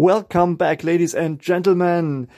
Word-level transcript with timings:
Welcome 0.00 0.58
back, 0.58 0.84
ladies 0.84 1.16
and 1.16 1.42
gentlemen. 1.42 2.28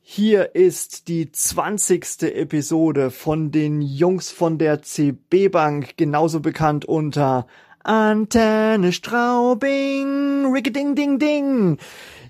Hier 0.00 0.54
ist 0.54 1.08
die 1.08 1.32
zwanzigste 1.32 2.32
Episode 2.32 3.10
von 3.10 3.50
den 3.50 3.82
Jungs 3.82 4.30
von 4.30 4.56
der 4.56 4.82
CB 4.82 5.48
Bank, 5.48 5.96
genauso 5.96 6.38
bekannt 6.38 6.84
unter 6.84 7.48
Antenne 7.82 8.92
Straubing, 8.92 10.52
Ricky 10.52 10.70
Ding 10.70 11.18
Ding. 11.18 11.78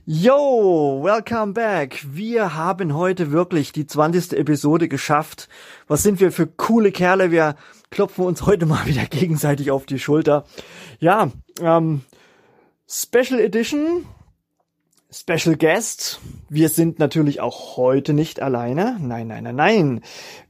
Yo, 0.06 1.00
welcome 1.02 1.52
back. 1.52 2.02
Wir 2.10 2.54
haben 2.54 2.94
heute 2.94 3.30
wirklich 3.30 3.72
die 3.72 3.86
zwanzigste 3.86 4.38
Episode 4.38 4.88
geschafft. 4.88 5.50
Was 5.86 6.02
sind 6.02 6.18
wir 6.18 6.32
für 6.32 6.46
coole 6.46 6.92
Kerle? 6.92 7.30
Wir 7.30 7.56
klopfen 7.90 8.24
uns 8.24 8.46
heute 8.46 8.64
mal 8.64 8.86
wieder 8.86 9.04
gegenseitig 9.04 9.70
auf 9.70 9.84
die 9.84 9.98
Schulter. 9.98 10.46
Ja, 10.98 11.30
ähm, 11.60 12.00
Special 12.88 13.38
Edition 13.38 14.06
Special 15.10 15.56
Guest. 15.56 16.20
Wir 16.50 16.68
sind 16.68 16.98
natürlich 16.98 17.40
auch 17.40 17.78
heute 17.78 18.12
nicht 18.12 18.42
alleine. 18.42 18.98
Nein, 19.00 19.28
nein, 19.28 19.44
nein, 19.44 19.56
nein. 19.56 20.00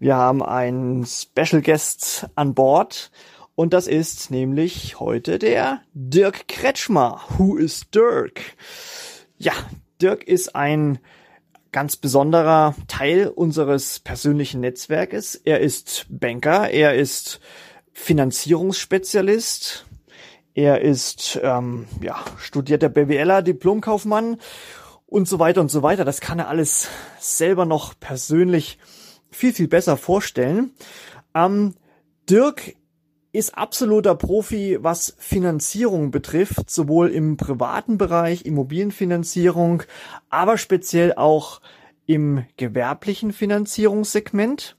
Wir 0.01 0.17
haben 0.17 0.43
einen 0.43 1.07
Special 1.07 1.63
Guest 1.63 2.27
an 2.35 2.55
Bord. 2.55 3.13
Und 3.55 3.73
das 3.73 3.87
ist 3.87 4.33
nämlich 4.33 4.99
heute 4.99 5.39
der 5.39 5.83
Dirk 5.95 6.49
Kretschmer. 6.49 7.21
Who 7.37 7.57
is 7.57 7.89
Dirk? 7.91 8.57
Ja, 9.37 9.53
Dirk 10.03 10.25
ist 10.25 10.57
ein 10.57 10.99
ganz 11.71 11.95
besonderer 11.95 12.75
Teil 12.89 13.29
unseres 13.29 14.01
persönlichen 14.01 14.61
Netzwerkes. 14.61 15.37
Er 15.37 15.61
ist 15.61 16.07
Banker, 16.09 16.69
er 16.71 16.97
ist 16.97 17.39
Finanzierungsspezialist, 17.93 19.87
er 20.55 20.81
ist 20.81 21.39
ähm, 21.43 21.87
ja, 22.01 22.17
studierter 22.39 22.89
BWLer, 22.89 23.43
Diplomkaufmann 23.43 24.39
und 25.07 25.29
so 25.29 25.39
weiter 25.39 25.61
und 25.61 25.71
so 25.71 25.83
weiter. 25.83 26.05
Das 26.05 26.21
kann 26.21 26.39
er 26.39 26.49
alles 26.49 26.89
selber 27.19 27.65
noch 27.65 27.99
persönlich 27.99 28.79
viel, 29.31 29.53
viel 29.53 29.69
besser 29.69 29.97
vorstellen. 29.97 30.73
Ähm, 31.35 31.75
Dirk 32.29 32.75
ist 33.33 33.57
absoluter 33.57 34.15
Profi, 34.15 34.79
was 34.81 35.15
Finanzierung 35.19 36.11
betrifft, 36.11 36.71
sowohl 36.71 37.11
im 37.11 37.37
privaten 37.37 37.99
Bereich, 37.99 38.45
Immobilienfinanzierung, 38.45 39.83
aber 40.31 40.59
speziell 40.59 41.15
auch 41.15 41.61
im 42.07 42.45
gewerblichen 42.57 43.33
Finanzierungssegment. 43.33 44.77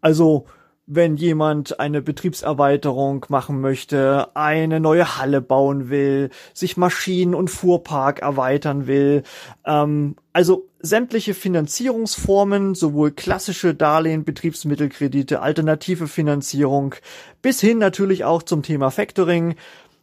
Also 0.00 0.46
wenn 0.86 1.16
jemand 1.16 1.80
eine 1.80 2.02
Betriebserweiterung 2.02 3.24
machen 3.28 3.60
möchte, 3.60 4.28
eine 4.36 4.80
neue 4.80 5.18
Halle 5.18 5.40
bauen 5.40 5.88
will, 5.88 6.30
sich 6.52 6.76
Maschinen- 6.76 7.34
und 7.34 7.48
Fuhrpark 7.48 8.20
erweitern 8.20 8.86
will. 8.86 9.22
Ähm, 9.64 10.16
also 10.32 10.68
sämtliche 10.80 11.32
Finanzierungsformen, 11.32 12.74
sowohl 12.74 13.12
klassische 13.12 13.74
Darlehen, 13.74 14.24
Betriebsmittelkredite, 14.24 15.40
alternative 15.40 16.06
Finanzierung, 16.06 16.94
bis 17.40 17.60
hin 17.60 17.78
natürlich 17.78 18.24
auch 18.24 18.42
zum 18.42 18.62
Thema 18.62 18.90
Factoring. 18.90 19.54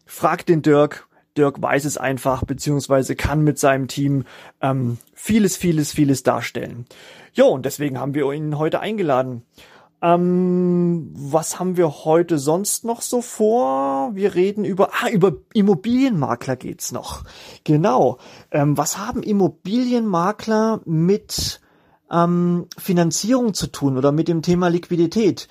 Fragt 0.05 0.49
den 0.49 0.63
Dirk. 0.63 1.07
Dirk 1.37 1.61
weiß 1.61 1.85
es 1.85 1.97
einfach, 1.97 2.43
beziehungsweise 2.43 3.15
kann 3.15 3.43
mit 3.43 3.57
seinem 3.59 3.87
Team 3.87 4.25
ähm, 4.61 4.97
vieles, 5.13 5.55
vieles, 5.55 5.93
vieles 5.93 6.23
darstellen. 6.23 6.85
Jo, 7.33 7.47
und 7.47 7.65
deswegen 7.65 7.99
haben 7.99 8.15
wir 8.15 8.29
ihn 8.33 8.57
heute 8.57 8.81
eingeladen. 8.81 9.43
Ähm, 10.01 11.11
was 11.13 11.59
haben 11.59 11.77
wir 11.77 12.05
heute 12.05 12.39
sonst 12.39 12.85
noch 12.85 13.01
so 13.01 13.21
vor? 13.21 14.15
Wir 14.15 14.33
reden 14.33 14.65
über, 14.65 14.89
ah, 14.93 15.09
über 15.09 15.33
Immobilienmakler 15.53 16.55
geht's 16.55 16.91
noch. 16.91 17.23
Genau. 17.63 18.17
Ähm, 18.49 18.77
was 18.77 18.97
haben 18.97 19.21
Immobilienmakler 19.21 20.81
mit 20.85 21.61
ähm, 22.11 22.67
Finanzierung 22.77 23.53
zu 23.53 23.67
tun 23.67 23.97
oder 23.97 24.11
mit 24.11 24.27
dem 24.27 24.41
Thema 24.41 24.69
Liquidität? 24.69 25.47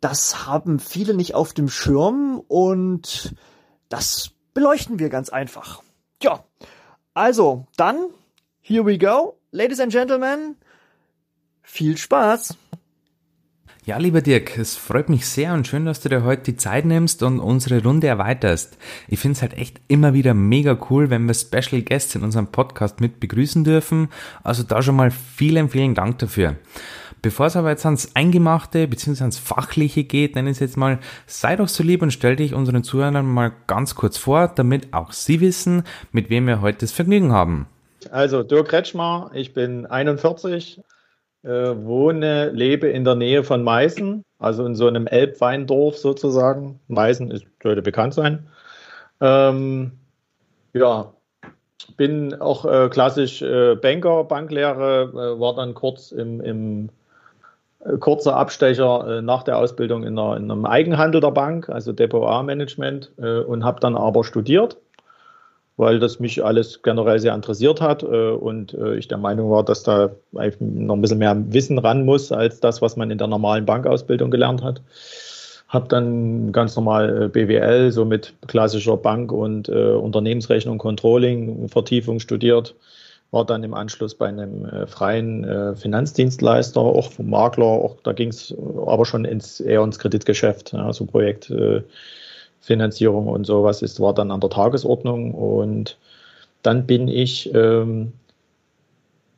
Das 0.00 0.46
haben 0.46 0.78
viele 0.78 1.12
nicht 1.12 1.34
auf 1.34 1.52
dem 1.52 1.68
Schirm 1.68 2.42
und 2.48 3.34
das 3.90 4.30
beleuchten 4.54 4.98
wir 4.98 5.10
ganz 5.10 5.28
einfach. 5.28 5.82
Ja. 6.22 6.44
Also, 7.12 7.66
dann, 7.76 8.06
here 8.62 8.86
we 8.86 8.96
go. 8.96 9.36
Ladies 9.50 9.80
and 9.80 9.92
Gentlemen, 9.92 10.56
viel 11.62 11.98
Spaß! 11.98 12.56
Ja, 13.90 13.98
lieber 13.98 14.20
Dirk, 14.20 14.56
es 14.56 14.76
freut 14.76 15.08
mich 15.08 15.26
sehr 15.26 15.52
und 15.52 15.66
schön, 15.66 15.84
dass 15.84 15.98
du 15.98 16.08
dir 16.08 16.22
heute 16.22 16.52
die 16.52 16.56
Zeit 16.56 16.84
nimmst 16.84 17.24
und 17.24 17.40
unsere 17.40 17.82
Runde 17.82 18.06
erweiterst. 18.06 18.78
Ich 19.08 19.18
finde 19.18 19.34
es 19.34 19.42
halt 19.42 19.58
echt 19.58 19.80
immer 19.88 20.14
wieder 20.14 20.32
mega 20.32 20.78
cool, 20.88 21.10
wenn 21.10 21.26
wir 21.26 21.34
Special 21.34 21.82
Guests 21.82 22.14
in 22.14 22.22
unserem 22.22 22.46
Podcast 22.46 23.00
mit 23.00 23.18
begrüßen 23.18 23.64
dürfen. 23.64 24.08
Also 24.44 24.62
da 24.62 24.80
schon 24.80 24.94
mal 24.94 25.10
vielen, 25.10 25.70
vielen 25.70 25.96
Dank 25.96 26.20
dafür. 26.20 26.54
Bevor 27.20 27.46
es 27.46 27.56
aber 27.56 27.70
jetzt 27.70 27.84
ans 27.84 28.14
Eingemachte 28.14 28.86
bzw. 28.86 29.22
ans 29.22 29.40
Fachliche 29.40 30.04
geht, 30.04 30.36
nenne 30.36 30.50
ich 30.50 30.58
es 30.58 30.60
jetzt 30.60 30.76
mal, 30.76 31.00
sei 31.26 31.56
doch 31.56 31.66
so 31.66 31.82
lieb 31.82 32.00
und 32.00 32.12
stell 32.12 32.36
dich 32.36 32.54
unseren 32.54 32.84
Zuhörern 32.84 33.26
mal 33.26 33.50
ganz 33.66 33.96
kurz 33.96 34.16
vor, 34.16 34.46
damit 34.46 34.94
auch 34.94 35.10
sie 35.10 35.40
wissen, 35.40 35.82
mit 36.12 36.30
wem 36.30 36.46
wir 36.46 36.60
heute 36.60 36.78
das 36.78 36.92
Vergnügen 36.92 37.32
haben. 37.32 37.66
Also 38.12 38.44
Dirk 38.44 38.68
Kretschmer, 38.68 39.32
ich 39.34 39.52
bin 39.52 39.84
41, 39.84 40.80
äh, 41.42 41.48
wohne, 41.48 42.50
lebe 42.50 42.88
in 42.88 43.04
der 43.04 43.14
Nähe 43.14 43.44
von 43.44 43.62
Meißen, 43.62 44.24
also 44.38 44.66
in 44.66 44.74
so 44.74 44.86
einem 44.86 45.06
Elbweindorf 45.06 45.96
sozusagen. 45.96 46.80
Meißen 46.88 47.30
ist, 47.30 47.46
sollte 47.62 47.82
bekannt 47.82 48.14
sein. 48.14 48.46
Ähm, 49.20 49.92
ja, 50.72 51.12
bin 51.96 52.40
auch 52.40 52.64
äh, 52.64 52.88
klassisch 52.88 53.42
äh, 53.42 53.74
Banker, 53.76 54.24
Banklehre, 54.24 55.10
äh, 55.12 55.40
war 55.40 55.54
dann 55.54 55.74
kurz 55.74 56.12
im, 56.12 56.40
im 56.40 56.88
äh, 57.84 57.96
kurzer 57.98 58.36
Abstecher 58.36 59.18
äh, 59.18 59.22
nach 59.22 59.42
der 59.42 59.58
Ausbildung 59.58 60.04
in, 60.04 60.18
einer, 60.18 60.36
in, 60.36 60.50
einem 60.50 60.66
Eigenhandel 60.66 61.20
der 61.20 61.30
Bank, 61.30 61.68
also 61.68 61.92
Depot 61.92 62.28
A-Management, 62.28 63.12
und 63.18 63.64
habe 63.64 63.80
dann 63.80 63.96
aber 63.96 64.24
studiert 64.24 64.76
weil 65.80 65.98
das 65.98 66.20
mich 66.20 66.44
alles 66.44 66.82
generell 66.82 67.18
sehr 67.18 67.34
interessiert 67.34 67.80
hat 67.80 68.02
äh, 68.02 68.06
und 68.06 68.74
äh, 68.74 68.96
ich 68.96 69.08
der 69.08 69.16
Meinung 69.16 69.50
war, 69.50 69.64
dass 69.64 69.82
da 69.82 70.10
noch 70.32 70.94
ein 70.94 71.00
bisschen 71.00 71.18
mehr 71.18 71.34
Wissen 71.52 71.78
ran 71.78 72.04
muss 72.04 72.30
als 72.30 72.60
das, 72.60 72.82
was 72.82 72.96
man 72.96 73.10
in 73.10 73.16
der 73.16 73.28
normalen 73.28 73.64
Bankausbildung 73.64 74.30
gelernt 74.30 74.62
hat. 74.62 74.82
Habe 75.68 75.88
dann 75.88 76.52
ganz 76.52 76.76
normal 76.76 77.22
äh, 77.22 77.28
BWL, 77.28 77.92
so 77.92 78.04
mit 78.04 78.34
klassischer 78.46 78.98
Bank- 78.98 79.32
und 79.32 79.70
Unternehmensrechnung, 79.70 80.76
Controlling, 80.76 81.68
Vertiefung 81.68 82.20
studiert. 82.20 82.74
War 83.30 83.46
dann 83.46 83.62
im 83.62 83.72
Anschluss 83.72 84.14
bei 84.14 84.26
einem 84.26 84.66
freien 84.88 85.76
Finanzdienstleister, 85.76 86.80
auch 86.80 87.12
vom 87.12 87.30
Makler, 87.30 87.64
auch 87.64 87.96
da 88.02 88.12
ging 88.12 88.30
es 88.30 88.52
aber 88.84 89.06
schon 89.06 89.24
ins, 89.24 89.60
eher 89.60 89.84
ins 89.84 90.00
Kreditgeschäft, 90.00 90.72
ja, 90.72 90.92
so 90.92 91.06
Projekt 91.06 91.52
Finanzierung 92.60 93.28
und 93.28 93.46
sowas 93.46 93.82
ist, 93.82 94.00
war 94.00 94.14
dann 94.14 94.30
an 94.30 94.40
der 94.40 94.50
Tagesordnung 94.50 95.34
und 95.34 95.98
dann 96.62 96.86
bin 96.86 97.08
ich, 97.08 97.52
ähm, 97.54 98.12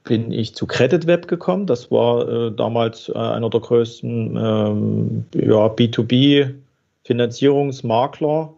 bin 0.05 0.33
ich 0.33 0.55
zu 0.55 0.67
CreditWeb 0.67 1.29
gekommen. 1.29 1.67
Das 1.67 1.91
war 1.91 2.29
äh, 2.29 2.53
damals 2.53 3.09
äh, 3.09 3.17
einer 3.17 3.49
der 3.49 3.61
größten 3.61 4.37
ähm, 4.37 5.25
ja, 5.35 5.67
B2B-Finanzierungsmakler. 5.67 8.53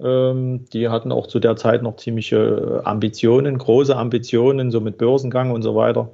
Ähm, 0.00 0.64
die 0.72 0.88
hatten 0.88 1.10
auch 1.10 1.26
zu 1.26 1.40
der 1.40 1.56
Zeit 1.56 1.82
noch 1.82 1.96
ziemliche 1.96 2.82
Ambitionen, 2.84 3.58
große 3.58 3.96
Ambitionen, 3.96 4.70
so 4.70 4.80
mit 4.80 4.96
Börsengang 4.98 5.50
und 5.50 5.62
so 5.62 5.74
weiter. 5.74 6.12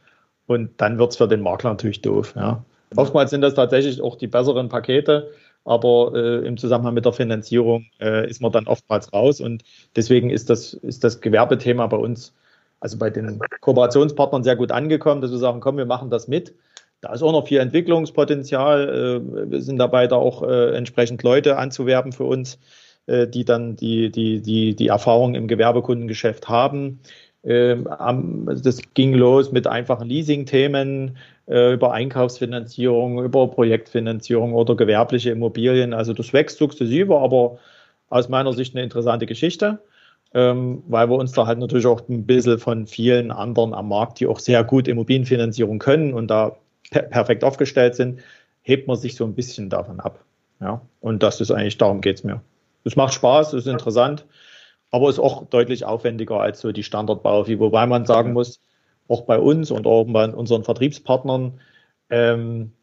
Und 0.48 0.70
dann 0.78 0.98
wird 0.98 1.12
es 1.12 1.18
für 1.18 1.28
den 1.28 1.42
Makler 1.42 1.72
natürlich 1.72 2.02
doof. 2.02 2.34
Ja. 2.36 2.64
Oftmals 2.96 3.32
sind 3.32 3.42
das 3.42 3.54
tatsächlich 3.54 4.02
auch 4.02 4.16
die 4.16 4.28
besseren 4.28 4.70
Pakete, 4.70 5.32
aber 5.64 6.14
äh, 6.16 6.48
im 6.48 6.58
Zusammenhang 6.58 6.94
mit 6.94 7.06
der 7.06 7.14
Finanzierung 7.14 7.86
äh, 8.00 8.30
ist 8.30 8.42
man 8.42 8.52
dann 8.52 8.68
oftmals 8.68 9.14
raus. 9.14 9.42
Und 9.42 9.64
deswegen 9.96 10.30
ist 10.30 10.50
das, 10.50 10.74
ist 10.74 11.04
das 11.04 11.22
Gewerbethema 11.22 11.88
bei 11.88 11.98
uns, 11.98 12.34
also 12.80 12.98
bei 12.98 13.10
den 13.10 13.40
Kooperationspartnern, 13.62 14.44
sehr 14.44 14.56
gut 14.56 14.72
angekommen, 14.72 15.22
dass 15.22 15.32
wir 15.32 15.38
sagen, 15.38 15.60
komm, 15.60 15.78
wir 15.78 15.86
machen 15.86 16.10
das 16.10 16.28
mit. 16.28 16.56
Da 17.02 17.14
ist 17.14 17.24
auch 17.24 17.32
noch 17.32 17.48
viel 17.48 17.60
Entwicklungspotenzial. 17.60 19.22
Äh, 19.24 19.52
wir 19.52 19.62
sind 19.62 19.78
dabei, 19.78 20.08
da 20.08 20.16
auch 20.16 20.44
äh, 20.44 20.76
entsprechend 20.76 21.24
Leute 21.24 21.58
anzuwerben 21.58 22.12
für 22.12 22.26
uns, 22.26 22.60
äh, 23.08 23.28
die 23.28 23.46
dann 23.46 23.76
die, 23.76 24.12
die, 24.12 24.42
die, 24.42 24.76
die 24.76 24.88
Erfahrung 24.88 25.36
im 25.36 25.48
Gewerbekundengeschäft 25.48 26.50
haben. 26.50 27.00
Ähm, 27.44 28.48
das 28.64 28.80
ging 28.94 29.14
los 29.14 29.52
mit 29.52 29.66
einfachen 29.66 30.08
Leasing-Themen, 30.08 31.18
äh, 31.48 31.74
über 31.74 31.92
Einkaufsfinanzierung, 31.92 33.24
über 33.24 33.48
Projektfinanzierung 33.48 34.54
oder 34.54 34.76
gewerbliche 34.76 35.32
Immobilien. 35.32 35.94
Also 35.94 36.14
das 36.14 36.34
wächst 36.34 36.58
sukzessive, 36.58 37.18
aber 37.18 37.58
aus 38.10 38.30
meiner 38.30 38.54
Sicht 38.54 38.76
eine 38.76 38.84
interessante 38.84 39.26
Geschichte, 39.26 39.80
ähm, 40.34 40.84
weil 40.88 41.10
wir 41.10 41.16
uns 41.18 41.32
da 41.32 41.48
halt 41.48 41.60
natürlich 41.60 41.88
auch 41.88 42.08
ein 42.10 42.26
bisschen 42.26 42.60
von 42.60 42.86
vielen 42.86 43.32
anderen 43.32 43.74
am 43.74 43.90
Markt, 43.90 44.20
die 44.20 44.28
auch 44.28 44.40
sehr 44.40 44.64
gut 44.64 44.88
Immobilienfinanzierung 44.88 45.80
können 45.80 46.14
und 46.14 46.28
da 46.28 46.58
per 46.92 47.04
perfekt 47.04 47.44
aufgestellt 47.44 47.96
sind, 47.96 48.20
hebt 48.62 48.88
man 48.88 48.98
sich 48.98 49.16
so 49.16 49.26
ein 49.26 49.34
bisschen 49.34 49.70
davon 49.70 50.00
ab. 50.00 50.24
Ja, 50.60 50.82
und 51.00 51.24
das 51.24 51.42
ist 51.42 51.50
eigentlich, 51.50 51.78
darum 51.80 52.02
geht 52.02 52.18
es 52.18 52.24
mir. 52.24 52.42
Es 52.84 52.96
macht 52.96 53.14
Spaß, 53.14 53.54
es 53.54 53.66
ist 53.66 53.72
interessant 53.72 54.26
aber 54.92 55.10
ist 55.10 55.20
auch 55.20 55.46
deutlich 55.48 55.86
aufwendiger 55.86 56.40
als 56.40 56.62
so 56.62 56.72
die 56.72 56.84
Standardbaufi, 56.84 57.60
wobei 57.60 57.86
man 57.88 58.06
sagen 58.06 58.34
muss, 58.34 58.62
auch 59.08 59.22
bei 59.22 59.40
uns 59.40 59.72
und 59.72 59.88
auch 59.88 60.06
bei 60.06 60.28
unseren 60.28 60.64
Vertriebspartnern 60.64 61.60
ähm, 62.10 62.74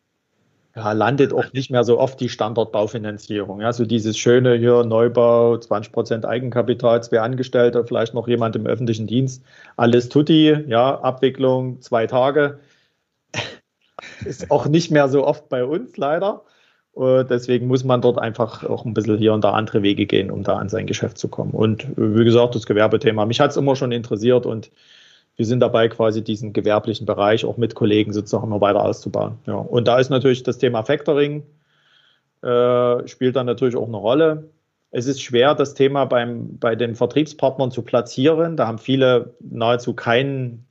ja, 0.75 0.93
landet 0.93 1.33
auch 1.33 1.53
nicht 1.53 1.71
mehr 1.71 1.85
so 1.85 1.99
oft 1.99 2.21
die 2.21 2.29
Standardbaufinanzierung. 2.29 3.61
Ja, 3.61 3.73
so 3.73 3.85
dieses 3.85 4.17
schöne 4.17 4.55
hier 4.55 4.85
Neubau, 4.85 5.59
20 5.59 5.93
Prozent 5.93 6.25
Eigenkapital, 6.27 7.03
zwei 7.03 7.21
Angestellte, 7.21 7.85
vielleicht 7.85 8.15
noch 8.15 8.29
jemand 8.29 8.57
im 8.57 8.67
öffentlichen 8.67 9.07
Dienst, 9.07 9.45
alles 9.77 10.09
tutti, 10.09 10.57
ja, 10.67 11.01
Abwicklung, 11.01 11.81
zwei 11.81 12.07
Tage. 12.07 12.61
Ist 14.25 14.51
auch 14.51 14.67
nicht 14.67 14.91
mehr 14.91 15.09
so 15.09 15.27
oft 15.27 15.49
bei 15.49 15.65
uns 15.65 15.97
leider. 15.97 16.45
Äh, 16.99 17.25
deswegen 17.25 17.67
muss 17.67 17.85
man 17.85 18.01
dort 18.01 18.19
einfach 18.19 18.65
auch 18.65 18.85
ein 18.85 18.95
bisschen 18.95 19.19
hier 19.19 19.33
und 19.33 19.45
da 19.45 19.53
andere 19.53 19.83
Wege 19.83 20.07
gehen, 20.07 20.31
um 20.31 20.43
da 20.43 20.57
an 20.57 20.69
sein 20.69 20.87
Geschäft 20.87 21.19
zu 21.19 21.29
kommen. 21.29 21.53
Und 21.53 21.85
äh, 21.85 22.17
wie 22.19 22.25
gesagt, 22.25 22.55
das 22.55 22.67
Gewerbethema, 22.67 23.25
mich 23.27 23.41
hat 23.41 23.51
es 23.51 23.57
immer 23.57 23.77
schon 23.77 23.93
interessiert 23.93 24.47
und 24.47 24.71
wir 25.37 25.47
sind 25.47 25.61
dabei, 25.61 25.89
quasi 25.89 26.25
diesen 26.25 26.53
gewerblichen 26.53 27.07
Bereich 27.07 27.45
auch 27.45 27.57
mit 27.57 27.77
Kollegen 27.77 28.13
sozusagen 28.13 28.49
noch 28.49 28.61
weiter 28.61 28.85
auszubauen. 28.85 29.39
Ja. 29.47 29.55
Und 29.55 29.87
da 29.87 29.99
ist 29.99 30.11
natürlich 30.11 30.43
das 30.43 30.59
Thema 30.59 30.83
Factoring, 30.83 31.45
äh, 32.43 33.07
spielt 33.07 33.37
dann 33.37 33.47
natürlich 33.47 33.77
auch 33.77 33.87
eine 33.87 33.97
Rolle. 33.97 34.51
Es 34.91 35.07
ist 35.07 35.23
schwer, 35.23 35.55
das 35.55 35.75
Thema 35.75 36.07
beim, 36.07 36.59
bei 36.59 36.75
den 36.75 36.97
Vertriebspartnern 36.97 37.71
zu 37.71 37.83
platzieren. 37.83 38.57
Da 38.57 38.67
haben 38.67 38.79
viele 38.79 39.35
nahezu 39.39 39.95
keinen 39.95 40.67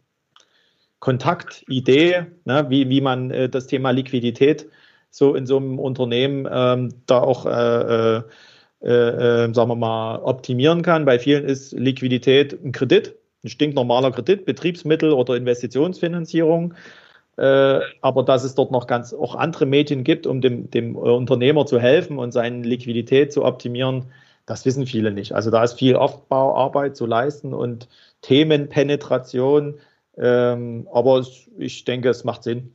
Kontakt, 0.99 1.63
Idee, 1.69 2.25
ne, 2.43 2.65
wie, 2.69 2.89
wie 2.89 2.99
man 2.99 3.31
äh, 3.31 3.47
das 3.47 3.67
Thema 3.67 3.91
Liquidität 3.91 4.67
so 5.09 5.35
in 5.35 5.45
so 5.45 5.57
einem 5.57 5.79
Unternehmen 5.79 6.47
ähm, 6.51 6.89
da 7.05 7.19
auch, 7.19 7.45
äh, 7.45 8.17
äh, 8.17 8.23
äh, 8.81 9.53
sagen 9.53 9.69
wir 9.69 9.75
mal, 9.75 10.19
optimieren 10.19 10.81
kann. 10.81 11.05
Bei 11.05 11.19
vielen 11.19 11.45
ist 11.45 11.71
Liquidität 11.73 12.53
ein 12.63 12.71
Kredit, 12.71 13.15
ein 13.43 13.49
stinknormaler 13.49 14.11
Kredit, 14.11 14.45
Betriebsmittel 14.45 15.11
oder 15.11 15.35
Investitionsfinanzierung. 15.35 16.73
Äh, 17.37 17.79
aber 18.01 18.23
dass 18.23 18.43
es 18.43 18.55
dort 18.55 18.71
noch 18.71 18.87
ganz 18.87 19.13
auch 19.13 19.35
andere 19.35 19.65
Medien 19.65 20.03
gibt, 20.03 20.25
um 20.25 20.41
dem, 20.41 20.71
dem 20.71 20.95
Unternehmer 20.95 21.65
zu 21.65 21.79
helfen 21.79 22.17
und 22.17 22.31
seine 22.31 22.63
Liquidität 22.63 23.31
zu 23.31 23.45
optimieren, 23.45 24.05
das 24.47 24.65
wissen 24.65 24.87
viele 24.87 25.11
nicht. 25.11 25.33
Also 25.33 25.51
da 25.51 25.63
ist 25.63 25.73
viel 25.73 25.95
Aufbauarbeit 25.95 26.95
zu 26.95 27.05
leisten 27.05 27.53
und 27.53 27.87
Themenpenetration. 28.21 29.75
Ähm, 30.17 30.87
aber 30.91 31.23
ich 31.57 31.85
denke, 31.85 32.09
es 32.09 32.23
macht 32.23 32.43
Sinn. 32.43 32.73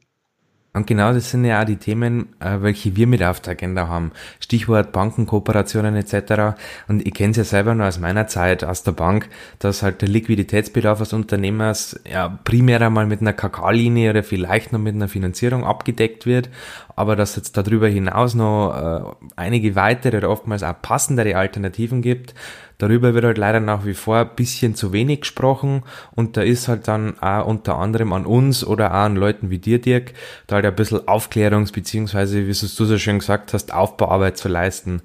Und 0.75 0.87
genau 0.87 1.13
das 1.13 1.31
sind 1.31 1.45
ja 1.45 1.61
auch 1.61 1.67
die 1.67 1.77
Themen, 1.77 2.31
äh, 2.41 2.63
welche 2.63 2.97
wir 2.97 3.07
mit 3.07 3.23
auf 3.23 3.41
der 3.41 3.53
Agenda 3.53 3.89
haben. 3.89 4.11
Stichwort 4.41 4.91
Bankenkooperationen 4.93 5.95
etc. 5.97 6.57
Und 6.89 7.07
ich 7.07 7.13
kenne 7.13 7.33
es 7.33 7.37
ja 7.37 7.45
selber 7.45 7.75
nur 7.75 7.87
aus 7.87 7.99
meiner 7.99 8.27
Zeit 8.27 8.65
aus 8.65 8.83
der 8.83 8.93
Bank, 8.93 9.29
dass 9.59 9.83
halt 9.83 10.01
der 10.01 10.09
Liquiditätsbedarf 10.09 11.01
des 11.01 11.13
Unternehmers 11.13 12.01
ja 12.11 12.39
primär 12.45 12.81
einmal 12.81 13.07
mit 13.07 13.21
einer 13.21 13.35
KK-Linie 13.35 14.11
oder 14.11 14.23
vielleicht 14.23 14.73
noch 14.73 14.81
mit 14.81 14.95
einer 14.95 15.09
Finanzierung 15.09 15.65
abgedeckt 15.65 16.25
wird, 16.25 16.49
aber 16.97 17.17
dass 17.17 17.37
jetzt 17.37 17.57
darüber 17.57 17.89
hinaus 17.89 18.35
noch 18.35 19.17
äh, 19.21 19.27
einige 19.37 19.75
weitere 19.75 20.19
oder 20.19 20.31
oftmals 20.31 20.63
auch 20.63 20.81
passendere 20.81 21.37
Alternativen 21.37 22.03
gibt, 22.03 22.35
Darüber 22.83 23.15
wird 23.15 23.25
halt 23.25 23.39
leider 23.39 23.61
nach 23.61 23.85
wie 23.85 23.95
vor 23.95 24.17
ein 24.17 24.35
bisschen 24.35 24.75
zu 24.75 24.93
wenig 24.93 25.21
gesprochen. 25.21 25.85
Und 26.17 26.37
da 26.37 26.43
ist 26.43 26.67
halt 26.67 26.89
dann 26.89 27.17
auch 27.21 27.47
unter 27.47 27.79
anderem 27.79 28.13
an 28.13 28.27
uns 28.27 28.67
oder 28.67 28.91
auch 28.91 29.05
an 29.05 29.15
Leuten 29.15 29.51
wie 29.51 29.61
dir, 29.61 29.81
Dirk, 29.81 30.15
da 30.49 30.57
halt 30.57 30.67
ein 30.67 30.75
bisschen 30.75 30.99
Aufklärungs- 30.99 31.73
beziehungsweise, 31.73 32.43
wie 32.43 32.49
du 32.49 32.55
so 32.85 32.99
schön 32.99 33.21
gesagt 33.21 33.55
hast, 33.55 33.73
Aufbauarbeit 33.73 34.37
zu 34.37 34.49
leisten 34.49 35.01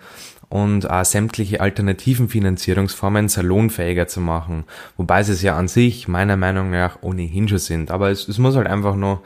und 0.49 0.89
auch 0.89 1.05
sämtliche 1.05 1.61
alternativen 1.61 2.29
Finanzierungsformen 2.29 3.29
salonfähiger 3.29 4.07
zu 4.07 4.21
machen. 4.21 4.65
Wobei 4.95 5.23
sie 5.23 5.33
es 5.33 5.41
ja 5.41 5.57
an 5.57 5.67
sich 5.67 6.07
meiner 6.07 6.37
Meinung 6.37 6.71
nach 6.71 7.01
ohnehin 7.01 7.47
schon 7.47 7.57
sind. 7.57 7.91
Aber 7.91 8.09
es, 8.09 8.27
es 8.27 8.37
muss 8.37 8.55
halt 8.55 8.67
einfach 8.67 8.95
nur 8.95 9.21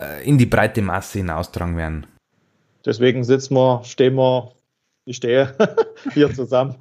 äh, 0.00 0.26
in 0.26 0.38
die 0.38 0.46
breite 0.46 0.82
Masse 0.82 1.18
hinaustragen 1.18 1.76
werden. 1.76 2.06
Deswegen 2.84 3.22
sitzen 3.24 3.54
wir, 3.54 3.82
stehen 3.84 4.14
wir, 4.14 4.52
ich 5.04 5.16
stehe 5.16 5.54
hier 6.14 6.32
zusammen 6.32 6.76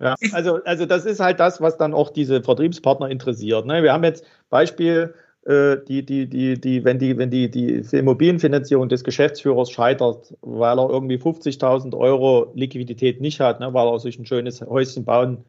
ja, 0.00 0.14
also, 0.32 0.62
also 0.64 0.86
das 0.86 1.04
ist 1.04 1.18
halt 1.18 1.40
das, 1.40 1.60
was 1.60 1.76
dann 1.76 1.92
auch 1.92 2.10
diese 2.10 2.42
Vertriebspartner 2.42 3.10
interessiert. 3.10 3.66
Ne? 3.66 3.82
Wir 3.82 3.92
haben 3.92 4.04
jetzt 4.04 4.24
Beispiel, 4.48 5.14
die, 5.48 6.04
die, 6.04 6.26
die, 6.26 6.60
die, 6.60 6.84
wenn 6.84 6.98
die, 6.98 7.16
wenn 7.16 7.30
die, 7.30 7.50
die 7.50 7.82
Immobilienfinanzierung 7.92 8.90
des 8.90 9.02
Geschäftsführers 9.02 9.70
scheitert, 9.70 10.34
weil 10.42 10.78
er 10.78 10.90
irgendwie 10.90 11.16
50.000 11.16 11.96
Euro 11.96 12.52
Liquidität 12.54 13.22
nicht 13.22 13.40
hat, 13.40 13.58
ne, 13.60 13.72
weil 13.72 13.88
er 13.88 13.98
sich 13.98 14.18
ein 14.18 14.26
schönes 14.26 14.60
Häuschen 14.60 15.06
bauen 15.06 15.44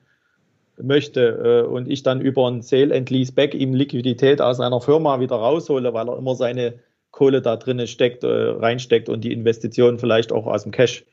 möchte 0.82 1.66
äh, 1.66 1.68
und 1.68 1.90
ich 1.90 2.04
dann 2.04 2.22
über 2.22 2.48
ein 2.48 2.62
Sale 2.62 2.96
and 2.96 3.10
Lease 3.10 3.34
Back 3.34 3.54
ihm 3.54 3.74
Liquidität 3.74 4.42
aus 4.42 4.62
einer 4.62 4.80
Firma 4.80 5.20
wieder 5.20 5.36
raushole, 5.36 5.94
weil 5.94 6.08
er 6.08 6.18
immer 6.18 6.36
seine 6.36 6.76
Kohle 7.12 7.42
da 7.42 7.58
drin 7.58 7.86
steckt, 7.86 8.24
äh, 8.24 8.28
reinsteckt 8.28 9.10
und 9.10 9.24
die 9.24 9.34
Investition 9.34 10.00
vielleicht 10.00 10.32
auch 10.32 10.48
aus 10.48 10.64
dem 10.64 10.72
Cash 10.72 11.06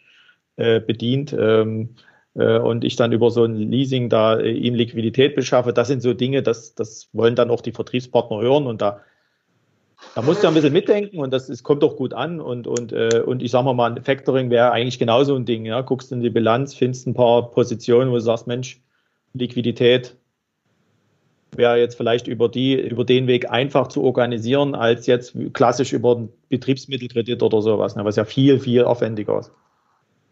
äh, 0.56 0.80
bedient. 0.80 1.34
Ähm, 1.36 1.90
äh, 1.90 2.15
und 2.44 2.84
ich 2.84 2.96
dann 2.96 3.12
über 3.12 3.30
so 3.30 3.44
ein 3.44 3.56
Leasing 3.56 4.10
da 4.10 4.38
äh, 4.38 4.50
ihm 4.50 4.74
Liquidität 4.74 5.34
beschaffe. 5.34 5.72
Das 5.72 5.88
sind 5.88 6.02
so 6.02 6.12
Dinge, 6.12 6.42
das, 6.42 6.74
das 6.74 7.08
wollen 7.12 7.34
dann 7.34 7.50
auch 7.50 7.62
die 7.62 7.72
Vertriebspartner 7.72 8.40
hören 8.40 8.66
und 8.66 8.82
da, 8.82 9.00
da 10.14 10.20
musst 10.20 10.42
du 10.42 10.48
ein 10.48 10.54
bisschen 10.54 10.74
mitdenken 10.74 11.18
und 11.18 11.32
das, 11.32 11.46
das 11.46 11.62
kommt 11.62 11.82
auch 11.82 11.96
gut 11.96 12.12
an 12.12 12.40
und, 12.40 12.66
und, 12.66 12.92
äh, 12.92 13.22
und 13.24 13.42
ich 13.42 13.50
sage 13.50 13.72
mal, 13.72 13.90
ein 13.90 14.02
Factoring 14.02 14.50
wäre 14.50 14.70
eigentlich 14.72 14.98
genauso 14.98 15.34
ein 15.34 15.46
Ding. 15.46 15.64
Ja? 15.64 15.80
Guckst 15.80 16.12
in 16.12 16.20
die 16.20 16.28
Bilanz, 16.28 16.74
findest 16.74 17.06
ein 17.06 17.14
paar 17.14 17.50
Positionen, 17.50 18.10
wo 18.10 18.14
du 18.14 18.20
sagst, 18.20 18.46
Mensch, 18.46 18.82
Liquidität 19.32 20.14
wäre 21.52 21.78
jetzt 21.78 21.96
vielleicht 21.96 22.26
über, 22.26 22.50
die, 22.50 22.74
über 22.74 23.04
den 23.04 23.26
Weg 23.28 23.50
einfach 23.50 23.86
zu 23.86 24.02
organisieren, 24.02 24.74
als 24.74 25.06
jetzt 25.06 25.34
klassisch 25.54 25.94
über 25.94 26.16
einen 26.16 26.28
Betriebsmittelkredit 26.50 27.42
oder 27.42 27.62
sowas, 27.62 27.96
ne? 27.96 28.04
was 28.04 28.16
ja 28.16 28.26
viel, 28.26 28.60
viel 28.60 28.84
aufwendiger 28.84 29.38
ist. 29.38 29.52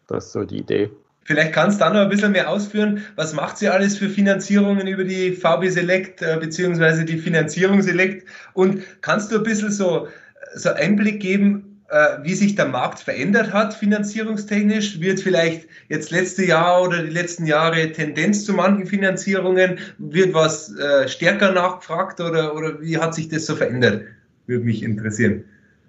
Das 0.06 0.26
ist 0.26 0.32
so 0.32 0.44
die 0.44 0.58
Idee. 0.58 0.90
Vielleicht 1.24 1.52
kannst 1.52 1.80
du 1.80 1.84
da 1.84 1.90
noch 1.90 2.00
ein 2.00 2.08
bisschen 2.10 2.32
mehr 2.32 2.50
ausführen. 2.50 3.02
Was 3.16 3.32
macht 3.32 3.56
sie 3.56 3.68
alles 3.68 3.96
für 3.96 4.08
Finanzierungen 4.08 4.86
über 4.86 5.04
die 5.04 5.32
VB 5.32 5.68
Select 5.70 6.22
äh, 6.22 6.36
beziehungsweise 6.38 7.04
die 7.04 7.16
Finanzierung 7.16 7.80
Select? 7.80 8.26
Und 8.52 8.82
kannst 9.00 9.32
du 9.32 9.36
ein 9.36 9.42
bisschen 9.42 9.70
so, 9.70 10.08
so 10.54 10.70
Einblick 10.70 11.20
geben, 11.20 11.82
äh, 11.88 12.18
wie 12.22 12.34
sich 12.34 12.56
der 12.56 12.66
Markt 12.66 13.00
verändert 13.00 13.54
hat, 13.54 13.72
finanzierungstechnisch? 13.72 15.00
Wird 15.00 15.20
vielleicht 15.20 15.66
jetzt 15.88 16.10
letzte 16.10 16.44
Jahr 16.44 16.82
oder 16.82 17.02
die 17.02 17.10
letzten 17.10 17.46
Jahre 17.46 17.90
Tendenz 17.92 18.44
zu 18.44 18.52
manchen 18.52 18.86
Finanzierungen? 18.86 19.78
Wird 19.96 20.34
was 20.34 20.76
äh, 20.76 21.08
stärker 21.08 21.52
nachgefragt 21.52 22.20
oder, 22.20 22.54
oder 22.54 22.82
wie 22.82 22.98
hat 22.98 23.14
sich 23.14 23.28
das 23.28 23.46
so 23.46 23.56
verändert? 23.56 24.02
Würde 24.46 24.64
mich 24.64 24.82
interessieren. 24.82 25.44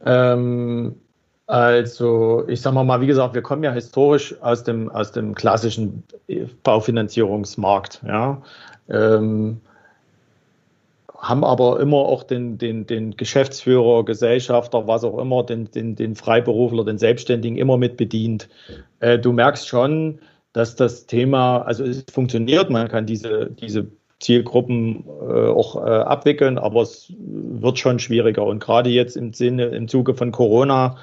Ähm, 0.06 0.96
also, 1.48 2.44
ich 2.48 2.62
sage 2.62 2.84
mal, 2.84 3.02
wie 3.02 3.08
gesagt, 3.08 3.36
wir 3.36 3.44
kommen 3.44 3.64
ja 3.64 3.72
historisch 3.72 4.36
aus 4.42 4.64
dem, 4.64 4.90
aus 4.90 5.12
dem 5.12 5.36
klassischen 5.36 6.04
Baufinanzierungsmarkt. 6.64 8.02
Ja. 8.06 8.42
Ähm, 8.90 9.62
haben 11.18 11.44
aber 11.44 11.80
immer 11.80 11.98
auch 11.98 12.24
den, 12.24 12.58
den, 12.58 12.86
den 12.86 13.16
Geschäftsführer, 13.18 14.06
Gesellschafter, 14.06 14.88
was 14.88 15.04
auch 15.04 15.18
immer, 15.18 15.44
den, 15.44 15.70
den, 15.72 15.96
den 15.96 16.16
Freiberufler, 16.16 16.84
den 16.84 16.98
Selbstständigen 16.98 17.58
immer 17.58 17.78
mit 17.78 17.98
bedient. 17.98 18.50
Äh, 19.00 19.20
du 19.20 19.32
merkst 19.32 19.68
schon, 19.68 20.20
dass 20.54 20.76
das 20.76 21.06
Thema, 21.06 21.60
also 21.60 21.84
es 21.84 22.06
funktioniert, 22.12 22.70
man 22.70 22.88
kann 22.88 23.06
diese, 23.06 23.50
diese 23.52 23.88
Zielgruppen 24.20 25.06
äh, 25.06 25.50
auch 25.50 25.76
äh, 25.76 25.90
abwickeln, 25.90 26.58
aber 26.58 26.82
es 26.82 27.12
wird 27.18 27.78
schon 27.78 28.00
schwieriger. 28.00 28.46
Und 28.46 28.60
gerade 28.60 28.90
jetzt 28.90 29.18
im 29.18 29.34
Sinne, 29.34 29.66
im 29.66 29.88
Zuge 29.88 30.14
von 30.14 30.32
Corona 30.32 30.98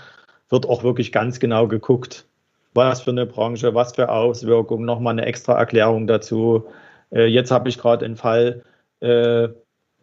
wird 0.53 0.69
auch 0.69 0.85
wirklich 0.85 1.11
ganz 1.11 1.41
genau 1.41 1.67
geguckt, 1.67 2.27
was 2.75 3.01
für 3.03 3.11
eine 3.11 3.27
Branche, 3.27 3.75
was 3.75 3.95
für 3.95 4.11
Auswirkungen, 4.11 4.85
nochmal 4.85 5.13
eine 5.13 5.27
extra 5.27 5.59
Erklärung 5.59 6.07
dazu. 6.07 6.65
Äh, 7.11 7.27
jetzt 7.27 7.51
habe 7.51 7.69
ich 7.69 7.79
gerade 7.79 8.05
einen 8.05 8.17
Fall, 8.17 8.63
äh, 9.01 9.49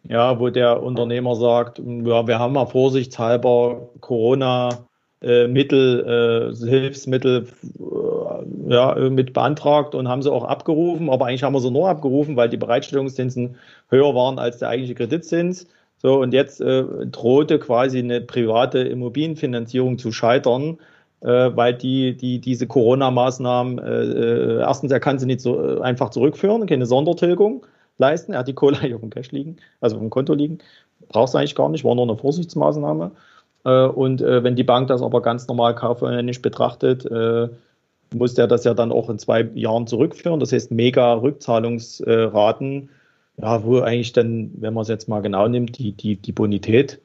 ja, 0.04 0.40
wo 0.40 0.48
der 0.48 0.82
Unternehmer 0.82 1.36
sagt, 1.36 1.78
ja, 1.78 2.26
wir 2.26 2.38
haben 2.38 2.54
mal 2.54 2.66
vorsichtshalber 2.66 3.90
Corona 4.00 4.86
äh, 5.22 5.46
Mittel, 5.46 6.52
äh, 6.52 6.66
Hilfsmittel 6.66 7.46
äh, 7.78 8.72
ja, 8.72 8.94
mit 9.10 9.32
beantragt 9.32 9.94
und 9.94 10.08
haben 10.08 10.22
sie 10.22 10.32
auch 10.32 10.44
abgerufen, 10.44 11.10
aber 11.10 11.26
eigentlich 11.26 11.42
haben 11.42 11.52
wir 11.52 11.60
sie 11.60 11.70
nur 11.70 11.88
abgerufen, 11.88 12.36
weil 12.36 12.48
die 12.48 12.56
Bereitstellungszinsen 12.56 13.56
höher 13.88 14.14
waren 14.14 14.38
als 14.38 14.58
der 14.58 14.68
eigentliche 14.68 14.94
Kreditzins. 14.94 15.66
So, 16.02 16.20
und 16.20 16.32
jetzt 16.32 16.62
äh, 16.62 16.84
drohte 17.06 17.58
quasi 17.58 17.98
eine 17.98 18.22
private 18.22 18.78
Immobilienfinanzierung 18.78 19.98
zu 19.98 20.12
scheitern, 20.12 20.78
äh, 21.20 21.50
weil 21.54 21.74
die, 21.74 22.16
die 22.16 22.40
diese 22.40 22.66
Corona-Maßnahmen, 22.66 23.78
äh, 23.78 24.02
äh, 24.02 24.60
erstens, 24.60 24.92
er 24.92 25.00
kann 25.00 25.18
sie 25.18 25.26
nicht 25.26 25.42
so 25.42 25.62
äh, 25.62 25.80
einfach 25.82 26.08
zurückführen, 26.08 26.66
keine 26.66 26.86
Sondertilgung 26.86 27.66
leisten. 27.98 28.32
Er 28.32 28.38
hat 28.38 28.48
die 28.48 28.54
Kohle 28.54 28.80
hier 28.80 28.94
auf 28.94 29.02
dem 29.02 29.10
Cash 29.10 29.30
liegen, 29.30 29.58
also 29.82 29.96
auf 29.96 30.02
dem 30.02 30.08
Konto 30.08 30.32
liegen. 30.32 30.58
Brauchst 31.08 31.34
du 31.34 31.38
eigentlich 31.38 31.54
gar 31.54 31.68
nicht, 31.68 31.84
war 31.84 31.94
nur 31.94 32.04
eine 32.04 32.16
Vorsichtsmaßnahme. 32.16 33.10
Äh, 33.66 33.86
und 33.86 34.22
wenn 34.22 34.56
die 34.56 34.64
Bank 34.64 34.88
das 34.88 35.02
aber 35.02 35.20
ganz 35.20 35.46
normal 35.48 35.74
kaufmännisch 35.74 36.40
betrachtet, 36.40 37.06
muss 38.14 38.34
der 38.34 38.46
das 38.46 38.64
ja 38.64 38.72
dann 38.72 38.90
auch 38.90 39.10
in 39.10 39.18
zwei 39.18 39.48
Jahren 39.54 39.86
zurückführen. 39.86 40.40
Das 40.40 40.52
heißt, 40.52 40.70
mega 40.70 41.12
Rückzahlungsraten 41.12 42.88
ja, 43.40 43.64
wo 43.64 43.80
eigentlich 43.80 44.12
dann, 44.12 44.50
wenn 44.54 44.74
man 44.74 44.82
es 44.82 44.88
jetzt 44.88 45.08
mal 45.08 45.20
genau 45.20 45.48
nimmt, 45.48 45.78
die, 45.78 45.92
die, 45.92 46.16
die 46.16 46.32
Bonität 46.32 47.00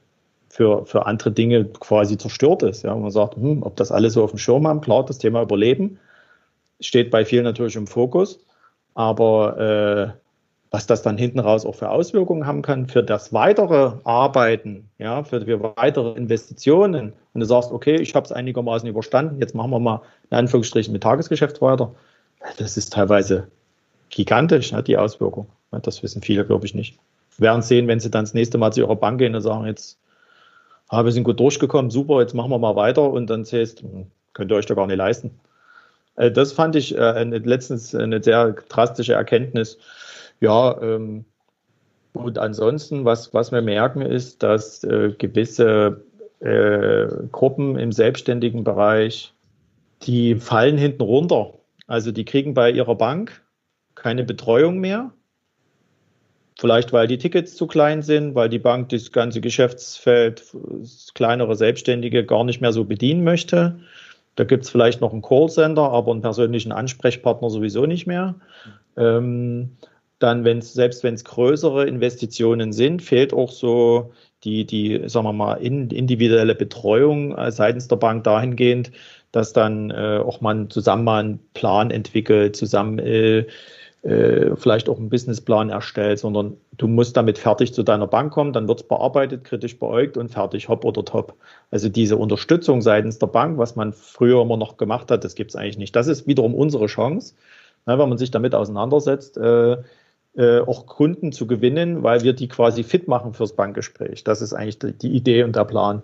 für, 0.49 0.85
für 0.85 1.05
andere 1.05 1.31
Dinge 1.31 1.65
quasi 1.65 2.17
zerstört 2.17 2.63
ist. 2.63 2.83
Ja, 2.83 2.95
man 2.95 3.11
sagt, 3.11 3.35
hm, 3.35 3.63
ob 3.63 3.75
das 3.75 3.91
alles 3.91 4.13
so 4.13 4.23
auf 4.23 4.31
dem 4.31 4.39
Schirm 4.39 4.67
haben, 4.67 4.81
klar, 4.81 5.05
das 5.05 5.17
Thema 5.17 5.41
Überleben 5.41 5.99
steht 6.79 7.11
bei 7.11 7.25
vielen 7.25 7.43
natürlich 7.43 7.75
im 7.75 7.87
Fokus, 7.87 8.45
aber 8.93 10.13
äh, 10.13 10.19
was 10.71 10.87
das 10.87 11.01
dann 11.01 11.17
hinten 11.17 11.39
raus 11.39 11.65
auch 11.65 11.75
für 11.75 11.89
Auswirkungen 11.89 12.45
haben 12.45 12.61
kann 12.61 12.87
für 12.87 13.03
das 13.03 13.31
weitere 13.31 13.93
Arbeiten, 14.03 14.89
ja, 14.97 15.23
für, 15.23 15.41
für 15.41 15.61
weitere 15.77 16.17
Investitionen. 16.17 17.13
Und 17.33 17.39
du 17.39 17.45
sagst, 17.45 17.71
okay, 17.71 17.95
ich 17.95 18.13
habe 18.13 18.25
es 18.25 18.31
einigermaßen 18.31 18.87
überstanden, 18.87 19.39
jetzt 19.39 19.55
machen 19.55 19.71
wir 19.71 19.79
mal 19.79 20.01
in 20.29 20.37
Anführungsstrichen 20.37 20.91
mit 20.91 21.03
Tagesgeschäft 21.03 21.61
weiter. 21.61 21.93
Das 22.57 22.77
ist 22.77 22.93
teilweise 22.93 23.47
gigantisch, 24.09 24.71
ne, 24.71 24.83
die 24.83 24.97
Auswirkung. 24.97 25.47
Das 25.71 26.03
wissen 26.03 26.21
viele, 26.21 26.45
glaube 26.45 26.65
ich, 26.65 26.73
nicht. 26.73 26.97
Wir 27.37 27.47
werden 27.47 27.61
sehen, 27.61 27.87
wenn 27.87 27.99
sie 27.99 28.09
dann 28.09 28.23
das 28.23 28.33
nächste 28.33 28.57
Mal 28.57 28.71
zu 28.71 28.81
ihrer 28.81 28.95
Bank 28.95 29.19
gehen 29.19 29.35
und 29.35 29.41
sagen, 29.41 29.65
jetzt 29.65 29.97
ah, 30.89 31.03
wir 31.03 31.11
sind 31.11 31.23
gut 31.23 31.39
durchgekommen, 31.39 31.91
super, 31.91 32.21
jetzt 32.21 32.33
machen 32.33 32.51
wir 32.51 32.59
mal 32.59 32.75
weiter 32.75 33.09
und 33.09 33.29
dann 33.29 33.45
zählst, 33.45 33.81
hm, 33.81 34.07
könnt 34.33 34.51
ihr 34.51 34.55
euch 34.55 34.65
doch 34.65 34.75
gar 34.75 34.87
nicht 34.87 34.97
leisten. 34.97 35.31
Äh, 36.15 36.31
das 36.31 36.53
fand 36.53 36.75
ich 36.75 36.97
äh, 36.97 37.23
letztens 37.23 37.95
eine 37.95 38.21
sehr 38.21 38.51
drastische 38.69 39.13
Erkenntnis. 39.13 39.77
Ja, 40.39 40.79
ähm, 40.81 41.25
und 42.13 42.37
ansonsten, 42.37 43.03
was, 43.03 43.33
was 43.33 43.51
wir 43.51 43.61
merken, 43.61 44.01
ist, 44.01 44.41
dass 44.41 44.83
äh, 44.83 45.13
gewisse 45.17 46.01
äh, 46.39 47.07
Gruppen 47.31 47.77
im 47.77 47.91
selbstständigen 47.91 48.63
Bereich, 48.63 49.33
die 50.03 50.35
fallen 50.35 50.77
hinten 50.77 51.01
runter. 51.01 51.53
Also 51.87 52.11
die 52.11 52.25
kriegen 52.25 52.53
bei 52.53 52.71
ihrer 52.71 52.95
Bank 52.95 53.41
keine 53.95 54.23
Betreuung 54.23 54.79
mehr. 54.79 55.11
Vielleicht 56.57 56.93
weil 56.93 57.07
die 57.07 57.17
Tickets 57.17 57.55
zu 57.55 57.67
klein 57.67 58.01
sind, 58.01 58.33
weil 58.33 58.47
die 58.47 58.59
Bank 58.59 58.89
das 58.89 59.11
ganze 59.11 59.41
Geschäftsfeld, 59.41 60.43
kleinere 61.13 61.55
Selbstständige 61.55 62.25
gar 62.25 62.45
nicht 62.45 62.61
mehr 62.61 62.71
so 62.71 62.85
bedienen 62.85 63.23
möchte. 63.23 63.79
Da 64.35 64.45
gibt 64.45 64.63
es 64.63 64.69
vielleicht 64.69 65.01
noch 65.01 65.11
einen 65.11 65.21
Callcenter, 65.21 65.91
aber 65.91 66.11
einen 66.11 66.21
persönlichen 66.21 66.71
Ansprechpartner 66.71 67.49
sowieso 67.49 67.85
nicht 67.85 68.07
mehr. 68.07 68.35
Ähm, 68.95 69.71
dann, 70.19 70.45
wenn's, 70.45 70.73
selbst 70.73 71.03
wenn 71.03 71.13
es 71.13 71.25
größere 71.25 71.85
Investitionen 71.87 72.71
sind, 72.71 73.01
fehlt 73.01 73.33
auch 73.33 73.51
so 73.51 74.13
die, 74.45 74.65
die 74.65 75.01
sagen 75.07 75.25
wir 75.25 75.33
mal, 75.33 75.55
individuelle 75.55 76.55
Betreuung 76.55 77.35
seitens 77.51 77.89
der 77.89 77.97
Bank 77.97 78.23
dahingehend, 78.23 78.91
dass 79.31 79.51
dann 79.51 79.91
äh, 79.91 80.21
auch 80.23 80.39
man 80.39 80.69
zusammen 80.69 81.03
mal 81.03 81.19
einen 81.19 81.39
Plan 81.53 81.91
entwickelt, 81.91 82.55
zusammen 82.55 82.99
äh, 82.99 83.45
äh, 84.05 84.55
vielleicht 84.55 84.87
auch 84.87 84.99
einen 84.99 85.09
Businessplan 85.09 85.71
erstellt, 85.71 86.19
sondern 86.19 86.57
du 86.77 86.87
musst 86.87 87.17
damit 87.17 87.39
fertig 87.39 87.73
zu 87.73 87.81
deiner 87.81 88.05
Bank 88.05 88.31
kommen, 88.31 88.53
dann 88.53 88.67
wird 88.67 88.81
es 88.81 88.87
bearbeitet, 88.87 89.43
kritisch 89.43 89.79
beäugt 89.79 90.15
und 90.15 90.29
fertig, 90.29 90.69
hopp 90.69 90.85
oder 90.85 91.03
top. 91.03 91.33
Also 91.71 91.89
diese 91.89 92.15
Unterstützung 92.15 92.83
seitens 92.83 93.17
der 93.17 93.27
Bank, 93.27 93.57
was 93.57 93.75
man 93.75 93.93
früher 93.93 94.43
immer 94.43 94.57
noch 94.57 94.77
gemacht 94.77 95.09
hat, 95.09 95.23
das 95.23 95.33
gibt 95.33 95.51
es 95.51 95.55
eigentlich 95.55 95.79
nicht. 95.79 95.95
Das 95.95 96.05
ist 96.05 96.27
wiederum 96.27 96.53
unsere 96.53 96.85
Chance, 96.85 97.33
ne, 97.87 97.97
wenn 97.97 98.07
man 98.07 98.19
sich 98.19 98.29
damit 98.29 98.53
auseinandersetzt, 98.53 99.37
äh, 99.37 99.77
äh, 100.37 100.59
auch 100.59 100.85
Kunden 100.85 101.31
zu 101.31 101.47
gewinnen, 101.47 102.03
weil 102.03 102.21
wir 102.21 102.33
die 102.33 102.47
quasi 102.47 102.83
fit 102.83 103.07
machen 103.07 103.33
fürs 103.33 103.53
Bankgespräch. 103.53 104.23
Das 104.23 104.43
ist 104.43 104.53
eigentlich 104.53 104.77
die, 104.77 104.93
die 104.93 105.13
Idee 105.13 105.43
und 105.43 105.55
der 105.55 105.65
Plan 105.65 106.03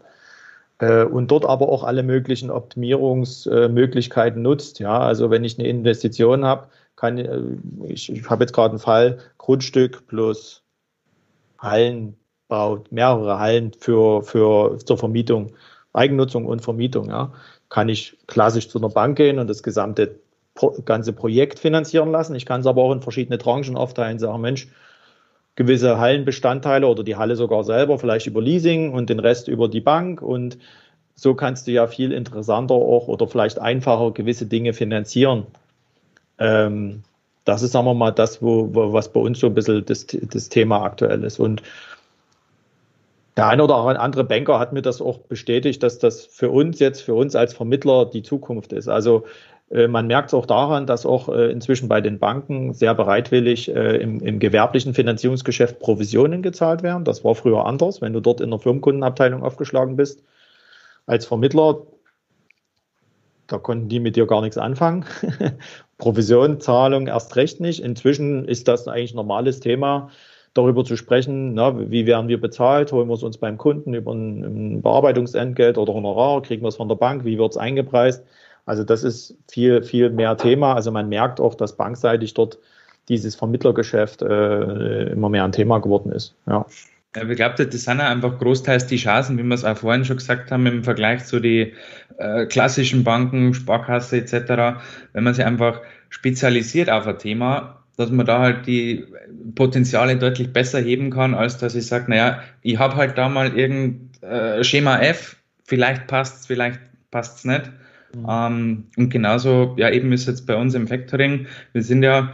äh, 0.79 1.03
und 1.03 1.29
dort 1.29 1.45
aber 1.45 1.69
auch 1.69 1.83
alle 1.83 2.01
möglichen 2.01 2.49
Optimierungsmöglichkeiten 2.49 4.41
nutzt. 4.41 4.79
Ja, 4.79 4.99
also 4.99 5.29
wenn 5.29 5.43
ich 5.43 5.59
eine 5.59 5.67
Investition 5.67 6.45
habe, 6.45 6.67
kann, 6.95 7.17
äh, 7.17 7.41
ich, 7.87 8.11
ich 8.11 8.29
habe 8.29 8.43
jetzt 8.43 8.53
gerade 8.53 8.71
einen 8.71 8.79
Fall, 8.79 9.19
Grundstück 9.37 10.07
plus 10.07 10.63
Hallenbau, 11.59 12.83
mehrere 12.89 13.39
Hallen 13.39 13.71
für, 13.73 14.23
für 14.23 14.77
zur 14.79 14.97
Vermietung, 14.97 15.53
Eigennutzung 15.93 16.45
und 16.45 16.61
Vermietung, 16.61 17.09
ja, 17.09 17.33
kann 17.69 17.89
ich 17.89 18.17
klassisch 18.27 18.69
zu 18.69 18.77
einer 18.77 18.89
Bank 18.89 19.17
gehen 19.17 19.39
und 19.39 19.49
das 19.49 19.63
gesamte 19.63 20.19
ganze 20.85 21.13
Projekt 21.13 21.59
finanzieren 21.59 22.11
lassen. 22.11 22.35
Ich 22.35 22.45
kann 22.45 22.61
es 22.61 22.67
aber 22.67 22.83
auch 22.83 22.91
in 22.91 23.01
verschiedene 23.01 23.37
Tranchen 23.37 23.77
aufteilen, 23.77 24.19
sagen, 24.19 24.41
Mensch, 24.41 24.67
gewisse 25.55 25.97
Hallenbestandteile 25.97 26.87
oder 26.87 27.03
die 27.03 27.15
Halle 27.15 27.35
sogar 27.35 27.63
selber, 27.63 27.99
vielleicht 27.99 28.27
über 28.27 28.41
Leasing 28.41 28.93
und 28.93 29.09
den 29.09 29.19
Rest 29.19 29.47
über 29.47 29.67
die 29.67 29.81
Bank. 29.81 30.21
Und 30.21 30.57
so 31.15 31.35
kannst 31.35 31.67
du 31.67 31.71
ja 31.71 31.87
viel 31.87 32.11
interessanter 32.11 32.75
auch 32.75 33.07
oder 33.07 33.27
vielleicht 33.27 33.59
einfacher 33.59 34.11
gewisse 34.11 34.45
Dinge 34.45 34.73
finanzieren. 34.73 35.47
Ähm, 36.41 37.03
das 37.45 37.61
ist, 37.61 37.71
sagen 37.71 37.85
wir 37.85 37.93
mal, 37.93 38.11
das, 38.11 38.41
wo, 38.41 38.73
wo, 38.73 38.93
was 38.93 39.13
bei 39.13 39.19
uns 39.19 39.39
so 39.39 39.47
ein 39.47 39.53
bisschen 39.53 39.85
das, 39.85 40.07
das 40.07 40.49
Thema 40.49 40.83
aktuell 40.83 41.23
ist. 41.23 41.39
Und 41.39 41.61
der 43.37 43.47
eine 43.47 43.63
oder 43.63 43.75
andere 43.77 44.23
Banker 44.23 44.59
hat 44.59 44.73
mir 44.73 44.81
das 44.81 45.01
auch 45.01 45.19
bestätigt, 45.19 45.81
dass 45.83 45.99
das 45.99 46.25
für 46.25 46.49
uns 46.49 46.79
jetzt, 46.79 47.01
für 47.01 47.13
uns 47.13 47.35
als 47.35 47.53
Vermittler 47.53 48.05
die 48.05 48.23
Zukunft 48.23 48.73
ist. 48.73 48.87
Also 48.87 49.25
äh, 49.69 49.87
man 49.87 50.07
merkt 50.07 50.29
es 50.29 50.33
auch 50.33 50.45
daran, 50.45 50.85
dass 50.85 51.05
auch 51.05 51.29
äh, 51.29 51.51
inzwischen 51.51 51.87
bei 51.87 52.01
den 52.01 52.19
Banken 52.19 52.73
sehr 52.73 52.93
bereitwillig 52.95 53.73
äh, 53.73 53.97
im, 53.97 54.19
im, 54.19 54.39
gewerblichen 54.39 54.93
Finanzierungsgeschäft 54.93 55.79
Provisionen 55.79 56.41
gezahlt 56.41 56.83
werden. 56.83 57.05
Das 57.05 57.23
war 57.23 57.35
früher 57.35 57.65
anders, 57.65 58.01
wenn 58.01 58.13
du 58.13 58.19
dort 58.19 58.41
in 58.41 58.49
der 58.49 58.59
Firmenkundenabteilung 58.59 59.43
aufgeschlagen 59.43 59.95
bist. 59.95 60.23
Als 61.05 61.25
Vermittler 61.25 61.81
da 63.51 63.57
konnten 63.57 63.89
die 63.89 63.99
mit 63.99 64.15
dir 64.15 64.27
gar 64.27 64.39
nichts 64.41 64.57
anfangen. 64.57 65.03
Provisionzahlung 66.01 67.07
erst 67.07 67.35
recht 67.35 67.59
nicht. 67.59 67.79
Inzwischen 67.79 68.45
ist 68.45 68.67
das 68.67 68.87
eigentlich 68.87 69.13
ein 69.13 69.17
normales 69.17 69.59
Thema, 69.59 70.09
darüber 70.55 70.83
zu 70.83 70.97
sprechen, 70.97 71.53
na, 71.53 71.89
wie 71.91 72.05
werden 72.07 72.27
wir 72.27 72.41
bezahlt, 72.41 72.91
holen 72.91 73.07
wir 73.07 73.13
es 73.13 73.23
uns 73.23 73.37
beim 73.37 73.57
Kunden 73.57 73.93
über 73.93 74.11
ein, 74.11 74.43
ein 74.43 74.81
Bearbeitungsentgelt 74.81 75.77
oder 75.77 75.93
Honorar, 75.93 76.41
kriegen 76.41 76.63
wir 76.63 76.69
es 76.69 76.75
von 76.75 76.89
der 76.89 76.95
Bank, 76.95 77.23
wie 77.23 77.37
wird 77.37 77.51
es 77.51 77.57
eingepreist. 77.57 78.25
Also 78.65 78.83
das 78.83 79.03
ist 79.03 79.35
viel, 79.47 79.83
viel 79.83 80.09
mehr 80.09 80.35
Thema. 80.37 80.73
Also 80.73 80.91
man 80.91 81.07
merkt 81.07 81.39
auch, 81.39 81.53
dass 81.53 81.77
bankseitig 81.77 82.33
dort 82.33 82.57
dieses 83.07 83.35
Vermittlergeschäft 83.35 84.23
äh, 84.23 85.11
immer 85.11 85.29
mehr 85.29 85.43
ein 85.43 85.51
Thema 85.51 85.79
geworden 85.79 86.11
ist. 86.11 86.35
Ja. 86.47 86.65
Ich 87.13 87.35
glaube, 87.35 87.65
das 87.65 87.81
sind 87.83 87.99
einfach 87.99 88.39
großteils 88.39 88.87
die 88.87 88.95
Chancen, 88.95 89.37
wie 89.37 89.43
wir 89.43 89.53
es 89.53 89.65
auch 89.65 89.77
vorhin 89.77 90.05
schon 90.05 90.17
gesagt 90.17 90.49
haben, 90.49 90.65
im 90.65 90.83
Vergleich 90.83 91.25
zu 91.25 91.41
den 91.41 91.73
äh, 92.21 92.45
klassischen 92.45 93.03
Banken, 93.03 93.53
Sparkasse 93.53 94.17
etc., 94.17 94.83
wenn 95.13 95.23
man 95.23 95.33
sich 95.33 95.43
einfach 95.43 95.81
spezialisiert 96.09 96.89
auf 96.89 97.07
ein 97.07 97.17
Thema, 97.17 97.83
dass 97.97 98.11
man 98.11 98.25
da 98.25 98.39
halt 98.39 98.67
die 98.67 99.05
Potenziale 99.55 100.15
deutlich 100.17 100.53
besser 100.53 100.79
heben 100.79 101.09
kann, 101.09 101.33
als 101.33 101.57
dass 101.57 101.75
ich 101.75 101.87
sage, 101.87 102.09
naja, 102.09 102.41
ich 102.61 102.77
habe 102.77 102.95
halt 102.95 103.17
da 103.17 103.27
mal 103.27 103.57
irgendein 103.57 104.09
äh, 104.21 104.63
Schema 104.63 104.99
F, 104.99 105.37
vielleicht 105.65 106.07
passt 106.07 106.41
es, 106.41 106.47
vielleicht 106.47 106.79
passt 107.09 107.39
es 107.39 107.45
nicht. 107.45 107.71
Mhm. 108.15 108.25
Ähm, 108.29 108.83
und 108.97 109.09
genauso, 109.09 109.75
ja, 109.77 109.89
eben 109.89 110.11
ist 110.11 110.27
jetzt 110.27 110.45
bei 110.45 110.55
uns 110.55 110.73
im 110.73 110.87
Factoring, 110.87 111.47
wir 111.73 111.83
sind 111.83 112.03
ja, 112.03 112.33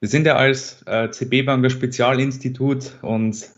wir 0.00 0.08
sind 0.08 0.26
ja 0.26 0.36
als 0.36 0.82
äh, 0.86 1.10
CB 1.10 1.42
Banker 1.42 1.70
Spezialinstitut 1.70 2.92
und 3.02 3.50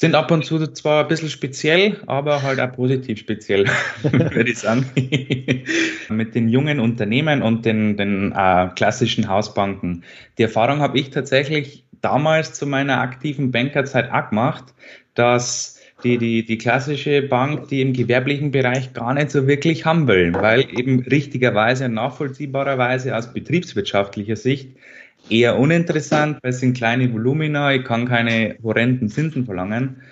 sind 0.00 0.14
ab 0.14 0.30
und 0.30 0.46
zu 0.46 0.66
zwar 0.68 1.02
ein 1.02 1.08
bisschen 1.08 1.28
speziell, 1.28 1.98
aber 2.06 2.42
halt 2.42 2.58
auch 2.58 2.72
positiv 2.72 3.18
speziell, 3.18 3.66
würde 4.02 4.50
ich 4.50 4.58
sagen. 4.58 4.86
Mit 6.08 6.34
den 6.34 6.48
jungen 6.48 6.80
Unternehmen 6.80 7.42
und 7.42 7.66
den, 7.66 7.98
den 7.98 8.32
äh, 8.32 8.68
klassischen 8.74 9.28
Hausbanken. 9.28 10.02
Die 10.38 10.44
Erfahrung 10.44 10.80
habe 10.80 10.98
ich 10.98 11.10
tatsächlich 11.10 11.84
damals 12.00 12.54
zu 12.54 12.66
meiner 12.66 13.02
aktiven 13.02 13.50
Bankerzeit 13.50 14.10
auch 14.10 14.30
gemacht, 14.30 14.72
dass 15.12 15.78
die, 16.02 16.16
die, 16.16 16.46
die 16.46 16.56
klassische 16.56 17.20
Bank, 17.20 17.68
die 17.68 17.82
im 17.82 17.92
gewerblichen 17.92 18.52
Bereich 18.52 18.94
gar 18.94 19.12
nicht 19.12 19.30
so 19.30 19.46
wirklich 19.46 19.84
haben 19.84 20.08
will, 20.08 20.32
weil 20.32 20.60
eben 20.78 21.00
richtigerweise 21.00 21.84
und 21.84 21.92
nachvollziehbarerweise 21.92 23.14
aus 23.14 23.34
betriebswirtschaftlicher 23.34 24.36
Sicht 24.36 24.70
eher 25.30 25.58
uninteressant, 25.58 26.38
weil 26.42 26.50
es 26.50 26.60
sind 26.60 26.76
kleine 26.76 27.12
Volumina, 27.12 27.72
ich 27.72 27.84
kann 27.84 28.06
keine 28.06 28.56
horrenden 28.62 29.08
Zinsen 29.08 29.46
verlangen. 29.46 30.02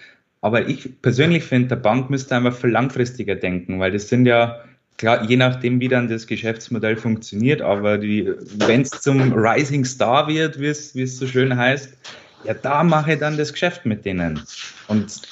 Aber 0.40 0.68
ich 0.68 1.02
persönlich 1.02 1.44
finde, 1.44 1.68
der 1.68 1.76
Bank 1.76 2.10
müsste 2.10 2.36
einfach 2.36 2.54
viel 2.54 2.70
langfristiger 2.70 3.34
denken, 3.34 3.80
weil 3.80 3.90
das 3.90 4.08
sind 4.08 4.24
ja, 4.26 4.62
klar, 4.96 5.24
je 5.28 5.36
nachdem, 5.36 5.80
wie 5.80 5.88
dann 5.88 6.08
das 6.08 6.26
Geschäftsmodell 6.26 6.96
funktioniert, 6.96 7.60
aber 7.60 8.00
wenn 8.00 8.82
es 8.82 8.90
zum 8.90 9.32
Rising 9.32 9.84
Star 9.84 10.28
wird, 10.28 10.60
wie 10.60 10.68
es 10.68 11.18
so 11.18 11.26
schön 11.26 11.56
heißt, 11.56 11.96
ja, 12.44 12.54
da 12.54 12.84
mache 12.84 13.14
ich 13.14 13.18
dann 13.18 13.36
das 13.36 13.52
Geschäft 13.52 13.84
mit 13.84 14.04
denen. 14.04 14.40
Und 14.86 15.22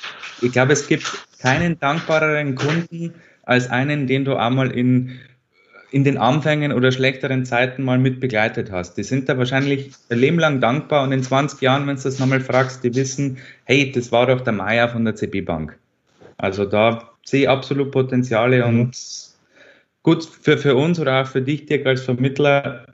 ich 0.43 0.50
glaube, 0.50 0.73
es 0.73 0.88
gibt 0.88 1.07
keinen 1.38 1.78
dankbareren 1.78 2.57
Kunden 2.57 3.14
als 3.45 3.71
einen, 3.71 4.09
den 4.09 4.25
du 4.25 4.35
einmal 4.35 4.73
in 4.73 5.21
in 5.90 6.05
den 6.05 6.19
Anfängen 6.19 6.73
oder 6.73 6.90
schlechteren 6.90 7.45
Zeiten 7.45 7.85
mal 7.85 7.99
mit 7.99 8.21
begleitet 8.21 8.71
hast. 8.73 8.95
Die 8.95 9.02
sind 9.02 9.28
da 9.28 9.38
wahrscheinlich 9.38 9.93
ein 10.11 10.19
Leben 10.19 10.38
lang 10.38 10.61
dankbar 10.61 11.05
und 11.05 11.12
in 11.12 11.23
20 11.23 11.61
Jahren, 11.61 11.87
wenn 11.87 11.97
du 11.97 12.02
das 12.02 12.19
nochmal 12.19 12.40
fragst, 12.40 12.83
die 12.83 12.95
wissen, 12.95 13.38
hey, 13.64 13.93
das 13.93 14.11
war 14.12 14.26
doch 14.26 14.40
der 14.40 14.52
Meier 14.52 14.88
von 14.88 15.05
der 15.05 15.14
CB 15.14 15.43
Bank. 15.43 15.78
Also 16.38 16.64
da 16.64 17.11
sehe 17.25 17.43
ich 17.43 17.49
absolut 17.49 17.93
Potenziale 17.93 18.66
mhm. 18.66 18.81
und 18.81 18.97
gut 20.02 20.25
für, 20.25 20.59
für 20.59 20.75
uns 20.75 20.99
oder 21.00 21.23
auch 21.23 21.26
für 21.26 21.43
dich, 21.43 21.66
Dirk, 21.66 21.87
als 21.87 22.02
Vermittler, 22.02 22.87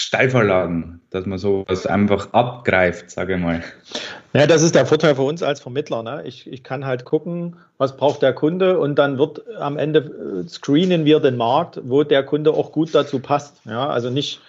Steilvorlagen, 0.00 1.00
dass 1.10 1.26
man 1.26 1.38
sowas 1.38 1.86
einfach 1.86 2.32
abgreift, 2.32 3.10
sage 3.10 3.34
ich 3.34 3.40
mal. 3.40 3.62
Ja, 4.32 4.46
das 4.46 4.62
ist 4.62 4.74
der 4.74 4.86
Vorteil 4.86 5.16
für 5.16 5.22
uns 5.22 5.42
als 5.42 5.60
Vermittler. 5.60 6.02
Ne? 6.02 6.22
Ich, 6.24 6.46
ich 6.50 6.62
kann 6.62 6.86
halt 6.86 7.04
gucken, 7.04 7.56
was 7.78 7.96
braucht 7.96 8.22
der 8.22 8.32
Kunde 8.32 8.78
und 8.78 8.96
dann 8.96 9.18
wird 9.18 9.42
am 9.58 9.76
Ende 9.76 10.44
äh, 10.44 10.48
screenen 10.48 11.04
wir 11.04 11.20
den 11.20 11.36
Markt, 11.36 11.80
wo 11.82 12.04
der 12.04 12.22
Kunde 12.22 12.52
auch 12.52 12.70
gut 12.72 12.94
dazu 12.94 13.18
passt. 13.18 13.60
Ja, 13.64 13.88
also 13.88 14.10
nicht 14.10 14.40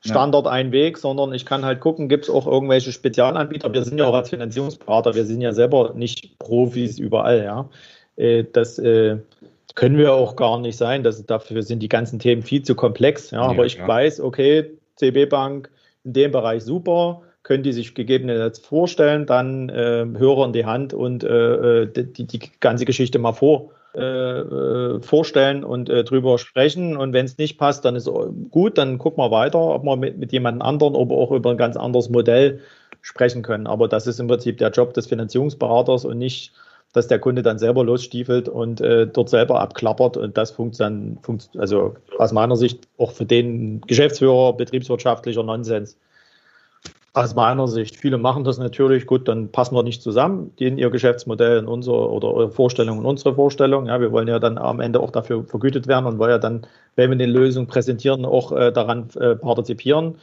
Standard 0.00 0.44
ja. 0.44 0.52
ein 0.52 0.72
Weg, 0.72 0.98
sondern 0.98 1.32
ich 1.32 1.46
kann 1.46 1.64
halt 1.64 1.80
gucken, 1.80 2.08
gibt 2.08 2.24
es 2.24 2.30
auch 2.30 2.46
irgendwelche 2.46 2.92
Spezialanbieter. 2.92 3.72
Wir 3.72 3.84
sind 3.84 3.98
ja 3.98 4.06
auch 4.06 4.14
als 4.14 4.30
Finanzierungsberater, 4.30 5.14
wir 5.14 5.24
sind 5.24 5.40
ja 5.40 5.52
selber 5.52 5.94
nicht 5.94 6.38
Profis 6.38 6.98
überall. 6.98 7.42
Ja, 7.42 7.68
äh, 8.16 8.44
das 8.52 8.78
äh, 8.78 9.16
können 9.74 9.96
wir 9.96 10.12
auch 10.12 10.36
gar 10.36 10.58
nicht 10.60 10.76
sein. 10.76 11.02
Das, 11.02 11.24
dafür 11.24 11.62
sind 11.62 11.80
die 11.80 11.88
ganzen 11.88 12.18
Themen 12.18 12.42
viel 12.42 12.62
zu 12.62 12.74
komplex. 12.74 13.30
Ja, 13.30 13.42
ja 13.42 13.48
aber 13.48 13.66
ich 13.66 13.76
ja. 13.76 13.88
weiß, 13.88 14.20
okay, 14.20 14.77
CB 14.98 15.26
Bank 15.26 15.70
in 16.04 16.12
dem 16.12 16.32
Bereich 16.32 16.62
super, 16.62 17.22
können 17.42 17.62
die 17.62 17.72
sich 17.72 17.94
gegebenenfalls 17.94 18.58
vorstellen, 18.58 19.26
dann 19.26 19.68
äh, 19.68 20.06
Hörer 20.16 20.46
in 20.46 20.52
die 20.52 20.66
Hand 20.66 20.92
und 20.92 21.24
äh, 21.24 21.82
äh 21.82 21.86
die, 21.86 22.26
die 22.26 22.40
ganze 22.60 22.84
Geschichte 22.84 23.18
mal 23.18 23.32
vor, 23.32 23.70
äh, 23.94 24.00
äh, 24.00 25.00
vorstellen 25.00 25.64
und 25.64 25.88
äh, 25.88 26.04
drüber 26.04 26.38
sprechen. 26.38 26.96
Und 26.96 27.14
wenn 27.14 27.24
es 27.24 27.38
nicht 27.38 27.58
passt, 27.58 27.84
dann 27.84 27.96
ist 27.96 28.08
gut, 28.50 28.76
dann 28.76 28.98
gucken 28.98 29.24
wir 29.24 29.30
weiter, 29.30 29.58
ob 29.58 29.82
wir 29.82 29.96
mit, 29.96 30.18
mit 30.18 30.30
jemand 30.30 30.60
anderen, 30.60 30.94
aber 30.94 31.16
auch 31.16 31.32
über 31.32 31.50
ein 31.50 31.56
ganz 31.56 31.76
anderes 31.76 32.10
Modell 32.10 32.60
sprechen 33.00 33.42
können. 33.42 33.66
Aber 33.66 33.88
das 33.88 34.06
ist 34.06 34.20
im 34.20 34.28
Prinzip 34.28 34.58
der 34.58 34.70
Job 34.70 34.92
des 34.92 35.06
Finanzierungsberaters 35.06 36.04
und 36.04 36.18
nicht 36.18 36.52
dass 36.98 37.06
der 37.06 37.20
Kunde 37.20 37.42
dann 37.42 37.60
selber 37.60 37.84
losstiefelt 37.84 38.48
und 38.48 38.80
äh, 38.80 39.06
dort 39.06 39.28
selber 39.28 39.60
abklappert 39.60 40.16
und 40.16 40.36
das 40.36 40.50
funktioniert, 40.50 41.22
funkt, 41.22 41.50
also 41.56 41.94
aus 42.18 42.32
meiner 42.32 42.56
Sicht 42.56 42.88
auch 42.98 43.12
für 43.12 43.24
den 43.24 43.80
Geschäftsführer 43.82 44.54
betriebswirtschaftlicher 44.54 45.44
Nonsens. 45.44 45.96
Aus 47.12 47.36
meiner 47.36 47.68
Sicht, 47.68 47.96
viele 47.96 48.18
machen 48.18 48.42
das 48.42 48.58
natürlich, 48.58 49.06
gut, 49.06 49.28
dann 49.28 49.52
passen 49.52 49.76
wir 49.76 49.84
nicht 49.84 50.02
zusammen, 50.02 50.52
in 50.56 50.76
ihr 50.76 50.90
Geschäftsmodell 50.90 51.58
in 51.58 51.66
unsere 51.66 52.10
oder 52.10 52.50
Vorstellung 52.50 52.98
und 52.98 53.06
unsere 53.06 53.36
Vorstellung. 53.36 53.86
Ja, 53.86 54.00
wir 54.00 54.10
wollen 54.10 54.26
ja 54.26 54.40
dann 54.40 54.58
am 54.58 54.80
Ende 54.80 54.98
auch 54.98 55.12
dafür 55.12 55.44
vergütet 55.44 55.86
werden 55.86 56.06
und 56.06 56.18
wollen 56.18 56.32
ja 56.32 56.38
dann, 56.38 56.66
wenn 56.96 57.10
wir 57.10 57.14
eine 57.14 57.26
Lösung 57.26 57.68
präsentieren, 57.68 58.24
auch 58.24 58.50
äh, 58.50 58.72
daran 58.72 59.08
äh, 59.20 59.36
partizipieren. 59.36 60.16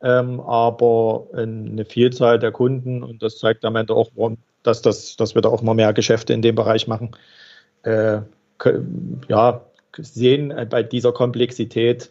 Ähm, 0.00 0.40
aber 0.40 1.26
eine 1.34 1.84
Vielzahl 1.84 2.38
der 2.38 2.52
Kunden, 2.52 3.02
und 3.02 3.22
das 3.22 3.38
zeigt 3.38 3.64
am 3.66 3.76
Ende 3.76 3.94
auch, 3.94 4.10
warum 4.14 4.38
dass, 4.66 4.82
das, 4.82 5.16
dass 5.16 5.34
wir 5.34 5.42
da 5.42 5.48
auch 5.48 5.62
mal 5.62 5.74
mehr 5.74 5.92
Geschäfte 5.92 6.32
in 6.32 6.42
dem 6.42 6.54
Bereich 6.54 6.86
machen. 6.86 7.12
Äh, 7.82 8.20
ja, 9.28 9.60
sehen 9.96 10.54
bei 10.70 10.82
dieser 10.82 11.12
Komplexität 11.12 12.10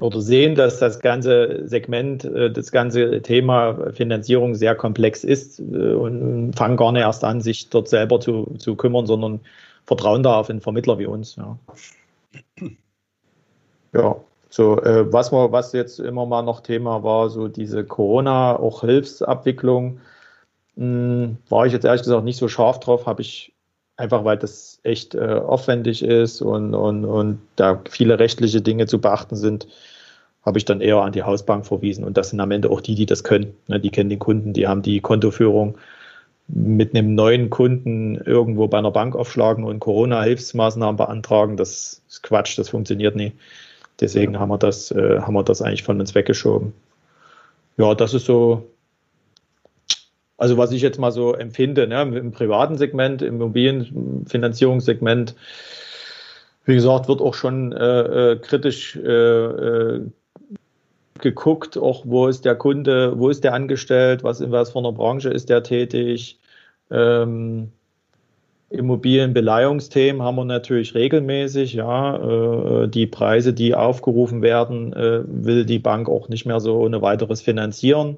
oder 0.00 0.20
sehen, 0.20 0.54
dass 0.54 0.78
das 0.78 1.00
ganze 1.00 1.66
Segment, 1.66 2.24
äh, 2.24 2.50
das 2.50 2.72
ganze 2.72 3.22
Thema 3.22 3.92
Finanzierung 3.92 4.54
sehr 4.54 4.74
komplex 4.74 5.24
ist 5.24 5.60
äh, 5.60 5.94
und 5.94 6.54
fangen 6.54 6.76
gar 6.76 6.92
nicht 6.92 7.02
erst 7.02 7.24
an, 7.24 7.40
sich 7.40 7.70
dort 7.70 7.88
selber 7.88 8.20
zu, 8.20 8.54
zu 8.58 8.74
kümmern, 8.74 9.06
sondern 9.06 9.40
vertrauen 9.84 10.22
da 10.22 10.36
auf 10.36 10.50
einen 10.50 10.60
Vermittler 10.60 10.98
wie 10.98 11.06
uns. 11.06 11.36
Ja, 11.36 11.58
ja 13.92 14.16
so 14.48 14.78
äh, 14.82 15.10
was, 15.12 15.32
wir, 15.32 15.52
was 15.52 15.72
jetzt 15.72 15.98
immer 15.98 16.26
mal 16.26 16.42
noch 16.42 16.60
Thema 16.60 17.02
war, 17.02 17.30
so 17.30 17.48
diese 17.48 17.84
Corona, 17.84 18.58
auch 18.58 18.82
Hilfsabwicklung 18.82 20.00
hm, 20.76 21.36
war 21.48 21.66
ich 21.66 21.72
jetzt 21.72 21.84
ehrlich 21.84 22.02
gesagt 22.02 22.24
nicht 22.24 22.38
so 22.38 22.48
scharf 22.48 22.80
drauf, 22.80 23.06
habe 23.06 23.22
ich 23.22 23.52
einfach, 23.96 24.24
weil 24.24 24.38
das 24.38 24.80
echt 24.82 25.14
äh, 25.14 25.34
aufwendig 25.34 26.02
ist 26.02 26.42
und, 26.42 26.74
und, 26.74 27.04
und 27.04 27.40
da 27.56 27.82
viele 27.88 28.18
rechtliche 28.18 28.62
Dinge 28.62 28.86
zu 28.86 29.00
beachten 29.00 29.36
sind, 29.36 29.68
habe 30.44 30.58
ich 30.58 30.64
dann 30.64 30.80
eher 30.80 30.98
an 30.98 31.12
die 31.12 31.22
Hausbank 31.22 31.66
verwiesen. 31.66 32.04
Und 32.04 32.16
das 32.16 32.30
sind 32.30 32.40
am 32.40 32.50
Ende 32.50 32.70
auch 32.70 32.80
die, 32.80 32.94
die 32.94 33.06
das 33.06 33.22
können. 33.22 33.54
Ne, 33.68 33.78
die 33.78 33.90
kennen 33.90 34.10
den 34.10 34.18
Kunden, 34.18 34.52
die 34.52 34.66
haben 34.66 34.82
die 34.82 35.00
Kontoführung 35.00 35.78
mit 36.48 36.94
einem 36.94 37.14
neuen 37.14 37.48
Kunden 37.50 38.16
irgendwo 38.16 38.66
bei 38.66 38.78
einer 38.78 38.90
Bank 38.90 39.14
aufschlagen 39.14 39.64
und 39.64 39.80
Corona-Hilfsmaßnahmen 39.80 40.96
beantragen. 40.96 41.56
Das 41.56 42.02
ist 42.08 42.22
Quatsch, 42.22 42.58
das 42.58 42.70
funktioniert 42.70 43.14
nie. 43.14 43.32
Deswegen 44.00 44.38
haben 44.40 44.48
wir 44.48 44.58
das, 44.58 44.90
äh, 44.90 45.20
haben 45.20 45.34
wir 45.34 45.44
das 45.44 45.62
eigentlich 45.62 45.84
von 45.84 46.00
uns 46.00 46.14
weggeschoben. 46.14 46.72
Ja, 47.76 47.94
das 47.94 48.14
ist 48.14 48.26
so 48.26 48.68
also 50.42 50.58
was 50.58 50.72
ich 50.72 50.82
jetzt 50.82 50.98
mal 50.98 51.12
so 51.12 51.34
empfinde, 51.34 51.86
ne, 51.86 52.02
im 52.02 52.32
privaten 52.32 52.76
Segment, 52.76 53.22
im 53.22 53.36
Immobilienfinanzierungssegment, 53.36 55.36
wie 56.64 56.74
gesagt, 56.74 57.06
wird 57.06 57.20
auch 57.20 57.34
schon 57.34 57.70
äh, 57.70 58.32
äh, 58.32 58.36
kritisch 58.38 58.96
äh, 58.96 59.08
äh, 59.08 60.00
geguckt, 61.20 61.78
auch 61.78 62.02
wo 62.06 62.26
ist 62.26 62.44
der 62.44 62.56
Kunde, 62.56 63.20
wo 63.20 63.28
ist 63.28 63.44
der 63.44 63.54
angestellt, 63.54 64.24
was 64.24 64.40
in 64.40 64.50
was 64.50 64.72
für 64.72 64.80
einer 64.80 64.90
Branche 64.90 65.28
ist 65.28 65.48
der 65.48 65.62
tätig. 65.62 66.40
Ähm, 66.90 67.70
Immobilienbeleihungsthemen 68.70 70.22
haben 70.22 70.34
wir 70.34 70.44
natürlich 70.44 70.96
regelmäßig, 70.96 71.74
ja. 71.74 72.82
Äh, 72.82 72.88
die 72.88 73.06
Preise, 73.06 73.52
die 73.52 73.76
aufgerufen 73.76 74.42
werden, 74.42 74.92
äh, 74.92 75.20
will 75.24 75.66
die 75.66 75.78
Bank 75.78 76.08
auch 76.08 76.28
nicht 76.28 76.46
mehr 76.46 76.58
so 76.58 76.78
ohne 76.78 77.00
weiteres 77.00 77.42
finanzieren. 77.42 78.16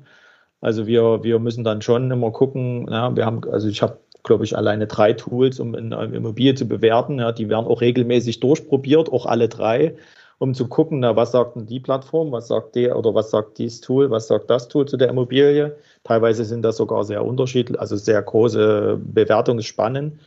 Also 0.65 0.87
wir, 0.87 1.23
wir 1.23 1.39
müssen 1.41 1.63
dann 1.63 1.83
schon 1.83 2.11
immer 2.11 2.31
gucken, 2.31 2.89
ja, 2.91 3.15
wir 3.15 3.27
haben, 3.27 3.43
also 3.53 3.69
ich 3.69 3.83
habe, 3.83 3.99
glaube 4.23 4.45
ich, 4.45 4.57
alleine 4.57 4.87
drei 4.87 5.13
Tools, 5.13 5.61
um 5.61 5.75
eine 5.75 6.05
Immobilie 6.07 6.55
zu 6.55 6.67
bewerten. 6.67 7.19
Ja, 7.19 7.33
die 7.33 7.51
werden 7.51 7.67
auch 7.67 7.83
regelmäßig 7.83 8.41
durchprobiert, 8.41 9.13
auch 9.13 9.27
alle 9.27 9.51
drei, 9.51 9.95
um 10.39 10.55
zu 10.55 10.67
gucken, 10.67 11.01
na, 11.01 11.17
was 11.17 11.33
sagt 11.33 11.57
denn 11.57 11.67
die 11.67 11.81
Plattform, 11.81 12.33
was 12.33 12.49
sagt 12.49 12.77
der 12.77 12.99
oder 12.99 13.15
was 13.15 13.31
sagt 13.31 13.59
dieses 13.59 13.83
Tool, 13.83 14.11
was 14.11 14.29
sagt 14.29 14.49
das 14.49 14.69
Tool 14.69 14.89
zu 14.89 14.97
der 14.97 15.11
Immobilie. 15.11 15.77
Teilweise 16.03 16.47
sind 16.47 16.63
das 16.63 16.79
sogar 16.79 17.05
sehr 17.05 17.23
unterschiedlich, 17.23 17.79
also 17.79 17.97
sehr 17.97 18.23
große 18.23 18.99
Bewertungsspannen. 19.05 20.19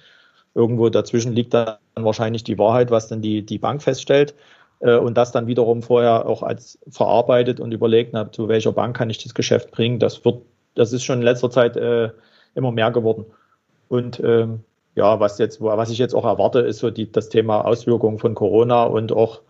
Irgendwo 0.54 0.90
dazwischen 0.90 1.34
liegt 1.34 1.56
dann 1.56 1.78
wahrscheinlich 1.96 2.44
die 2.44 2.60
Wahrheit, 2.60 2.92
was 2.92 3.08
dann 3.08 3.24
die, 3.24 3.44
die 3.44 3.58
Bank 3.58 3.82
feststellt. 3.82 4.36
Äh, 4.80 4.96
und 4.96 5.16
das 5.16 5.32
dann 5.32 5.48
wiederum 5.48 5.82
vorher 5.82 6.26
auch 6.26 6.44
als 6.44 6.80
verarbeitet 6.90 7.60
und 7.60 7.72
überlegt 7.72 8.14
habe, 8.14 8.32
zu 8.32 8.48
welcher 8.48 8.72
Bank 8.72 8.96
kann 8.96 9.10
ich 9.10 9.24
das 9.24 9.34
Geschäft 9.34 9.72
bringen. 9.72 10.00
Das 10.00 10.24
wird, 10.26 10.42
das 10.76 10.94
ist 10.94 11.04
schon 11.04 11.20
in 11.20 11.26
letzter 11.26 11.50
Zeit 11.50 11.78
äh, 11.78 12.10
immer 12.56 12.72
mehr 12.72 12.92
geworden. 12.92 13.26
Und 13.90 14.20
ähm, 14.20 14.64
ja, 14.96 15.20
was 15.20 15.38
jetzt, 15.38 15.62
was 15.62 15.90
ich 15.90 15.98
jetzt 16.00 16.16
auch 16.16 16.26
erwarte, 16.26 16.60
ist 16.60 16.80
so 16.80 16.90
die, 16.90 17.12
das 17.12 17.30
Thema 17.30 17.66
Auswirkungen 17.66 18.18
von 18.18 18.36
Corona 18.36 18.84
und 18.84 19.12
auch 19.12 19.42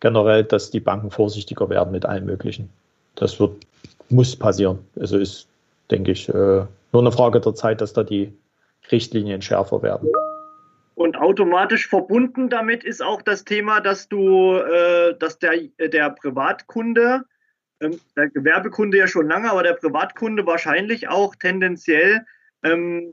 generell, 0.00 0.44
dass 0.44 0.70
die 0.70 0.80
Banken 0.80 1.10
vorsichtiger 1.10 1.68
werden 1.68 1.90
mit 1.90 2.06
allem 2.06 2.26
Möglichen. 2.26 2.70
Das 3.16 3.40
wird, 3.40 3.52
muss 4.08 4.36
passieren. 4.36 4.78
Also 4.98 5.18
ist, 5.18 5.48
denke 5.90 6.12
ich, 6.12 6.28
äh, 6.28 6.32
nur 6.92 7.02
eine 7.02 7.12
Frage 7.12 7.40
der 7.40 7.54
Zeit, 7.54 7.80
dass 7.80 7.92
da 7.92 8.04
die 8.04 8.32
Richtlinien 8.90 9.42
schärfer 9.42 9.82
werden. 9.82 10.08
Und 10.96 11.18
automatisch 11.18 11.88
verbunden 11.88 12.48
damit 12.48 12.82
ist 12.82 13.02
auch 13.02 13.20
das 13.20 13.44
Thema, 13.44 13.80
dass 13.80 14.08
du, 14.08 14.54
äh, 14.56 15.14
dass 15.18 15.38
der, 15.38 15.52
der 15.78 16.08
Privatkunde, 16.08 17.26
ähm, 17.80 18.00
der 18.16 18.30
Gewerbekunde 18.30 18.96
ja 18.96 19.06
schon 19.06 19.28
lange, 19.28 19.50
aber 19.50 19.62
der 19.62 19.74
Privatkunde 19.74 20.46
wahrscheinlich 20.46 21.08
auch 21.08 21.36
tendenziell 21.36 22.24
ähm, 22.62 23.12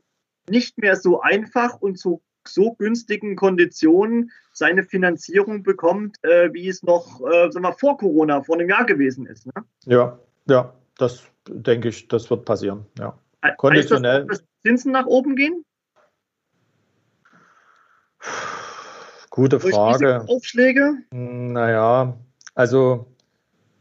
nicht 0.49 0.77
mehr 0.77 0.95
so 0.95 1.19
einfach 1.19 1.81
und 1.81 1.99
zu 1.99 2.21
so 2.47 2.73
günstigen 2.73 3.35
Konditionen 3.35 4.31
seine 4.53 4.83
Finanzierung 4.83 5.63
bekommt, 5.63 6.23
äh, 6.23 6.53
wie 6.53 6.69
es 6.69 6.83
noch 6.83 7.19
äh, 7.21 7.51
sagen 7.51 7.65
wir, 7.65 7.73
vor 7.73 7.97
Corona, 7.97 8.43
vor 8.43 8.55
einem 8.55 8.69
Jahr 8.69 8.85
gewesen 8.85 9.25
ist. 9.25 9.45
Ne? 9.45 9.53
Ja, 9.85 10.19
ja, 10.47 10.73
das 10.97 11.23
denke 11.49 11.89
ich, 11.89 12.07
das 12.07 12.29
wird 12.29 12.45
passieren. 12.45 12.85
Ja. 12.97 13.19
Konditionell. 13.57 14.21
Heißt 14.21 14.29
das, 14.29 14.39
dass 14.39 14.47
Zinsen 14.61 14.93
nach 14.93 15.05
oben 15.05 15.35
gehen? 15.35 15.65
Gute 19.29 19.59
Frage. 19.59 20.25
Aufschläge? 20.27 20.93
Naja, 21.11 22.15
also 22.55 23.07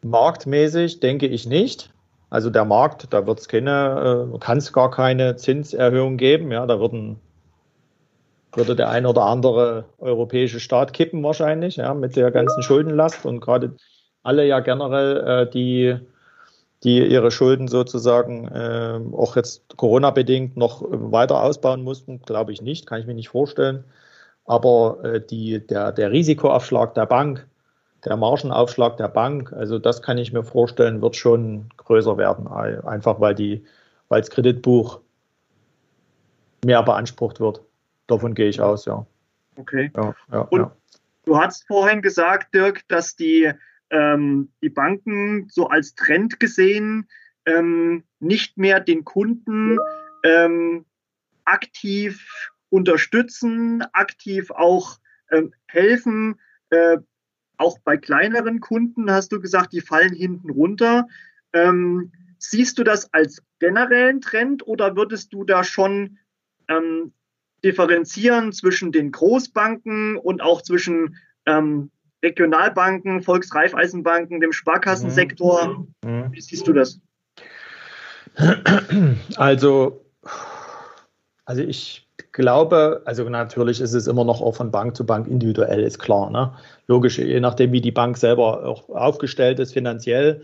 marktmäßig 0.02 1.00
denke 1.00 1.26
ich 1.26 1.46
nicht. 1.46 1.92
Also 2.30 2.48
der 2.48 2.64
Markt, 2.64 3.12
da 3.12 3.26
wird 3.26 3.40
es 3.40 3.48
keine, 3.48 4.30
äh, 4.34 4.38
kann 4.38 4.56
es 4.56 4.72
gar 4.72 4.90
keine 4.90 5.36
Zinserhöhung 5.36 6.16
geben. 6.16 6.50
Ja, 6.50 6.64
da 6.64 6.80
würden, 6.80 7.20
würde 8.54 8.74
der 8.74 8.88
ein 8.88 9.04
oder 9.04 9.24
andere 9.24 9.84
europäische 9.98 10.58
Staat 10.58 10.94
kippen 10.94 11.22
wahrscheinlich, 11.22 11.76
ja, 11.76 11.92
mit 11.92 12.16
der 12.16 12.30
ganzen 12.30 12.62
Schuldenlast 12.62 13.26
und 13.26 13.40
gerade 13.40 13.76
alle 14.22 14.46
ja 14.46 14.60
generell, 14.60 15.16
äh, 15.18 15.50
die, 15.50 15.98
die 16.84 17.06
ihre 17.06 17.30
Schulden 17.30 17.68
sozusagen 17.68 18.48
äh, 18.48 18.98
auch 19.14 19.36
jetzt 19.36 19.76
Corona-bedingt 19.76 20.56
noch 20.56 20.82
weiter 20.88 21.42
ausbauen 21.42 21.82
mussten, 21.82 22.22
glaube 22.22 22.52
ich 22.52 22.62
nicht, 22.62 22.86
kann 22.86 23.00
ich 23.00 23.06
mir 23.06 23.14
nicht 23.14 23.28
vorstellen. 23.28 23.84
Aber 24.44 24.98
äh, 25.04 25.20
die, 25.24 25.64
der, 25.66 25.92
der 25.92 26.10
Risikoaufschlag 26.10 26.94
der 26.94 27.06
Bank, 27.06 27.46
der 28.04 28.16
Margenaufschlag 28.16 28.96
der 28.96 29.08
Bank, 29.08 29.52
also 29.52 29.78
das 29.78 30.02
kann 30.02 30.18
ich 30.18 30.32
mir 30.32 30.42
vorstellen, 30.42 31.00
wird 31.00 31.16
schon 31.16 31.68
größer 31.76 32.18
werden, 32.18 32.48
einfach 32.48 33.20
weil 33.20 33.34
die, 33.34 33.64
weil 34.08 34.20
das 34.20 34.30
Kreditbuch 34.30 35.00
mehr 36.64 36.82
beansprucht 36.82 37.40
wird. 37.40 37.62
Davon 38.08 38.34
gehe 38.34 38.48
ich 38.48 38.60
aus, 38.60 38.84
ja. 38.84 39.06
Okay. 39.56 39.90
Ja, 39.96 40.14
ja, 40.32 40.40
Und 40.40 40.60
ja. 40.60 40.76
du 41.24 41.38
hast 41.38 41.66
vorhin 41.66 42.02
gesagt, 42.02 42.54
Dirk, 42.54 42.86
dass 42.88 43.14
die, 43.14 43.52
ähm, 43.90 44.50
die 44.62 44.70
Banken 44.70 45.48
so 45.50 45.68
als 45.68 45.94
Trend 45.94 46.40
gesehen 46.40 47.08
ähm, 47.46 48.04
nicht 48.20 48.58
mehr 48.58 48.80
den 48.80 49.04
Kunden 49.04 49.78
ähm, 50.24 50.84
aktiv 51.44 52.51
unterstützen, 52.72 53.84
aktiv 53.92 54.50
auch 54.50 54.98
ähm, 55.30 55.52
helfen. 55.66 56.40
Äh, 56.70 56.98
auch 57.58 57.78
bei 57.84 57.98
kleineren 57.98 58.60
Kunden 58.60 59.10
hast 59.10 59.30
du 59.30 59.40
gesagt, 59.40 59.72
die 59.72 59.82
fallen 59.82 60.14
hinten 60.14 60.50
runter. 60.50 61.06
Ähm, 61.52 62.12
siehst 62.38 62.78
du 62.78 62.82
das 62.82 63.12
als 63.12 63.42
generellen 63.58 64.22
Trend 64.22 64.66
oder 64.66 64.96
würdest 64.96 65.34
du 65.34 65.44
da 65.44 65.62
schon 65.64 66.18
ähm, 66.68 67.12
differenzieren 67.62 68.52
zwischen 68.52 68.90
den 68.90 69.12
Großbanken 69.12 70.16
und 70.16 70.40
auch 70.40 70.62
zwischen 70.62 71.16
ähm, 71.44 71.90
Regionalbanken, 72.24 73.22
Volksreifeisenbanken, 73.22 74.40
dem 74.40 74.52
Sparkassensektor? 74.52 75.86
Mhm. 76.04 76.32
Wie 76.32 76.40
siehst 76.40 76.66
du 76.66 76.72
das? 76.72 77.00
Also, 79.36 80.06
also 81.44 81.62
ich 81.62 82.08
glaube, 82.32 83.02
also 83.04 83.28
natürlich 83.28 83.80
ist 83.80 83.92
es 83.92 84.06
immer 84.06 84.24
noch 84.24 84.40
auch 84.40 84.54
von 84.54 84.70
Bank 84.70 84.96
zu 84.96 85.04
Bank 85.04 85.26
individuell, 85.26 85.82
ist 85.82 85.98
klar. 85.98 86.30
Ne? 86.30 86.52
Logisch, 86.86 87.18
je 87.18 87.40
nachdem, 87.40 87.72
wie 87.72 87.80
die 87.80 87.92
Bank 87.92 88.16
selber 88.16 88.64
auch 88.66 88.88
aufgestellt 88.88 89.58
ist 89.58 89.72
finanziell, 89.72 90.42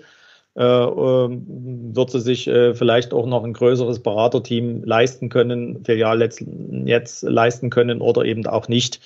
äh, 0.57 0.63
ähm, 0.63 1.47
wird 1.95 2.11
sie 2.11 2.21
sich 2.21 2.49
äh, 2.49 2.75
vielleicht 2.75 3.13
auch 3.15 3.27
noch 3.27 3.45
ein 3.45 3.53
größeres 3.53 4.01
Beraterteam 4.01 4.83
leisten 4.85 5.29
können, 5.29 5.85
Filial 5.85 6.21
jetzt, 6.21 6.43
jetzt 6.85 7.23
leisten 7.23 7.71
können 7.71 8.01
oder 8.01 8.25
eben 8.25 8.47
auch 8.47 8.69
nicht. 8.69 9.01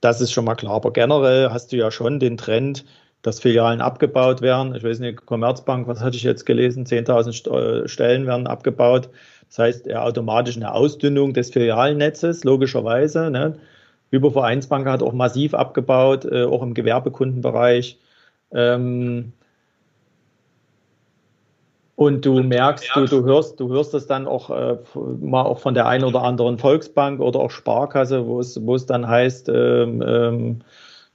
Das 0.00 0.20
ist 0.20 0.32
schon 0.32 0.44
mal 0.44 0.54
klar. 0.54 0.74
Aber 0.74 0.92
generell 0.92 1.50
hast 1.50 1.72
du 1.72 1.76
ja 1.76 1.90
schon 1.90 2.20
den 2.20 2.36
Trend, 2.36 2.84
dass 3.22 3.40
Filialen 3.40 3.80
abgebaut 3.80 4.42
werden. 4.42 4.74
Ich 4.74 4.82
weiß 4.82 4.98
nicht, 4.98 5.26
Commerzbank, 5.26 5.86
was 5.86 6.00
hatte 6.00 6.16
ich 6.16 6.24
jetzt 6.24 6.44
gelesen? 6.44 6.84
10.000 6.84 7.88
Stellen 7.88 8.26
werden 8.26 8.46
abgebaut. 8.46 9.08
Das 9.52 9.58
heißt, 9.58 9.94
automatisch 9.94 10.56
eine 10.56 10.72
Ausdünnung 10.72 11.34
des 11.34 11.50
Filialnetzes, 11.50 12.42
logischerweise. 12.42 13.30
Ne? 13.30 13.58
Hypervereinsbank 14.10 14.86
hat 14.88 15.02
auch 15.02 15.12
massiv 15.12 15.52
abgebaut, 15.52 16.24
äh, 16.24 16.44
auch 16.44 16.62
im 16.62 16.72
Gewerbekundenbereich. 16.72 17.98
Ähm, 18.50 19.34
und 21.96 22.24
du 22.24 22.42
merkst, 22.42 22.92
du, 22.94 23.04
du 23.04 23.24
hörst, 23.24 23.60
du 23.60 23.68
hörst 23.68 23.92
das 23.92 24.06
dann 24.06 24.26
auch 24.26 24.48
äh, 24.48 24.78
mal 25.20 25.42
auch 25.42 25.58
von 25.58 25.74
der 25.74 25.86
einen 25.86 26.04
oder 26.04 26.22
anderen 26.22 26.56
Volksbank 26.56 27.20
oder 27.20 27.38
auch 27.38 27.50
Sparkasse, 27.50 28.26
wo 28.26 28.40
es, 28.40 28.58
wo 28.64 28.74
es 28.74 28.86
dann 28.86 29.06
heißt, 29.06 29.50
ähm, 29.50 30.02
ähm, 30.06 30.60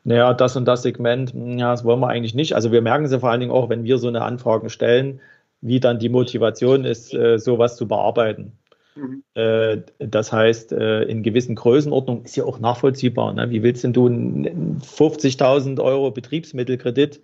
naja, 0.03 0.35
das 0.35 0.55
und 0.55 0.65
das 0.65 0.83
Segment, 0.83 1.33
ja, 1.33 1.71
das 1.71 1.83
wollen 1.83 2.01
wir 2.01 2.09
eigentlich 2.09 2.35
nicht. 2.35 2.53
Also 2.53 2.71
wir 2.71 2.83
merken 2.83 3.05
es 3.05 3.15
vor 3.15 3.31
allen 3.31 3.39
Dingen 3.39 3.51
auch, 3.51 3.67
wenn 3.69 3.83
wir 3.83 3.97
so 3.97 4.07
eine 4.07 4.21
Anfrage 4.21 4.69
stellen, 4.69 5.21
wie 5.61 5.79
dann 5.79 5.99
die 5.99 6.09
Motivation 6.09 6.85
ist, 6.85 7.13
äh, 7.13 7.39
sowas 7.39 7.77
zu 7.77 7.87
bearbeiten. 7.87 8.53
Mhm. 8.95 9.23
Äh, 9.33 9.77
das 9.99 10.31
heißt, 10.31 10.71
äh, 10.71 11.03
in 11.03 11.23
gewissen 11.23 11.55
Größenordnungen 11.55 12.25
ist 12.25 12.35
ja 12.35 12.43
auch 12.43 12.59
nachvollziehbar. 12.59 13.33
Ne? 13.33 13.49
Wie 13.49 13.63
willst 13.63 13.83
denn 13.83 13.93
du 13.93 14.07
50.000 14.07 15.79
Euro 15.81 16.11
Betriebsmittelkredit 16.11 17.21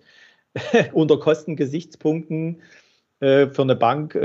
unter 0.92 1.18
Kostengesichtspunkten 1.18 2.62
für 3.20 3.50
eine 3.56 3.76
Bank 3.76 4.18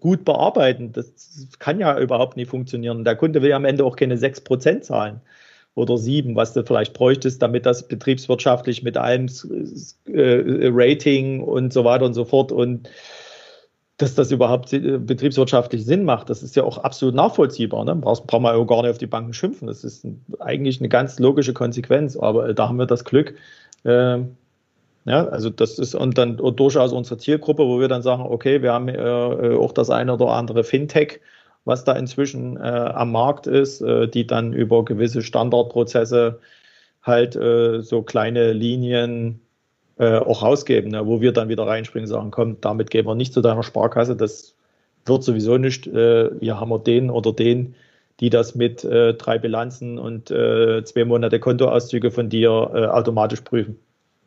gut 0.00 0.24
bearbeiten? 0.24 0.92
Das 0.92 1.12
kann 1.58 1.78
ja 1.78 1.98
überhaupt 1.98 2.36
nicht 2.36 2.48
funktionieren. 2.48 3.04
Der 3.04 3.14
Kunde 3.14 3.42
will 3.42 3.50
ja 3.50 3.56
am 3.56 3.66
Ende 3.66 3.84
auch 3.84 3.96
keine 3.96 4.16
6% 4.16 4.80
zahlen 4.80 5.20
oder 5.74 5.98
7, 5.98 6.36
was 6.36 6.54
du 6.54 6.64
vielleicht 6.64 6.94
bräuchtest, 6.94 7.42
damit 7.42 7.66
das 7.66 7.86
betriebswirtschaftlich 7.86 8.82
mit 8.82 8.96
allem 8.96 9.26
Rating 10.06 11.42
und 11.42 11.72
so 11.72 11.84
weiter 11.84 12.06
und 12.06 12.14
so 12.14 12.24
fort 12.24 12.50
und 12.50 12.88
dass 13.98 14.14
das 14.14 14.30
überhaupt 14.30 14.72
äh, 14.72 14.98
betriebswirtschaftlich 14.98 15.84
Sinn 15.84 16.04
macht, 16.04 16.28
das 16.28 16.42
ist 16.42 16.56
ja 16.56 16.64
auch 16.64 16.78
absolut 16.78 17.14
nachvollziehbar. 17.14 17.84
Ne? 17.84 17.94
Brauchst, 17.96 18.26
braucht 18.26 18.42
man 18.42 18.56
ja 18.56 18.64
gar 18.64 18.82
nicht 18.82 18.90
auf 18.90 18.98
die 18.98 19.06
Banken 19.06 19.32
schimpfen. 19.32 19.68
Das 19.68 19.84
ist 19.84 20.06
eigentlich 20.38 20.80
eine 20.80 20.88
ganz 20.88 21.18
logische 21.18 21.54
Konsequenz. 21.54 22.16
Aber 22.16 22.48
äh, 22.48 22.54
da 22.54 22.68
haben 22.68 22.78
wir 22.78 22.86
das 22.86 23.04
Glück. 23.04 23.34
Äh, 23.84 24.18
ja, 25.06 25.28
also 25.28 25.50
das 25.50 25.78
ist 25.78 25.94
und 25.94 26.18
dann 26.18 26.36
durchaus 26.36 26.92
unsere 26.92 27.18
Zielgruppe, 27.18 27.64
wo 27.64 27.78
wir 27.80 27.88
dann 27.88 28.02
sagen, 28.02 28.22
okay, 28.22 28.60
wir 28.60 28.72
haben 28.72 28.88
äh, 28.88 28.94
äh, 28.96 29.56
auch 29.56 29.72
das 29.72 29.88
eine 29.88 30.12
oder 30.12 30.30
andere 30.30 30.64
Fintech, 30.64 31.20
was 31.64 31.84
da 31.84 31.92
inzwischen 31.92 32.56
äh, 32.56 32.60
am 32.60 33.12
Markt 33.12 33.46
ist, 33.46 33.82
die 33.82 34.26
dann 34.26 34.52
über 34.52 34.84
gewisse 34.84 35.22
Standardprozesse 35.22 36.40
halt 37.02 37.34
so 37.34 38.02
kleine 38.02 38.52
Linien 38.52 39.40
äh, 39.98 40.18
auch 40.18 40.42
rausgeben, 40.42 40.90
ne, 40.90 41.06
wo 41.06 41.20
wir 41.20 41.32
dann 41.32 41.48
wieder 41.48 41.66
reinspringen 41.66 42.06
und 42.08 42.14
sagen, 42.14 42.30
komm, 42.30 42.60
damit 42.60 42.90
gehen 42.90 43.06
wir 43.06 43.14
nicht 43.14 43.32
zu 43.32 43.40
deiner 43.40 43.62
Sparkasse, 43.62 44.16
das 44.16 44.54
wird 45.06 45.22
sowieso 45.22 45.56
nicht. 45.58 45.86
Äh, 45.86 46.40
wir 46.40 46.60
haben 46.60 46.70
wir 46.70 46.78
den 46.78 47.10
oder 47.10 47.32
den, 47.32 47.74
die 48.20 48.30
das 48.30 48.54
mit 48.54 48.84
äh, 48.84 49.14
drei 49.14 49.38
Bilanzen 49.38 49.98
und 49.98 50.30
äh, 50.30 50.82
zwei 50.84 51.04
Monate 51.04 51.40
Kontoauszüge 51.40 52.10
von 52.10 52.28
dir 52.28 52.50
äh, 52.74 52.86
automatisch 52.86 53.42
prüfen. 53.42 53.78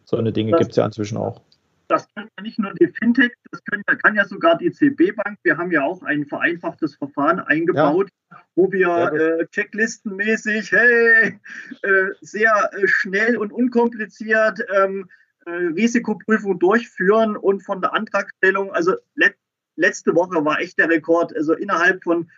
So 0.05 0.17
eine 0.17 0.31
Dinge 0.31 0.57
gibt 0.57 0.71
es 0.71 0.77
ja 0.77 0.85
inzwischen 0.85 1.17
auch. 1.17 1.41
Das 1.87 2.07
kann 2.13 2.27
ja 2.37 2.43
nicht 2.43 2.59
nur 2.59 2.71
die 2.75 2.87
Fintech, 2.87 3.31
das 3.51 3.63
können, 3.63 3.83
kann 3.83 4.15
ja 4.15 4.23
sogar 4.23 4.59
die 4.59 4.71
CB 4.71 5.11
Bank. 5.13 5.39
Wir 5.41 5.57
haben 5.57 5.71
ja 5.71 5.83
auch 5.83 6.03
ein 6.03 6.25
vereinfachtes 6.27 6.95
Verfahren 6.95 7.39
eingebaut, 7.39 8.09
ja. 8.31 8.37
wo 8.55 8.71
wir 8.71 9.11
äh, 9.11 9.47
checklistenmäßig, 9.47 10.71
hey, 10.71 11.39
äh, 11.81 12.05
sehr 12.21 12.69
schnell 12.85 13.37
und 13.37 13.51
unkompliziert 13.51 14.59
ähm, 14.75 15.09
äh, 15.09 15.18
Risikoprüfung 15.45 16.59
durchführen 16.59 17.37
und 17.37 17.61
von 17.61 17.81
der 17.81 17.93
Antragstellung, 17.93 18.71
also 18.71 18.93
let, 19.15 19.35
letzte 19.75 20.15
Woche 20.15 20.43
war 20.43 20.59
echt 20.59 20.77
der 20.77 20.89
Rekord, 20.89 21.35
also 21.35 21.53
innerhalb 21.53 22.03
von 22.03 22.29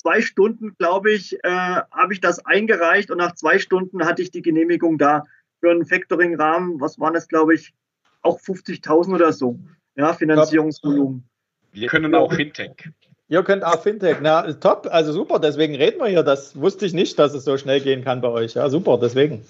zwei 0.00 0.20
Stunden, 0.20 0.74
glaube 0.78 1.12
ich, 1.12 1.34
äh, 1.44 1.48
habe 1.48 2.12
ich 2.12 2.20
das 2.20 2.44
eingereicht 2.44 3.10
und 3.10 3.18
nach 3.18 3.34
zwei 3.34 3.58
Stunden 3.58 4.04
hatte 4.04 4.22
ich 4.22 4.30
die 4.30 4.42
Genehmigung 4.42 4.98
da 4.98 5.24
für 5.60 5.70
einen 5.70 5.86
Factoring-Rahmen, 5.86 6.80
was 6.80 6.98
waren 6.98 7.14
das, 7.14 7.28
glaube 7.28 7.54
ich, 7.54 7.74
auch 8.22 8.38
50.000 8.40 9.14
oder 9.14 9.32
so. 9.32 9.58
Ja, 9.96 10.12
Finanzierungsvolumen. 10.12 11.24
Wir 11.72 11.88
können 11.88 12.14
auch 12.14 12.32
Fintech. 12.32 12.90
Ihr 13.28 13.42
könnt 13.42 13.64
auch 13.64 13.82
Fintech. 13.82 14.18
Na, 14.20 14.52
top, 14.52 14.88
also 14.90 15.12
super, 15.12 15.38
deswegen 15.38 15.74
reden 15.74 15.98
wir 15.98 16.08
hier. 16.08 16.22
Das 16.22 16.60
wusste 16.60 16.84
ich 16.84 16.92
nicht, 16.92 17.18
dass 17.18 17.34
es 17.34 17.44
so 17.44 17.56
schnell 17.56 17.80
gehen 17.80 18.04
kann 18.04 18.20
bei 18.20 18.28
euch. 18.28 18.54
Ja, 18.54 18.68
super, 18.68 18.98
deswegen 19.00 19.44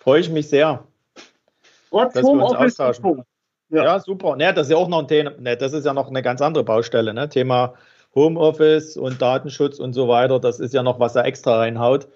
freue 0.00 0.20
ich 0.20 0.30
mich 0.30 0.48
sehr. 0.48 0.86
Trotz 1.94 2.14
dass 2.14 2.22
wir 2.24 2.30
uns 2.30 2.54
austauschen. 2.54 3.24
Ja. 3.70 3.84
ja, 3.84 4.00
super. 4.00 4.36
Ne, 4.36 4.52
das 4.52 4.66
ist 4.66 4.72
ja 4.72 4.76
auch 4.76 4.88
noch 4.88 5.00
ein 5.00 5.08
Thema, 5.08 5.32
ne, 5.38 5.56
das 5.56 5.72
ist 5.72 5.86
ja 5.86 5.94
noch 5.94 6.08
eine 6.08 6.22
ganz 6.22 6.40
andere 6.42 6.64
Baustelle, 6.64 7.14
ne? 7.14 7.28
Thema 7.28 7.74
Homeoffice 8.14 8.96
und 8.96 9.20
Datenschutz 9.20 9.78
und 9.78 9.92
so 9.94 10.08
weiter. 10.08 10.38
Das 10.38 10.60
ist 10.60 10.74
ja 10.74 10.82
noch, 10.82 11.00
was 11.00 11.14
da 11.14 11.22
extra 11.22 11.58
reinhaut. 11.58 12.08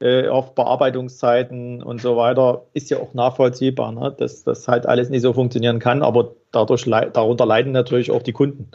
Äh, 0.00 0.28
auf 0.28 0.54
Bearbeitungszeiten 0.54 1.82
und 1.82 2.00
so 2.00 2.16
weiter, 2.16 2.66
ist 2.72 2.88
ja 2.88 2.98
auch 2.98 3.14
nachvollziehbar, 3.14 3.90
ne? 3.90 4.14
dass 4.16 4.44
das 4.44 4.68
halt 4.68 4.86
alles 4.86 5.08
nicht 5.10 5.22
so 5.22 5.32
funktionieren 5.32 5.80
kann, 5.80 6.04
aber 6.04 6.36
dadurch, 6.52 6.84
darunter 6.84 7.44
leiden 7.44 7.72
natürlich 7.72 8.12
auch 8.12 8.22
die 8.22 8.32
Kunden 8.32 8.70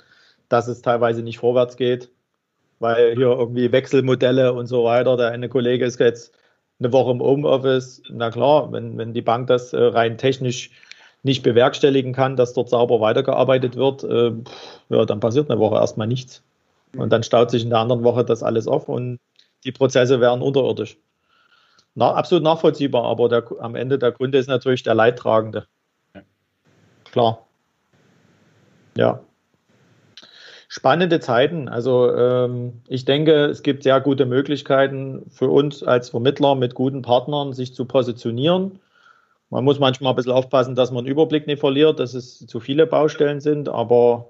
dass 0.53 0.67
es 0.67 0.81
teilweise 0.83 1.23
nicht 1.23 1.39
vorwärts 1.39 1.77
geht, 1.77 2.11
weil 2.79 3.15
hier 3.15 3.27
irgendwie 3.27 3.71
Wechselmodelle 3.71 4.53
und 4.53 4.67
so 4.67 4.83
weiter. 4.83 5.17
Der 5.17 5.31
eine 5.31 5.49
Kollege 5.49 5.85
ist 5.85 5.99
jetzt 5.99 6.33
eine 6.83 6.93
Woche 6.93 7.11
im 7.11 7.21
Homeoffice. 7.21 8.01
Na 8.09 8.29
klar, 8.29 8.71
wenn, 8.71 8.97
wenn 8.97 9.13
die 9.13 9.21
Bank 9.21 9.47
das 9.47 9.73
äh, 9.73 9.81
rein 9.81 10.17
technisch 10.17 10.71
nicht 11.23 11.43
bewerkstelligen 11.43 12.13
kann, 12.13 12.35
dass 12.35 12.53
dort 12.53 12.69
sauber 12.69 12.99
weitergearbeitet 12.99 13.75
wird, 13.75 14.03
äh, 14.03 14.31
ja, 14.89 15.05
dann 15.05 15.19
passiert 15.19 15.49
eine 15.49 15.59
Woche 15.59 15.75
erstmal 15.75 16.07
nichts. 16.07 16.43
Und 16.95 17.11
dann 17.11 17.23
staut 17.23 17.49
sich 17.49 17.63
in 17.63 17.69
der 17.69 17.79
anderen 17.79 18.03
Woche 18.03 18.23
das 18.25 18.43
alles 18.43 18.67
auf 18.67 18.89
und 18.89 19.19
die 19.63 19.71
Prozesse 19.71 20.19
werden 20.19 20.41
unterirdisch. 20.41 20.97
Na, 21.95 22.13
absolut 22.13 22.43
nachvollziehbar, 22.43 23.05
aber 23.05 23.29
der, 23.29 23.45
am 23.59 23.75
Ende 23.75 23.97
der 23.97 24.11
Kunde 24.11 24.37
ist 24.37 24.47
natürlich 24.47 24.83
der 24.83 24.95
Leidtragende. 24.95 25.67
Klar. 27.11 27.45
Ja 28.95 29.21
spannende 30.73 31.19
Zeiten. 31.19 31.69
Also 31.69 32.11
ähm, 32.15 32.81
ich 32.87 33.05
denke, 33.05 33.45
es 33.45 33.61
gibt 33.61 33.83
sehr 33.83 34.01
gute 34.01 34.25
Möglichkeiten 34.25 35.21
für 35.29 35.47
uns 35.47 35.83
als 35.83 36.09
Vermittler 36.09 36.55
mit 36.55 36.73
guten 36.73 37.03
Partnern, 37.03 37.53
sich 37.53 37.75
zu 37.75 37.85
positionieren. 37.85 38.79
Man 39.51 39.63
muss 39.63 39.77
manchmal 39.77 40.13
ein 40.13 40.15
bisschen 40.15 40.31
aufpassen, 40.31 40.73
dass 40.73 40.91
man 40.91 41.05
den 41.05 41.11
Überblick 41.11 41.45
nicht 41.45 41.59
verliert, 41.59 41.99
dass 41.99 42.15
es 42.15 42.39
zu 42.47 42.59
viele 42.59 42.87
Baustellen 42.87 43.39
sind, 43.39 43.69
aber 43.69 44.29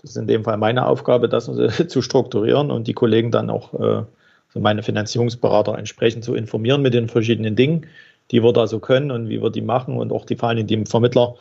das 0.00 0.10
ist 0.10 0.16
in 0.16 0.28
dem 0.28 0.44
Fall 0.44 0.56
meine 0.56 0.86
Aufgabe, 0.86 1.28
das 1.28 1.46
zu 1.88 2.00
strukturieren 2.00 2.70
und 2.70 2.86
die 2.86 2.94
Kollegen 2.94 3.32
dann 3.32 3.50
auch, 3.50 3.74
also 3.74 4.06
meine 4.54 4.84
Finanzierungsberater 4.84 5.76
entsprechend 5.76 6.22
zu 6.22 6.36
informieren 6.36 6.82
mit 6.82 6.94
den 6.94 7.08
verschiedenen 7.08 7.56
Dingen, 7.56 7.88
die 8.30 8.44
wir 8.44 8.52
da 8.52 8.68
so 8.68 8.78
können 8.78 9.10
und 9.10 9.28
wie 9.28 9.42
wir 9.42 9.50
die 9.50 9.62
machen 9.62 9.96
und 9.96 10.12
auch 10.12 10.26
die 10.26 10.36
vor 10.36 10.50
allem 10.50 10.64
die 10.64 10.84
Vermittler 10.84 11.34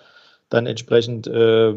dann 0.52 0.68
entsprechend 0.68 1.28
äh, 1.28 1.74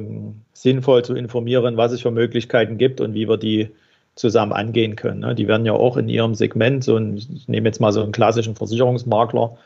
sinnvoll 0.52 1.04
zu 1.04 1.14
informieren, 1.14 1.76
was 1.78 1.92
es 1.92 2.02
für 2.02 2.10
Möglichkeiten 2.10 2.76
gibt 2.76 3.00
und 3.00 3.14
wie 3.14 3.28
wir 3.28 3.38
die 3.38 3.70
zusammen 4.16 4.52
angehen 4.52 4.96
können. 4.96 5.20
Ne? 5.20 5.34
Die 5.34 5.48
werden 5.48 5.64
ja 5.64 5.72
auch 5.72 5.96
in 5.96 6.08
ihrem 6.08 6.34
Segment, 6.34 6.84
so 6.84 6.96
ein, 6.96 7.16
ich 7.16 7.48
nehme 7.48 7.68
jetzt 7.68 7.80
mal 7.80 7.92
so 7.92 8.02
einen 8.02 8.12
klassischen 8.12 8.56
Versicherungsmakler, 8.56 9.56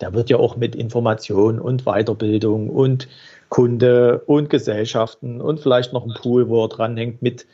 der 0.00 0.12
wird 0.12 0.30
ja 0.30 0.36
auch 0.36 0.56
mit 0.56 0.76
Information 0.76 1.58
und 1.58 1.84
Weiterbildung 1.84 2.68
und 2.68 3.08
Kunde 3.48 4.22
und 4.26 4.50
Gesellschaften 4.50 5.40
und 5.40 5.60
vielleicht 5.60 5.92
noch 5.92 6.04
ein 6.04 6.14
Pool, 6.14 6.48
wo 6.48 6.64
er 6.64 6.68
dranhängt, 6.68 7.22
mit 7.22 7.46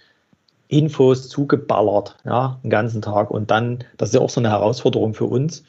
Infos 0.68 1.28
zugeballert, 1.28 2.16
ja, 2.24 2.58
den 2.64 2.70
ganzen 2.70 3.02
Tag. 3.02 3.30
Und 3.30 3.50
dann, 3.50 3.84
das 3.96 4.08
ist 4.08 4.14
ja 4.16 4.20
auch 4.20 4.30
so 4.30 4.40
eine 4.40 4.50
Herausforderung 4.50 5.14
für 5.14 5.26
uns, 5.26 5.64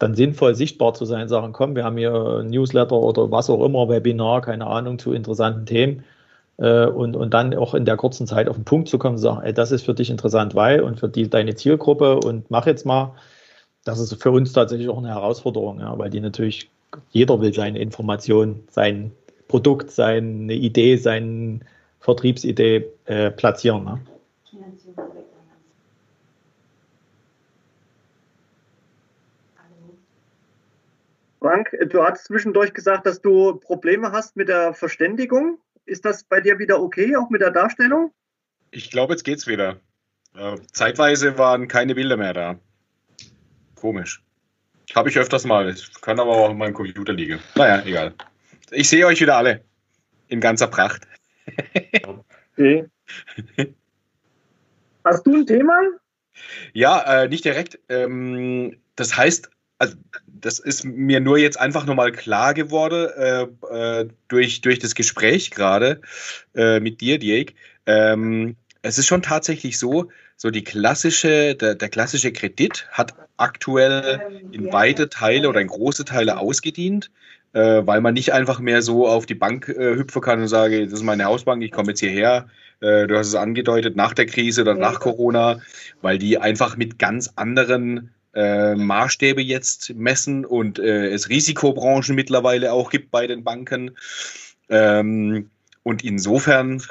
dann 0.00 0.14
sinnvoll 0.14 0.54
sichtbar 0.54 0.94
zu 0.94 1.04
sein, 1.04 1.28
sagen, 1.28 1.52
komm, 1.52 1.76
wir 1.76 1.84
haben 1.84 1.98
hier 1.98 2.40
ein 2.40 2.46
Newsletter 2.48 2.96
oder 2.96 3.30
was 3.30 3.50
auch 3.50 3.62
immer, 3.64 3.88
Webinar, 3.88 4.40
keine 4.40 4.66
Ahnung, 4.66 4.98
zu 4.98 5.12
interessanten 5.12 5.66
Themen. 5.66 6.04
Äh, 6.56 6.86
und, 6.86 7.16
und 7.16 7.34
dann 7.34 7.54
auch 7.54 7.74
in 7.74 7.84
der 7.84 7.98
kurzen 7.98 8.26
Zeit 8.26 8.48
auf 8.48 8.56
den 8.56 8.64
Punkt 8.64 8.88
zu 8.88 8.98
kommen, 8.98 9.18
sagen, 9.18 9.42
ey, 9.42 9.52
das 9.52 9.72
ist 9.72 9.84
für 9.84 9.92
dich 9.94 10.08
interessant, 10.10 10.54
weil 10.54 10.80
und 10.80 10.98
für 10.98 11.08
die, 11.08 11.28
deine 11.28 11.54
Zielgruppe 11.54 12.16
und 12.18 12.50
mach 12.50 12.66
jetzt 12.66 12.86
mal. 12.86 13.14
Das 13.84 13.98
ist 14.00 14.22
für 14.22 14.30
uns 14.30 14.52
tatsächlich 14.52 14.88
auch 14.88 14.98
eine 14.98 15.08
Herausforderung, 15.08 15.80
ja, 15.80 15.96
weil 15.98 16.10
die 16.10 16.20
natürlich, 16.20 16.70
jeder 17.10 17.40
will 17.40 17.52
seine 17.52 17.78
Information, 17.78 18.64
sein 18.70 19.12
Produkt, 19.48 19.90
seine 19.90 20.54
Idee, 20.54 20.96
seine 20.96 21.60
Vertriebsidee 22.00 22.86
äh, 23.04 23.30
platzieren. 23.30 23.84
Ne? 23.84 24.00
Frank, 31.40 31.74
du 31.88 32.02
hast 32.02 32.26
zwischendurch 32.26 32.74
gesagt, 32.74 33.06
dass 33.06 33.22
du 33.22 33.54
Probleme 33.54 34.12
hast 34.12 34.36
mit 34.36 34.48
der 34.48 34.74
Verständigung. 34.74 35.58
Ist 35.86 36.04
das 36.04 36.22
bei 36.22 36.40
dir 36.40 36.58
wieder 36.58 36.80
okay, 36.80 37.16
auch 37.16 37.30
mit 37.30 37.40
der 37.40 37.50
Darstellung? 37.50 38.12
Ich 38.70 38.90
glaube, 38.90 39.14
jetzt 39.14 39.24
geht's 39.24 39.46
wieder. 39.46 39.80
Äh, 40.36 40.56
zeitweise 40.72 41.38
waren 41.38 41.66
keine 41.66 41.94
Bilder 41.94 42.18
mehr 42.18 42.34
da. 42.34 42.60
Komisch. 43.74 44.22
Habe 44.94 45.08
ich 45.08 45.18
öfters 45.18 45.44
mal. 45.44 45.74
Kann 46.02 46.20
aber 46.20 46.30
auch 46.30 46.50
in 46.50 46.58
meinem 46.58 46.74
Computer 46.74 47.14
liegen. 47.14 47.40
Naja, 47.54 47.82
egal. 47.86 48.14
Ich 48.70 48.88
sehe 48.88 49.06
euch 49.06 49.20
wieder 49.20 49.36
alle. 49.36 49.64
In 50.28 50.40
ganzer 50.40 50.66
Pracht. 50.66 51.08
okay. 52.52 52.86
Hast 55.04 55.26
du 55.26 55.36
ein 55.36 55.46
Thema? 55.46 55.80
Ja, 56.74 57.22
äh, 57.22 57.28
nicht 57.28 57.44
direkt. 57.44 57.78
Ähm, 57.88 58.76
das 58.94 59.16
heißt, 59.16 59.50
also 59.78 59.96
das 60.40 60.58
ist 60.58 60.84
mir 60.84 61.20
nur 61.20 61.38
jetzt 61.38 61.58
einfach 61.58 61.86
nochmal 61.86 62.12
klar 62.12 62.54
geworden 62.54 63.08
äh, 63.16 64.00
äh, 64.00 64.08
durch, 64.28 64.60
durch 64.60 64.78
das 64.78 64.94
Gespräch 64.94 65.50
gerade 65.50 66.00
äh, 66.54 66.80
mit 66.80 67.00
dir, 67.00 67.18
Diego. 67.18 67.52
Ähm, 67.86 68.56
es 68.82 68.98
ist 68.98 69.06
schon 69.06 69.22
tatsächlich 69.22 69.78
so, 69.78 70.08
so 70.36 70.50
die 70.50 70.64
klassische, 70.64 71.54
der, 71.54 71.74
der 71.74 71.88
klassische 71.88 72.32
Kredit 72.32 72.86
hat 72.92 73.14
aktuell 73.36 74.20
in 74.52 74.72
weite 74.72 75.08
Teile 75.08 75.48
oder 75.48 75.60
in 75.60 75.66
große 75.66 76.04
Teile 76.04 76.38
ausgedient, 76.38 77.10
äh, 77.52 77.82
weil 77.84 78.00
man 78.00 78.14
nicht 78.14 78.32
einfach 78.32 78.60
mehr 78.60 78.82
so 78.82 79.08
auf 79.08 79.26
die 79.26 79.34
Bank 79.34 79.68
äh, 79.68 79.96
hüpfen 79.96 80.22
kann 80.22 80.40
und 80.40 80.48
sage, 80.48 80.84
das 80.84 80.94
ist 80.94 81.02
meine 81.02 81.24
Hausbank, 81.24 81.62
ich 81.62 81.72
komme 81.72 81.88
jetzt 81.88 82.00
hierher. 82.00 82.48
Äh, 82.80 83.06
du 83.06 83.18
hast 83.18 83.28
es 83.28 83.34
angedeutet, 83.34 83.96
nach 83.96 84.14
der 84.14 84.26
Krise 84.26 84.62
oder 84.62 84.74
nach 84.74 85.00
Corona, 85.00 85.60
weil 86.00 86.18
die 86.18 86.38
einfach 86.38 86.76
mit 86.76 86.98
ganz 86.98 87.32
anderen 87.36 88.10
äh, 88.34 88.74
Maßstäbe 88.74 89.42
jetzt 89.42 89.94
messen 89.94 90.44
und 90.44 90.78
äh, 90.78 91.08
es 91.08 91.28
Risikobranchen 91.28 92.14
mittlerweile 92.14 92.72
auch 92.72 92.90
gibt 92.90 93.10
bei 93.10 93.26
den 93.26 93.44
Banken. 93.44 93.96
Ähm, 94.68 95.50
und 95.82 96.04
insofern 96.04 96.82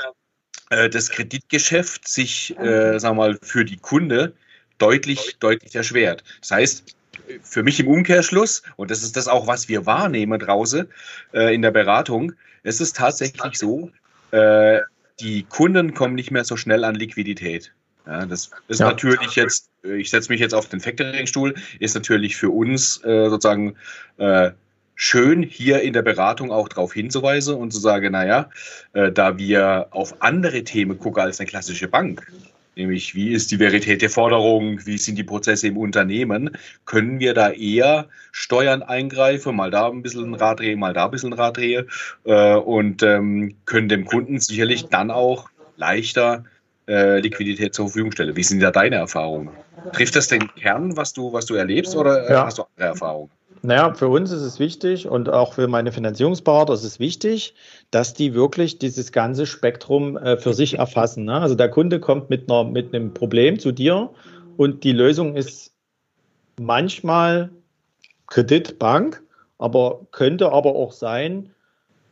äh, 0.69 0.89
das 0.89 1.10
Kreditgeschäft 1.10 2.08
sich, 2.08 2.58
äh, 2.60 2.99
sagen 2.99 3.17
wir 3.17 3.28
mal, 3.28 3.39
für 3.41 3.65
die 3.65 3.78
Kunde 3.78 4.34
deutlich, 4.78 5.38
deutlich 5.39 5.75
erschwert. 5.75 6.23
Das 6.41 6.52
heißt, 6.52 6.95
für 7.41 7.63
mich 7.63 7.80
im 7.80 7.88
Umkehrschluss, 7.88 8.63
und 8.75 8.91
das 8.91 9.04
ist 9.04 9.15
das 9.15 9.28
auch, 9.28 9.47
was 9.47 9.69
wir 9.69 9.86
wahrnehmen 9.86 10.39
draußen 10.39 10.88
äh, 11.34 11.54
in 11.54 11.62
der 11.62 11.71
Beratung, 11.71 12.34
es 12.63 12.82
ist 12.82 12.95
tatsächlich 12.95 13.58
so, 13.58 13.91
äh, 14.32 14.80
die 15.19 15.43
Kunden 15.43 15.93
kommen 15.93 16.15
nicht 16.15 16.32
mehr 16.32 16.45
so 16.45 16.56
schnell 16.58 16.84
an 16.84 16.95
Liquidität. 16.95 17.71
Ja, 18.09 18.25
das 18.25 18.49
ist 18.67 18.79
ja. 18.79 18.87
natürlich 18.87 19.35
jetzt, 19.35 19.69
ich 19.83 20.09
setze 20.09 20.31
mich 20.31 20.41
jetzt 20.41 20.55
auf 20.55 20.67
den 20.67 20.79
Factoring-Stuhl, 20.79 21.53
ist 21.79 21.93
natürlich 21.93 22.35
für 22.35 22.49
uns 22.49 23.03
äh, 23.03 23.29
sozusagen 23.29 23.75
äh, 24.17 24.49
schön, 24.95 25.43
hier 25.43 25.81
in 25.81 25.93
der 25.93 26.01
Beratung 26.01 26.51
auch 26.51 26.67
darauf 26.67 26.91
hinzuweisen 26.91 27.55
und 27.55 27.71
zu 27.71 27.79
sagen, 27.79 28.13
naja, 28.13 28.49
äh, 28.93 29.11
da 29.11 29.37
wir 29.37 29.89
auf 29.91 30.23
andere 30.23 30.63
Themen 30.63 30.97
gucken 30.97 31.21
als 31.21 31.39
eine 31.39 31.47
klassische 31.47 31.87
Bank, 31.87 32.25
nämlich 32.75 33.13
wie 33.13 33.31
ist 33.31 33.51
die 33.51 33.59
Verität 33.59 34.01
der 34.01 34.09
Forderung, 34.09 34.83
wie 34.87 34.97
sind 34.97 35.15
die 35.15 35.23
Prozesse 35.23 35.67
im 35.67 35.77
Unternehmen, 35.77 36.57
können 36.85 37.19
wir 37.19 37.35
da 37.35 37.51
eher 37.51 38.07
Steuern 38.31 38.81
eingreifen, 38.81 39.55
mal 39.55 39.69
da 39.69 39.87
ein 39.87 40.01
bisschen 40.01 40.31
ein 40.31 40.33
Rad 40.33 40.61
drehen, 40.61 40.79
mal 40.79 40.93
da 40.93 41.05
ein 41.05 41.11
bisschen 41.11 41.33
Rad 41.33 41.57
drehen 41.57 41.85
äh, 42.23 42.55
und 42.55 43.03
ähm, 43.03 43.55
können 43.65 43.87
dem 43.87 44.05
Kunden 44.05 44.39
sicherlich 44.39 44.87
dann 44.87 45.11
auch 45.11 45.47
leichter 45.77 46.43
äh, 46.89 47.19
Liquidität 47.19 47.73
zur 47.73 47.86
Verfügung 47.86 48.12
stelle. 48.12 48.36
Wie 48.36 48.43
sind 48.43 48.62
da 48.62 48.71
deine 48.71 48.95
Erfahrungen? 48.97 49.49
Trifft 49.93 50.15
das 50.15 50.28
den 50.28 50.47
Kern, 50.56 50.97
was 50.97 51.13
du, 51.13 51.32
was 51.32 51.45
du 51.45 51.54
erlebst, 51.54 51.95
oder 51.95 52.28
äh, 52.28 52.34
ja. 52.34 52.45
hast 52.45 52.58
du 52.58 52.63
andere 52.63 52.89
Erfahrungen? 52.89 53.30
Naja, 53.62 53.93
für 53.93 54.08
uns 54.08 54.32
ist 54.32 54.41
es 54.41 54.60
wichtig 54.60 55.08
und 55.08 55.30
auch 55.30 55.54
für 55.54 55.67
meine 55.67 55.91
Finanzierungsberater 55.91 56.73
ist 56.73 56.86
es 56.86 56.99
wichtig, 56.99 57.54
dass 57.91 58.13
die 58.13 58.34
wirklich 58.34 58.80
dieses 58.80 59.12
ganze 59.12 59.45
Spektrum 59.45 60.17
äh, 60.17 60.38
für 60.38 60.54
sich 60.54 60.80
erfassen. 60.80 61.25
Ne? 61.25 61.39
Also 61.39 61.56
der 61.56 61.69
Kunde 61.69 61.99
kommt 61.99 62.30
mit, 62.30 62.49
einer, 62.49 62.63
mit 62.63 62.93
einem 62.93 63.13
Problem 63.13 63.60
zu 63.60 63.73
dir 63.73 64.10
und 64.56 64.84
die 64.84 64.93
Lösung 64.93 65.36
ist 65.36 65.73
manchmal 66.58 67.49
Kreditbank, 68.28 69.21
aber 69.58 70.08
könnte 70.12 70.52
aber 70.54 70.75
auch 70.75 70.93
sein, 70.93 71.49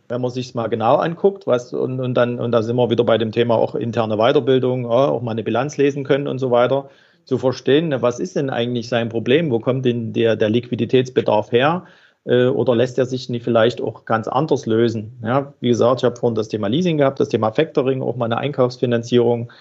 wenn 0.09 0.21
man 0.21 0.31
sich 0.31 0.55
mal 0.55 0.67
genau 0.67 0.95
anguckt, 0.97 1.47
was 1.47 1.73
und, 1.73 1.99
und 1.99 2.13
dann 2.15 2.39
und 2.39 2.51
da 2.51 2.61
sind 2.63 2.75
wir 2.75 2.89
wieder 2.89 3.03
bei 3.03 3.17
dem 3.17 3.31
Thema 3.31 3.55
auch 3.55 3.75
interne 3.75 4.17
Weiterbildung, 4.17 4.83
ja, 4.83 5.09
auch 5.09 5.21
mal 5.21 5.31
eine 5.31 5.43
Bilanz 5.43 5.77
lesen 5.77 6.03
können 6.03 6.27
und 6.27 6.39
so 6.39 6.51
weiter, 6.51 6.89
zu 7.25 7.37
verstehen, 7.37 7.93
was 8.01 8.19
ist 8.19 8.35
denn 8.35 8.49
eigentlich 8.49 8.87
sein 8.89 9.09
Problem, 9.09 9.51
wo 9.51 9.59
kommt 9.59 9.85
denn 9.85 10.13
der, 10.13 10.35
der 10.35 10.49
Liquiditätsbedarf 10.49 11.51
her, 11.51 11.85
Äh, 12.25 12.47
oder 12.47 12.75
lässt 12.75 12.97
er 12.97 13.05
sich 13.05 13.29
nicht 13.29 13.43
vielleicht 13.43 13.79
auch 13.81 14.03
ganz 14.05 14.27
anders 14.27 14.65
lösen? 14.65 15.17
Ja, 15.23 15.53
wie 15.61 15.69
gesagt, 15.69 16.01
ich 16.01 16.05
habe 16.05 16.17
vorhin 16.17 16.35
das 16.35 16.49
Thema 16.49 16.67
Leasing 16.67 16.97
gehabt, 16.97 17.19
das 17.19 17.29
Thema 17.29 17.51
Factoring, 17.53 18.01
auch 18.01 18.17
mal 18.17 18.25
eine 18.25 18.37
Einkaufsfinanzierung. 18.37 19.51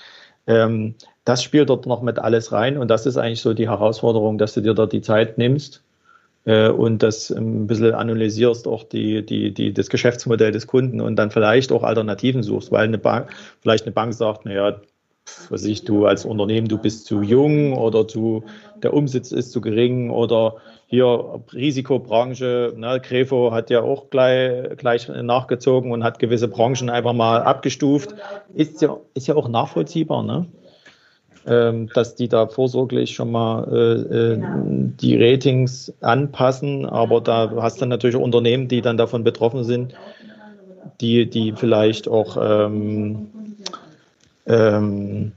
Ähm, 0.49 0.97
das 1.25 1.43
spielt 1.43 1.71
dort 1.71 1.87
noch 1.87 2.03
mit 2.03 2.19
alles 2.19 2.51
rein 2.53 2.77
und 2.79 2.89
das 2.91 3.07
ist 3.07 3.19
eigentlich 3.19 3.41
so 3.43 3.55
die 3.55 3.69
Herausforderung, 3.69 4.39
dass 4.39 4.55
du 4.55 4.63
dir 4.63 4.75
da 4.75 4.87
die 4.87 5.01
Zeit 5.01 5.39
nimmst 5.39 5.85
und 6.47 7.03
das 7.03 7.31
ein 7.31 7.67
bisschen 7.67 7.95
analysierst, 7.95 8.69
auch 8.69 8.85
die, 8.85 9.27
die, 9.27 9.53
die, 9.53 9.75
das 9.75 9.91
Geschäftsmodell 9.91 10.53
des 10.53 10.67
Kunden 10.67 11.01
und 11.01 11.17
dann 11.17 11.31
vielleicht 11.31 11.73
auch 11.73 11.83
Alternativen 11.83 12.43
suchst, 12.43 12.71
weil 12.71 12.85
eine 12.85 12.99
Bank, 12.99 13.31
vielleicht 13.61 13.85
eine 13.85 13.93
Bank 13.93 14.15
sagt, 14.15 14.45
naja, 14.45 14.81
was 15.51 15.65
ich, 15.65 15.85
du 15.85 16.07
als 16.07 16.25
Unternehmen, 16.25 16.69
du 16.69 16.79
bist 16.79 17.07
zu 17.07 17.21
jung 17.23 17.77
oder 17.77 18.07
zu, 18.07 18.45
der 18.83 18.95
Umsatz 18.95 19.33
ist 19.33 19.51
zu 19.51 19.61
gering 19.61 20.11
oder 20.11 20.57
hier 20.87 21.43
Risikobranche, 21.53 22.75
ne, 22.77 23.01
Grefo 23.03 23.51
hat 23.51 23.71
ja 23.71 23.83
auch 23.83 24.09
gleich, 24.11 24.77
gleich 24.77 25.09
nachgezogen 25.09 25.91
und 25.91 26.05
hat 26.05 26.21
gewisse 26.21 26.47
Branchen 26.47 26.91
einfach 26.91 27.13
mal 27.13 27.43
abgestuft. 27.43 28.15
Ist 28.55 28.83
ja, 28.83 28.97
ist 29.15 29.27
ja 29.27 29.35
auch 29.35 29.49
nachvollziehbar, 29.49 30.23
ne? 30.23 30.47
Ähm, 31.49 31.89
dass 31.95 32.17
die 32.17 32.27
da 32.29 32.49
vorsorglich 32.49 33.15
schon 33.15 33.31
mal 33.31 33.69
äh, 33.73 34.33
äh, 34.33 34.39
die 35.01 35.17
Ratings 35.17 35.93
anpassen, 36.01 36.87
aber 36.87 37.21
da 37.21 37.53
hast 37.63 37.81
du 37.81 37.87
natürlich 37.87 38.17
Unternehmen, 38.17 38.67
die 38.67 38.83
dann 38.83 38.97
davon 38.97 39.23
betroffen 39.23 39.63
sind, 39.63 39.95
die, 41.01 41.31
die 41.31 41.53
vielleicht 41.53 42.09
auch 42.09 42.37
ähm, 42.41 43.29
ähm, 44.47 45.33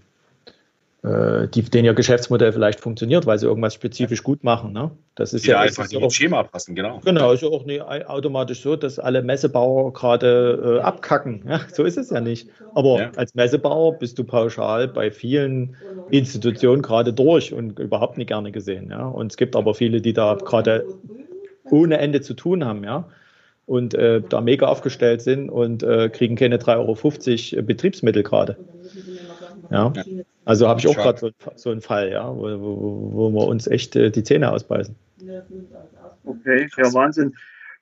äh, 1.01 1.47
die, 1.47 1.61
denen 1.61 1.85
ihr 1.85 1.93
Geschäftsmodell 1.93 2.51
vielleicht 2.51 2.81
funktioniert, 2.81 3.25
weil 3.25 3.39
sie 3.39 3.45
irgendwas 3.45 3.73
spezifisch 3.73 4.21
gut 4.21 4.43
machen. 4.43 4.73
Ne? 4.73 4.91
Das 5.15 5.31
ist 5.33 5.45
ja, 5.45 5.53
ja 5.53 5.61
einfach 5.61 5.89
nicht 5.89 6.01
ins 6.01 6.13
Schema 6.13 6.43
passen, 6.43 6.75
genau. 6.75 6.99
Genau, 7.05 7.31
ist 7.31 7.41
ja 7.41 7.47
auch 7.47 7.65
nicht 7.65 7.81
automatisch 7.81 8.61
so, 8.61 8.75
dass 8.75 8.99
alle 8.99 9.21
Messebauer 9.21 9.93
gerade 9.93 10.79
äh, 10.79 10.81
abkacken. 10.81 11.45
Ja, 11.47 11.61
so 11.71 11.83
ist 11.83 11.97
es 11.97 12.09
ja 12.09 12.19
nicht. 12.19 12.49
Aber 12.75 12.99
ja. 12.99 13.11
als 13.15 13.33
Messebauer 13.33 13.97
bist 13.97 14.19
du 14.19 14.25
pauschal 14.25 14.89
bei 14.89 15.09
vielen 15.09 15.77
Institutionen 16.11 16.81
gerade 16.81 17.13
durch 17.13 17.53
und 17.53 17.79
überhaupt 17.79 18.17
nicht 18.17 18.27
gerne 18.27 18.51
gesehen. 18.51 18.89
Ja? 18.91 19.07
Und 19.07 19.31
es 19.31 19.37
gibt 19.37 19.55
aber 19.55 19.75
viele, 19.75 20.01
die 20.01 20.11
da 20.11 20.35
gerade 20.35 20.85
ohne 21.71 21.97
Ende 21.99 22.19
zu 22.19 22.33
tun 22.33 22.65
haben, 22.65 22.83
ja. 22.83 23.07
Und 23.65 23.93
äh, 23.93 24.21
da 24.27 24.41
mega 24.41 24.65
aufgestellt 24.65 25.21
sind 25.21 25.49
und 25.49 25.83
äh, 25.83 26.09
kriegen 26.09 26.35
keine 26.35 26.57
3,50 26.57 27.53
Euro 27.53 27.65
Betriebsmittel 27.65 28.23
gerade. 28.23 28.57
Ja. 29.69 29.93
Also 30.45 30.67
habe 30.67 30.79
ich 30.79 30.87
auch 30.87 30.95
gerade 30.95 31.19
so, 31.19 31.31
so, 31.55 31.69
einen 31.69 31.81
Fall, 31.81 32.11
ja, 32.11 32.27
wo, 32.27 32.43
wo, 32.59 33.11
wo 33.13 33.29
wir 33.31 33.47
uns 33.47 33.67
echt 33.67 33.95
äh, 33.95 34.09
die 34.09 34.23
Zähne 34.23 34.51
ausbeißen. 34.51 34.95
Okay, 36.23 36.67
ja, 36.77 36.93
Wahnsinn. 36.93 37.35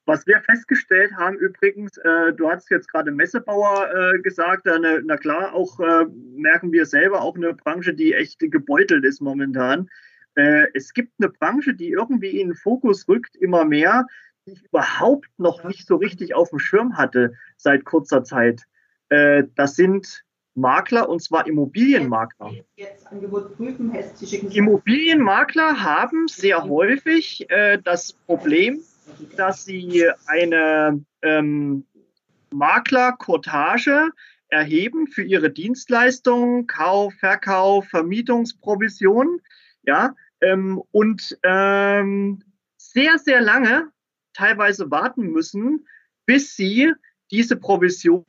Was 0.07 0.25
wir 0.25 0.39
festgestellt 0.39 1.11
haben 1.17 1.37
übrigens, 1.37 1.97
äh, 1.97 2.31
du 2.33 2.49
hast 2.49 2.69
jetzt 2.69 2.89
gerade 2.89 3.11
Messebauer 3.11 3.89
äh, 3.93 4.19
gesagt, 4.19 4.65
äh, 4.65 4.79
na 5.03 5.17
klar, 5.17 5.53
auch 5.53 5.79
äh, 5.81 6.05
merken 6.33 6.71
wir 6.71 6.85
selber, 6.85 7.21
auch 7.21 7.35
eine 7.35 7.53
Branche, 7.53 7.93
die 7.93 8.13
echt 8.13 8.39
gebeutelt 8.39 9.03
ist 9.03 9.19
momentan. 9.19 9.89
Äh, 10.35 10.67
es 10.73 10.93
gibt 10.93 11.11
eine 11.19 11.27
Branche, 11.27 11.73
die 11.73 11.89
irgendwie 11.89 12.39
in 12.39 12.49
den 12.49 12.55
Fokus 12.55 13.05
rückt, 13.09 13.35
immer 13.35 13.65
mehr, 13.65 14.07
die 14.45 14.53
ich 14.53 14.63
überhaupt 14.63 15.27
noch 15.37 15.65
nicht 15.65 15.85
so 15.85 15.97
richtig 15.97 16.35
auf 16.35 16.51
dem 16.51 16.59
Schirm 16.59 16.97
hatte 16.97 17.33
seit 17.57 17.83
kurzer 17.83 18.23
Zeit. 18.23 18.63
das 19.09 19.75
sind 19.75 20.25
Makler 20.57 21.07
und 21.07 21.21
zwar 21.21 21.45
Immobilienmakler. 21.45 22.51
Immobilienmakler 24.51 25.83
haben 25.83 26.27
sehr 26.27 26.63
häufig 26.63 27.49
äh, 27.49 27.77
das 27.83 28.13
Problem, 28.13 28.81
dass 29.35 29.65
sie 29.65 30.09
eine 30.25 31.05
ähm, 31.21 31.85
Maklerkortage 32.51 34.09
erheben 34.49 35.05
für 35.07 35.23
ihre 35.23 35.51
Dienstleistungen, 35.51 36.65
Kauf, 36.65 37.13
Verkauf, 37.13 37.87
Vermietungsprovision, 37.89 39.39
ja, 39.83 40.15
ähm, 40.41 40.81
und 40.91 41.37
ähm, 41.43 42.41
sehr, 42.77 43.19
sehr 43.19 43.41
lange 43.41 43.91
teilweise 44.33 44.89
warten 44.89 45.31
müssen, 45.31 45.87
bis 46.25 46.55
sie 46.55 46.93
diese 47.29 47.57
Provision 47.57 48.25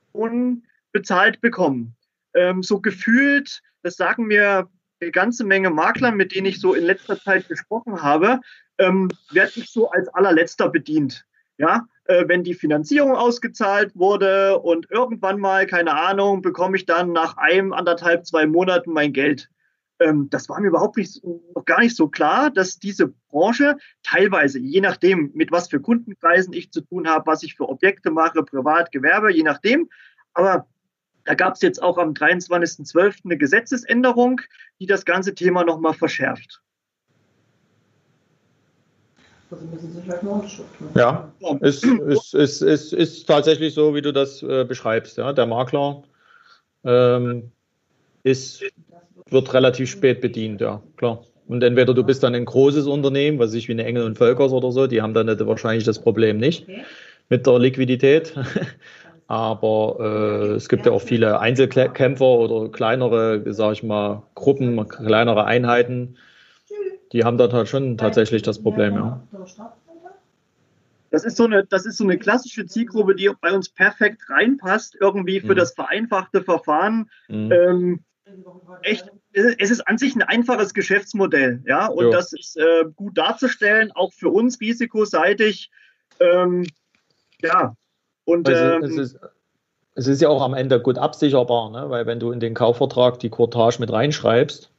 bezahlt 0.92 1.40
bekommen 1.40 1.94
ähm, 2.34 2.62
so 2.62 2.80
gefühlt, 2.80 3.60
das 3.82 3.96
sagen 3.96 4.26
mir 4.26 4.68
eine 5.00 5.10
ganze 5.10 5.44
Menge 5.44 5.70
Makler, 5.70 6.12
mit 6.12 6.34
denen 6.34 6.46
ich 6.46 6.60
so 6.60 6.74
in 6.74 6.84
letzter 6.84 7.20
Zeit 7.20 7.48
gesprochen 7.48 8.02
habe, 8.02 8.40
ähm, 8.78 9.08
werde 9.30 9.52
ich 9.56 9.70
so 9.70 9.90
als 9.90 10.08
allerletzter 10.08 10.68
bedient. 10.68 11.24
Ja, 11.56 11.88
äh, 12.04 12.28
wenn 12.28 12.44
die 12.44 12.54
Finanzierung 12.54 13.12
ausgezahlt 13.12 13.96
wurde 13.96 14.60
und 14.60 14.90
irgendwann 14.90 15.40
mal, 15.40 15.66
keine 15.66 15.94
Ahnung, 15.94 16.40
bekomme 16.40 16.76
ich 16.76 16.86
dann 16.86 17.12
nach 17.12 17.36
einem, 17.36 17.72
anderthalb, 17.72 18.26
zwei 18.26 18.46
Monaten 18.46 18.92
mein 18.92 19.12
Geld. 19.12 19.50
Ähm, 20.00 20.28
das 20.30 20.48
war 20.48 20.60
mir 20.60 20.68
überhaupt 20.68 20.96
nicht, 20.96 21.20
noch 21.24 21.64
gar 21.64 21.80
nicht 21.80 21.96
so 21.96 22.08
klar, 22.08 22.50
dass 22.50 22.78
diese 22.78 23.08
Branche 23.28 23.76
teilweise, 24.04 24.60
je 24.60 24.80
nachdem, 24.80 25.32
mit 25.34 25.50
was 25.50 25.68
für 25.68 25.80
Kundenkreisen 25.80 26.52
ich 26.52 26.70
zu 26.70 26.80
tun 26.82 27.08
habe, 27.08 27.26
was 27.26 27.42
ich 27.42 27.56
für 27.56 27.68
Objekte 27.68 28.10
mache, 28.10 28.44
Privat, 28.44 28.92
Gewerbe, 28.92 29.32
je 29.32 29.42
nachdem, 29.42 29.88
aber 30.32 30.68
da 31.28 31.34
gab 31.34 31.56
es 31.56 31.60
jetzt 31.60 31.82
auch 31.82 31.98
am 31.98 32.14
23.12. 32.14 33.16
eine 33.26 33.36
Gesetzesänderung, 33.36 34.40
die 34.80 34.86
das 34.86 35.04
ganze 35.04 35.34
Thema 35.34 35.62
nochmal 35.62 35.92
verschärft. 35.92 36.62
Also 39.50 39.66
müssen 39.66 39.92
Sie 39.92 40.00
vielleicht 40.00 40.22
eine 40.22 40.30
Unterschrift 40.30 40.70
Ja, 40.94 41.30
ist, 41.60 41.84
ist, 41.84 42.34
ist, 42.34 42.62
ist, 42.62 42.92
ist 42.94 43.26
tatsächlich 43.26 43.74
so, 43.74 43.94
wie 43.94 44.00
du 44.00 44.10
das 44.10 44.42
äh, 44.42 44.64
beschreibst. 44.64 45.18
Ja. 45.18 45.34
Der 45.34 45.44
Makler 45.44 46.02
ähm, 46.84 47.52
ist, 48.22 48.64
wird 49.28 49.52
relativ 49.52 49.90
spät 49.90 50.22
bedient, 50.22 50.62
ja, 50.62 50.82
klar. 50.96 51.24
Und 51.46 51.62
entweder 51.62 51.92
du 51.92 52.04
bist 52.04 52.22
dann 52.22 52.34
ein 52.34 52.46
großes 52.46 52.86
Unternehmen, 52.86 53.38
was 53.38 53.52
ich 53.52 53.68
wie 53.68 53.72
eine 53.72 53.84
Engel 53.84 54.04
und 54.04 54.16
Völkers 54.16 54.52
oder 54.52 54.72
so, 54.72 54.86
die 54.86 55.02
haben 55.02 55.12
dann 55.12 55.28
wahrscheinlich 55.46 55.84
das 55.84 55.98
Problem 55.98 56.38
nicht 56.38 56.66
mit 57.28 57.46
der 57.46 57.58
Liquidität. 57.58 58.32
Aber 59.28 59.96
äh, 60.00 60.54
es 60.54 60.70
gibt 60.70 60.86
ja 60.86 60.92
auch 60.92 61.02
viele 61.02 61.38
Einzelkämpfer 61.38 62.24
oder 62.24 62.72
kleinere, 62.72 63.52
sage 63.52 63.74
ich 63.74 63.82
mal, 63.82 64.22
Gruppen, 64.34 64.88
kleinere 64.88 65.44
Einheiten. 65.44 66.16
Die 67.12 67.24
haben 67.24 67.36
dann 67.36 67.52
halt 67.52 67.68
schon 67.68 67.98
tatsächlich 67.98 68.40
das 68.40 68.62
Problem, 68.62 68.94
ja. 68.94 69.22
Das 71.10 71.24
ist 71.24 71.36
so 71.36 71.44
eine, 71.44 71.64
das 71.64 71.84
ist 71.86 71.98
so 71.98 72.04
eine 72.04 72.18
klassische 72.18 72.66
Zielgruppe, 72.66 73.14
die 73.14 73.30
bei 73.40 73.52
uns 73.52 73.68
perfekt 73.68 74.28
reinpasst, 74.28 74.96
irgendwie 74.98 75.40
für 75.40 75.52
mhm. 75.52 75.58
das 75.58 75.74
vereinfachte 75.74 76.42
Verfahren. 76.42 77.10
Mhm. 77.28 77.52
Ähm, 77.52 78.00
echt, 78.82 79.10
es 79.32 79.70
ist 79.70 79.86
an 79.86 79.98
sich 79.98 80.16
ein 80.16 80.22
einfaches 80.22 80.72
Geschäftsmodell, 80.72 81.62
ja, 81.66 81.86
und 81.86 82.04
jo. 82.04 82.10
das 82.10 82.32
ist 82.32 82.56
äh, 82.56 82.84
gut 82.94 83.16
darzustellen, 83.16 83.92
auch 83.92 84.12
für 84.12 84.30
uns 84.30 84.60
risikoseitig. 84.60 85.70
Ähm, 86.20 86.66
ja, 87.40 87.74
und, 88.28 88.46
also, 88.46 88.62
ähm, 88.62 88.82
es, 88.82 88.96
ist, 88.98 89.18
es 89.94 90.06
ist 90.06 90.20
ja 90.20 90.28
auch 90.28 90.42
am 90.42 90.52
Ende 90.52 90.78
gut 90.80 90.98
absicherbar, 90.98 91.70
ne? 91.70 91.88
weil 91.88 92.04
wenn 92.04 92.20
du 92.20 92.30
in 92.30 92.40
den 92.40 92.52
Kaufvertrag 92.52 93.18
die 93.20 93.30
Courtage 93.30 93.78
mit 93.80 93.90
reinschreibst, 93.90 94.70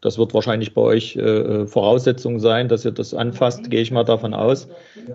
das 0.00 0.16
wird 0.16 0.32
wahrscheinlich 0.32 0.72
bei 0.72 0.80
euch 0.80 1.14
äh, 1.16 1.20
äh, 1.20 1.66
Voraussetzung 1.66 2.40
sein, 2.40 2.68
dass 2.68 2.86
ihr 2.86 2.92
das 2.92 3.12
anfasst, 3.12 3.68
gehe 3.68 3.82
ich 3.82 3.90
mal 3.90 4.04
davon 4.04 4.32
aus. 4.32 4.68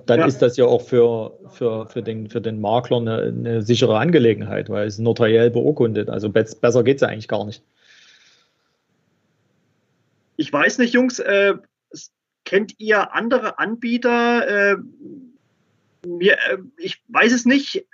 Dann 0.05 0.19
ja. 0.19 0.27
ist 0.27 0.43
das 0.43 0.55
ja 0.55 0.65
auch 0.65 0.83
für, 0.83 1.31
für, 1.49 1.87
für, 1.87 2.03
den, 2.03 2.29
für 2.29 2.41
den 2.41 2.61
Makler 2.61 2.97
eine, 2.97 3.21
eine 3.23 3.61
sichere 3.63 3.97
Angelegenheit, 3.97 4.69
weil 4.69 4.85
es 4.85 4.99
notariell 4.99 5.49
beurkundet. 5.49 6.09
Also 6.09 6.29
besser 6.29 6.83
geht 6.83 6.97
es 6.97 7.01
ja 7.01 7.07
eigentlich 7.07 7.27
gar 7.27 7.43
nicht. 7.43 7.63
Ich 10.35 10.53
weiß 10.53 10.77
nicht, 10.77 10.93
Jungs, 10.93 11.17
äh, 11.17 11.55
kennt 12.45 12.79
ihr 12.79 13.15
andere 13.15 13.57
Anbieter, 13.57 14.73
äh, 14.73 14.75
mir, 16.05 16.33
äh, 16.33 16.57
ich 16.77 17.01
weiß 17.09 17.31
es 17.31 17.45
nicht, 17.45 17.85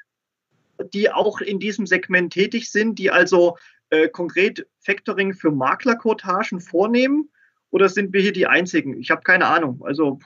die 0.94 1.12
auch 1.12 1.42
in 1.42 1.60
diesem 1.60 1.86
Segment 1.86 2.34
tätig 2.34 2.72
sind, 2.72 3.00
die 3.00 3.12
also 3.12 3.58
äh, 3.90 4.08
konkret 4.08 4.68
Factoring 4.80 5.34
für 5.34 5.52
Maklerquotagen 5.52 6.60
vornehmen? 6.60 7.30
Oder 7.72 7.90
sind 7.90 8.14
wir 8.14 8.22
hier 8.22 8.34
die 8.34 8.48
Einzigen? 8.48 9.00
Ich 9.00 9.12
habe 9.12 9.22
keine 9.22 9.46
Ahnung. 9.46 9.82
Also 9.84 10.20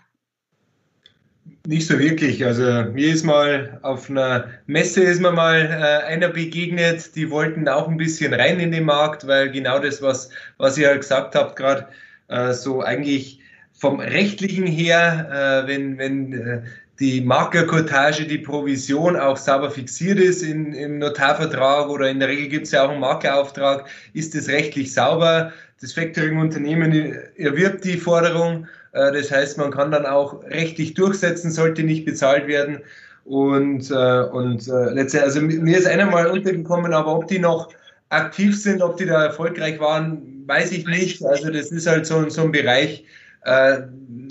nicht 1.66 1.88
so 1.88 2.00
wirklich. 2.00 2.46
Also 2.46 2.64
mir 2.92 3.14
ist 3.14 3.26
mal 3.26 3.80
auf 3.82 4.10
einer 4.10 4.50
Messe 4.66 5.04
ist 5.04 5.22
mir 5.22 5.32
mal 5.32 5.62
äh, 5.62 6.06
einer 6.06 6.30
begegnet, 6.30 7.16
die 7.16 7.30
wollten 7.30 7.68
auch 7.68 7.88
ein 7.88 7.98
bisschen 7.98 8.34
rein 8.34 8.60
in 8.60 8.72
den 8.72 8.86
Markt, 8.86 9.28
weil 9.28 9.52
genau 9.52 9.80
das, 9.80 10.02
was, 10.02 10.30
was 10.58 10.78
ihr 10.78 10.88
halt 10.88 11.02
gesagt 11.02 11.36
habt, 11.36 11.56
gerade 11.56 11.88
äh, 12.28 12.54
so 12.54 12.82
eigentlich 12.82 13.40
vom 13.72 14.00
rechtlichen 14.00 14.68
her, 14.68 15.64
äh, 15.66 15.68
wenn, 15.68 15.98
wenn 15.98 16.34
äh, 16.34 16.62
die 17.00 17.22
Maklerkotage, 17.22 18.26
die 18.26 18.38
Provision 18.38 19.16
auch 19.16 19.38
sauber 19.38 19.72
fixiert 19.72 20.20
ist 20.20 20.44
in, 20.44 20.74
im 20.74 21.00
Notarvertrag 21.00 21.90
oder 21.90 22.10
in 22.10 22.20
der 22.20 22.30
Regel 22.30 22.50
gibt 22.50 22.66
es 22.68 22.72
ja 22.72 22.86
auch 22.86 22.92
einen 22.92 23.00
Makelauftrag, 23.00 23.88
ist 24.14 24.36
es 24.36 24.48
rechtlich 24.48 24.94
sauber. 24.94 25.52
Das 25.82 25.94
Factoring-Unternehmen 25.94 27.18
erwirbt 27.36 27.84
die 27.84 27.98
Forderung. 27.98 28.68
Äh, 28.92 29.12
das 29.12 29.32
heißt, 29.32 29.58
man 29.58 29.72
kann 29.72 29.92
dann 29.92 30.06
auch 30.06 30.44
rechtlich 30.44 30.94
durchsetzen, 30.94 31.52
sollte 31.52 31.84
nicht 31.84 32.06
bezahlt 32.06 32.48
werden. 32.48 32.80
Und, 33.26 33.90
äh, 33.90 34.24
und 34.32 34.68
äh, 34.68 34.94
letztendlich, 34.94 35.24
also 35.24 35.42
mir 35.42 35.78
ist 35.78 35.88
einer 35.88 36.06
mal 36.06 36.28
untergekommen, 36.28 36.94
aber 36.94 37.16
ob 37.16 37.28
die 37.28 37.40
noch 37.40 37.70
aktiv 38.10 38.62
sind, 38.62 38.82
ob 38.82 38.98
die 38.98 39.06
da 39.06 39.26
erfolgreich 39.26 39.80
waren, 39.80 40.44
weiß 40.46 40.72
ich 40.72 40.86
nicht. 40.86 41.24
Also 41.24 41.50
das 41.50 41.72
ist 41.72 41.88
halt 41.88 42.06
so, 42.06 42.30
so 42.30 42.44
ein 42.44 42.52
Bereich, 42.52 43.06
äh, 43.46 43.82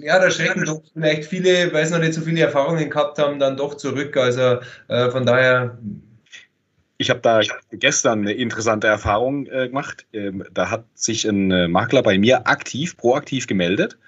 ja, 0.01 0.19
da 0.19 0.31
schrecken 0.31 0.65
doch 0.65 0.83
vielleicht 0.93 1.25
viele, 1.25 1.73
weil 1.73 1.87
sie 1.87 1.93
noch 1.93 2.01
nicht 2.01 2.15
so 2.15 2.23
viele 2.23 2.41
Erfahrungen 2.41 2.91
gehabt 2.91 3.19
haben, 3.19 3.39
dann 3.39 3.57
doch 3.57 3.75
zurück. 3.75 4.17
Also 4.17 4.59
äh, 4.89 5.11
von 5.11 5.27
daher. 5.27 5.79
Ich 6.99 7.11
habe 7.11 7.21
da 7.21 7.41
gestern 7.73 8.21
eine 8.21 8.33
interessante 8.33 8.87
Erfahrung 8.87 9.47
äh, 9.47 9.69
gemacht. 9.69 10.07
Ähm, 10.13 10.45
da 10.53 10.71
hat 10.71 10.85
sich 10.95 11.25
ein 11.25 11.51
äh, 11.51 11.69
Makler 11.69 12.03
bei 12.03 12.19
mir 12.19 12.47
aktiv, 12.47 12.97
proaktiv 12.97 13.47
gemeldet 13.47 13.99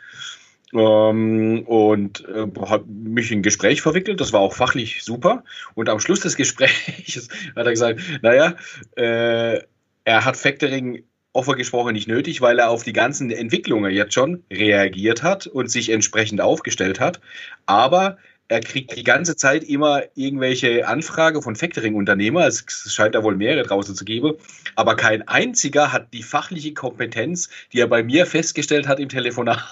ähm, 0.73 1.65
und 1.67 2.25
äh, 2.29 2.47
hat 2.67 2.87
mich 2.87 3.31
in 3.31 3.41
ein 3.41 3.43
Gespräch 3.43 3.83
verwickelt. 3.83 4.21
Das 4.21 4.33
war 4.33 4.41
auch 4.41 4.55
fachlich 4.55 5.03
super. 5.03 5.45
Und 5.75 5.89
am 5.89 6.01
Schluss 6.01 6.21
des 6.21 6.37
Gesprächs 6.37 7.29
hat 7.57 7.67
er 7.67 7.71
gesagt, 7.71 8.01
naja, 8.23 8.55
äh, 8.97 9.61
er 10.05 10.25
hat 10.25 10.37
Factoring 10.37 11.05
offen 11.35 11.57
gesprochen 11.57 11.93
nicht 11.93 12.09
nötig, 12.09 12.41
weil 12.41 12.59
er 12.59 12.71
auf 12.71 12.85
die 12.85 12.93
ganzen 12.95 13.31
Entwicklungen 13.31 13.93
jetzt 13.93 14.15
schon 14.15 14.43
reagiert 14.51 15.23
hat 15.23 15.47
und 15.47 15.71
sich 15.71 15.91
entsprechend 15.91 16.41
aufgestellt 16.41 17.01
hat. 17.01 17.21
Aber 17.67 18.17
er 18.49 18.61
kriegt 18.61 18.97
die 18.97 19.05
ganze 19.05 19.37
Zeit 19.37 19.65
immer 19.65 20.03
irgendwelche 20.15 20.87
Anfragen 20.87 21.43
von 21.43 21.57
Factoring-Unternehmern. 21.57 22.47
Es 22.47 22.65
scheint 22.93 23.15
da 23.15 23.23
wohl 23.23 23.37
mehrere 23.37 23.67
draußen 23.67 23.95
zu 23.95 24.05
geben. 24.05 24.35
Aber 24.77 24.97
kein 24.97 25.27
einziger 25.27 25.93
hat 25.93 26.13
die 26.13 26.23
fachliche 26.23 26.73
Kompetenz, 26.73 27.49
die 27.73 27.81
er 27.81 27.89
bei 27.89 28.03
mir 28.03 28.27
festgestellt 28.27 28.87
hat 28.87 29.01
im 29.01 29.09
Telefonat. 29.09 29.63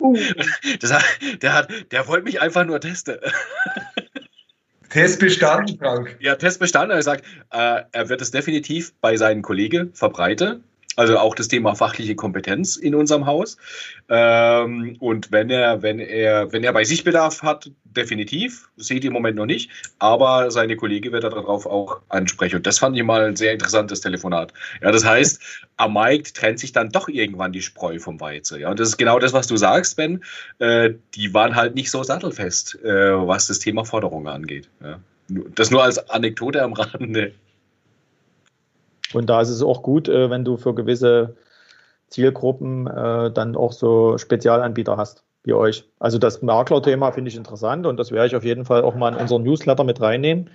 Uh. 0.00 0.16
Das 0.80 0.92
hat, 0.92 1.04
der, 1.42 1.54
hat, 1.54 1.70
der 1.90 2.06
wollte 2.06 2.24
mich 2.24 2.40
einfach 2.40 2.64
nur 2.64 2.80
testen. 2.80 3.16
Test 4.90 5.20
bestanden, 5.20 5.78
Frank. 5.78 6.16
Ja, 6.20 6.36
Test 6.36 6.60
bestanden. 6.60 6.96
Er 6.96 7.02
sagt, 7.02 7.24
äh, 7.50 7.82
er 7.92 8.08
wird 8.08 8.20
es 8.20 8.30
definitiv 8.30 8.92
bei 9.00 9.16
seinen 9.16 9.42
Kollegen 9.42 9.92
verbreiten. 9.92 10.64
Also 10.98 11.16
auch 11.16 11.36
das 11.36 11.46
Thema 11.46 11.76
fachliche 11.76 12.16
Kompetenz 12.16 12.74
in 12.74 12.92
unserem 12.92 13.24
Haus. 13.24 13.56
Ähm, 14.08 14.96
und 14.98 15.30
wenn 15.30 15.48
er, 15.48 15.80
wenn 15.80 16.00
er, 16.00 16.52
wenn 16.52 16.64
er 16.64 16.72
bei 16.72 16.82
sich 16.82 17.04
Bedarf 17.04 17.40
hat, 17.40 17.70
definitiv, 17.84 18.68
seht 18.76 19.04
ihr 19.04 19.08
im 19.08 19.12
Moment 19.12 19.36
noch 19.36 19.46
nicht, 19.46 19.70
aber 20.00 20.50
seine 20.50 20.74
Kollege 20.74 21.12
wird 21.12 21.22
er 21.22 21.30
darauf 21.30 21.66
auch 21.66 22.00
ansprechen. 22.08 22.56
Und 22.56 22.66
das 22.66 22.80
fand 22.80 22.96
ich 22.96 23.04
mal 23.04 23.24
ein 23.24 23.36
sehr 23.36 23.52
interessantes 23.52 24.00
Telefonat. 24.00 24.52
Ja, 24.82 24.90
das 24.90 25.04
heißt, 25.04 25.40
am 25.76 25.92
Markt 25.92 26.34
trennt 26.34 26.58
sich 26.58 26.72
dann 26.72 26.88
doch 26.88 27.08
irgendwann 27.08 27.52
die 27.52 27.62
Spreu 27.62 28.00
vom 28.00 28.18
Weizen. 28.18 28.58
Ja, 28.58 28.68
und 28.68 28.80
das 28.80 28.88
ist 28.88 28.96
genau 28.96 29.20
das, 29.20 29.32
was 29.32 29.46
du 29.46 29.56
sagst, 29.56 29.96
Ben. 29.96 30.24
Äh, 30.58 30.94
die 31.14 31.32
waren 31.32 31.54
halt 31.54 31.76
nicht 31.76 31.92
so 31.92 32.02
sattelfest, 32.02 32.76
äh, 32.82 33.12
was 33.14 33.46
das 33.46 33.60
Thema 33.60 33.84
Forderungen 33.84 34.26
angeht. 34.26 34.68
Ja. 34.82 34.98
Das 35.54 35.70
nur 35.70 35.84
als 35.84 36.10
Anekdote 36.10 36.60
am 36.60 36.72
Rande. 36.72 37.34
Und 39.14 39.30
da 39.30 39.40
ist 39.40 39.48
es 39.48 39.62
auch 39.62 39.82
gut, 39.82 40.08
äh, 40.08 40.30
wenn 40.30 40.44
du 40.44 40.56
für 40.56 40.74
gewisse 40.74 41.36
Zielgruppen 42.08 42.86
äh, 42.86 43.30
dann 43.30 43.56
auch 43.56 43.72
so 43.72 44.18
Spezialanbieter 44.18 44.96
hast, 44.96 45.24
wie 45.44 45.52
euch. 45.52 45.84
Also 45.98 46.18
das 46.18 46.42
Makler-Thema 46.42 47.12
finde 47.12 47.30
ich 47.30 47.36
interessant 47.36 47.86
und 47.86 47.98
das 47.98 48.12
werde 48.12 48.28
ich 48.28 48.36
auf 48.36 48.44
jeden 48.44 48.64
Fall 48.64 48.82
auch 48.82 48.94
mal 48.94 49.12
in 49.12 49.20
unseren 49.20 49.42
Newsletter 49.42 49.84
mit 49.84 50.00
reinnehmen, 50.00 50.50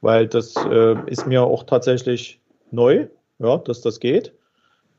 weil 0.00 0.26
das 0.26 0.54
äh, 0.56 0.96
ist 1.06 1.26
mir 1.26 1.42
auch 1.42 1.64
tatsächlich 1.64 2.40
neu, 2.70 3.08
ja, 3.38 3.58
dass 3.58 3.80
das 3.80 4.00
geht. 4.00 4.32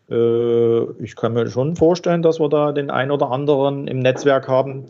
ich 0.09 1.15
kann 1.15 1.31
mir 1.31 1.47
schon 1.49 1.77
vorstellen, 1.77 2.21
dass 2.21 2.37
wir 2.41 2.49
da 2.49 2.73
den 2.73 2.89
einen 2.89 3.11
oder 3.11 3.31
anderen 3.31 3.87
im 3.87 3.99
Netzwerk 3.99 4.49
haben, 4.49 4.87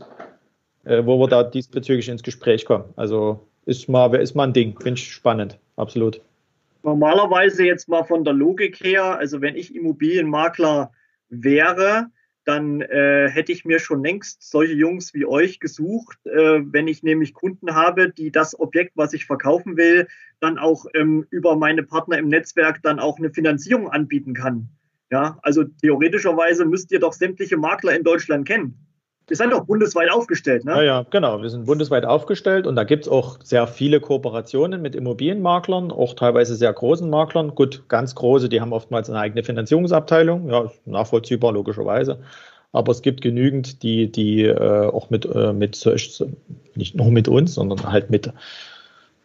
wo 0.84 1.20
wir 1.20 1.28
da 1.28 1.43
diesbezüglich 1.43 2.10
ins 2.10 2.24
Gespräch 2.24 2.66
kommen. 2.66 2.86
Also 2.95 3.39
ist 3.68 3.88
mal, 3.88 4.16
ist 4.16 4.34
mal 4.34 4.45
ein 4.45 4.54
Ding, 4.54 4.80
finde 4.80 4.99
ich 4.99 5.12
spannend, 5.12 5.60
absolut 5.76 6.22
normalerweise 6.84 7.66
jetzt 7.66 7.88
mal 7.90 8.04
von 8.04 8.24
der 8.24 8.34
Logik 8.34 8.84
her, 8.84 9.18
also 9.18 9.42
wenn 9.42 9.56
ich 9.56 9.76
Immobilienmakler 9.76 10.92
wäre, 11.30 12.08
dann 12.44 12.82
äh, 12.82 13.30
hätte 13.30 13.52
ich 13.52 13.66
mir 13.66 13.80
schon 13.80 14.04
längst 14.04 14.50
solche 14.50 14.74
Jungs 14.74 15.14
wie 15.14 15.26
euch 15.26 15.60
gesucht, 15.60 16.18
äh, 16.26 16.62
wenn 16.64 16.88
ich 16.88 17.04
nämlich 17.04 17.34
Kunden 17.34 17.76
habe, 17.76 18.10
die 18.10 18.32
das 18.32 18.60
Objekt, 18.60 18.94
was 18.96 19.14
ich 19.14 19.26
verkaufen 19.26 19.78
will, 19.78 20.08
dann 20.40 20.58
auch 20.58 20.86
ähm, 20.96 21.26
über 21.30 21.56
meine 21.56 21.84
Partner 21.84 22.18
im 22.18 22.30
Netzwerk 22.30 22.82
dann 22.82 23.00
auch 23.00 23.20
eine 23.20 23.32
Finanzierung 23.32 23.90
anbieten 23.90 24.34
kann. 24.34 24.70
Ja, 25.12 25.38
also 25.44 25.66
theoretischerweise 25.66 26.66
müsst 26.66 26.92
ihr 26.92 27.00
doch 27.00 27.14
sämtliche 27.14 27.58
Makler 27.58 27.96
in 27.96 28.04
Deutschland 28.04 28.48
kennen. 28.48 28.88
Wir 29.32 29.38
sind 29.38 29.54
doch 29.54 29.64
bundesweit 29.64 30.12
aufgestellt, 30.12 30.66
ne? 30.66 30.74
Ja, 30.74 30.82
ja, 30.82 31.06
genau. 31.10 31.42
Wir 31.42 31.50
sind 31.50 31.66
bundesweit 31.66 32.04
aufgestellt 32.04 32.68
und 32.68 32.76
da 32.76 32.84
gibt 32.84 33.06
es 33.06 33.10
auch 33.10 33.38
sehr 33.42 33.66
viele 33.66 34.02
Kooperationen 34.02 34.82
mit 34.82 34.94
Immobilienmaklern, 34.94 35.90
auch 35.90 36.16
teilweise 36.16 36.54
sehr 36.56 36.74
großen 36.74 37.10
Maklern. 37.10 37.56
Gut, 37.56 37.88
ganz 37.88 38.14
große, 38.14 38.50
die 38.50 38.60
haben 38.60 38.74
oftmals 38.74 39.10
eine 39.10 39.20
eigene 39.20 39.44
Finanzierungsabteilung, 39.44 40.50
ja, 40.50 40.70
nachvollziehbar, 40.84 41.54
logischerweise. 41.54 42.20
Aber 42.74 42.92
es 42.92 43.02
gibt 43.02 43.22
genügend, 43.22 43.84
die, 43.84 44.12
die 44.12 44.44
äh, 44.44 44.88
auch 44.88 45.10
mit, 45.10 45.26
äh, 45.34 45.54
mit 45.54 45.82
nicht 46.76 46.96
nur 46.96 47.10
mit 47.10 47.30
uns, 47.30 47.54
sondern 47.54 47.90
halt 47.90 48.10
mit 48.10 48.34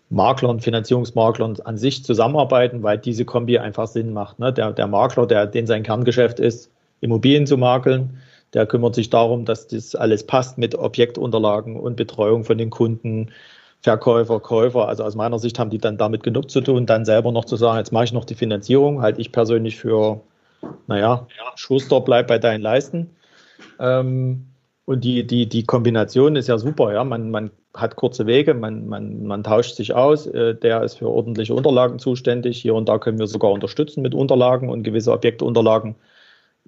Maklern, 0.09 0.61
Finanzierungsmaklern 0.61 1.57
an 1.65 1.79
sich 1.79 2.05
zusammenarbeiten, 2.05 2.85
weil 2.85 2.99
diese 2.99 3.25
Kombi 3.25 3.59
einfach 3.59 3.89
Sinn 3.89 4.13
macht. 4.13 4.39
Ne? 4.39 4.53
Der, 4.53 4.73
der 4.73 4.87
Makler, 4.87 5.27
der, 5.27 5.49
den 5.49 5.67
sein 5.67 5.83
Kerngeschäft 5.83 6.39
ist, 6.39 6.71
Immobilien 7.01 7.49
zu 7.49 7.57
makeln, 7.57 8.21
der 8.57 8.67
kümmert 8.67 8.95
sich 8.95 9.11
darum, 9.11 9.45
dass 9.45 9.69
das 9.69 9.95
alles 9.95 10.25
passt 10.25 10.57
mit 10.57 10.75
Objektunterlagen 10.75 11.77
und 11.77 11.95
Betreuung 11.95 12.43
von 12.43 12.57
den 12.57 12.71
Kunden, 12.71 13.31
Verkäufer, 13.83 14.41
Käufer. 14.41 14.89
Also 14.89 15.05
aus 15.05 15.15
meiner 15.15 15.39
Sicht 15.39 15.59
haben 15.59 15.69
die 15.69 15.77
dann 15.77 15.99
damit 15.99 16.23
genug 16.23 16.51
zu 16.51 16.63
tun, 16.63 16.87
dann 16.87 17.05
selber 17.05 17.33
noch 17.33 17.45
zu 17.45 17.57
sagen, 17.57 17.77
jetzt 17.77 17.93
mache 17.93 18.05
ich 18.05 18.13
noch 18.15 18.25
die 18.25 18.35
Finanzierung, 18.35 19.03
halte 19.03 19.21
ich 19.21 19.31
persönlich 19.31 19.77
für, 19.77 20.23
naja, 20.87 21.27
Schuster, 21.57 22.01
bleib 22.01 22.29
bei 22.29 22.39
deinen 22.39 22.63
Leisten. 22.63 23.11
Ähm, 23.79 24.47
und 24.87 25.05
die, 25.05 25.27
die, 25.27 25.47
die 25.47 25.65
Kombination 25.65 26.35
ist 26.35 26.49
ja 26.49 26.57
super, 26.57 26.95
ja. 26.95 27.05
Man, 27.05 27.31
man 27.31 27.51
hat 27.75 27.97
kurze 27.97 28.27
Wege, 28.27 28.55
man, 28.55 28.89
man, 28.89 29.27
man 29.27 29.45
tauscht 29.45 29.77
sich 29.77 29.93
aus, 29.93 30.27
äh, 30.29 30.55
der 30.55 30.83
ist 30.83 30.95
für 30.95 31.11
ordentliche 31.11 31.53
Unterlagen 31.53 31.99
zuständig. 31.99 32.57
Hier 32.63 32.75
und 32.75 32.89
da 32.89 32.97
können 32.99 33.19
wir 33.19 33.27
sogar 33.27 33.51
unterstützen 33.51 34.01
mit 34.01 34.15
Unterlagen 34.15 34.71
und 34.71 34.83
gewisse 34.83 35.13
Objektunterlagen 35.13 35.95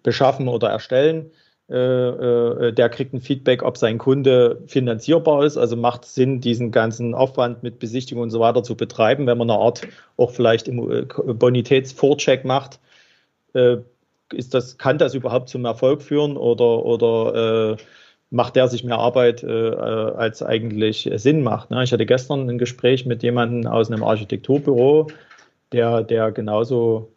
beschaffen 0.02 0.48
oder 0.48 0.68
erstellen. 0.68 1.30
Äh, 1.70 1.74
äh, 1.76 2.72
der 2.72 2.88
kriegt 2.88 3.12
ein 3.12 3.20
Feedback, 3.20 3.62
ob 3.62 3.76
sein 3.76 3.98
Kunde 3.98 4.62
finanzierbar 4.66 5.44
ist. 5.44 5.58
Also 5.58 5.76
macht 5.76 6.04
Sinn, 6.06 6.40
diesen 6.40 6.70
ganzen 6.72 7.14
Aufwand 7.14 7.62
mit 7.62 7.78
Besichtigung 7.78 8.22
und 8.22 8.30
so 8.30 8.40
weiter 8.40 8.62
zu 8.62 8.76
betreiben, 8.76 9.26
wenn 9.26 9.36
man 9.36 9.50
eine 9.50 9.60
Art 9.60 9.86
auch 10.16 10.30
vielleicht 10.30 10.68
im 10.68 10.90
äh, 10.90 11.02
Bonitätsvorcheck 11.04 12.44
macht. 12.44 12.80
Ist 14.32 14.52
das, 14.52 14.76
kann 14.76 14.98
das 14.98 15.14
überhaupt 15.14 15.48
zum 15.48 15.64
Erfolg 15.64 16.02
führen 16.02 16.36
oder, 16.36 16.84
oder 16.84 17.72
äh, 17.72 17.76
macht 18.30 18.56
der 18.56 18.68
sich 18.68 18.84
mehr 18.84 18.98
Arbeit, 18.98 19.42
äh, 19.42 19.48
als 19.74 20.42
eigentlich 20.42 21.10
Sinn 21.14 21.42
macht? 21.42 21.70
Ne? 21.70 21.82
Ich 21.82 21.92
hatte 21.92 22.06
gestern 22.06 22.48
ein 22.48 22.58
Gespräch 22.58 23.06
mit 23.06 23.22
jemandem 23.22 23.70
aus 23.70 23.90
einem 23.90 24.04
Architekturbüro, 24.04 25.08
der, 25.72 26.02
der 26.02 26.30
genauso 26.30 27.10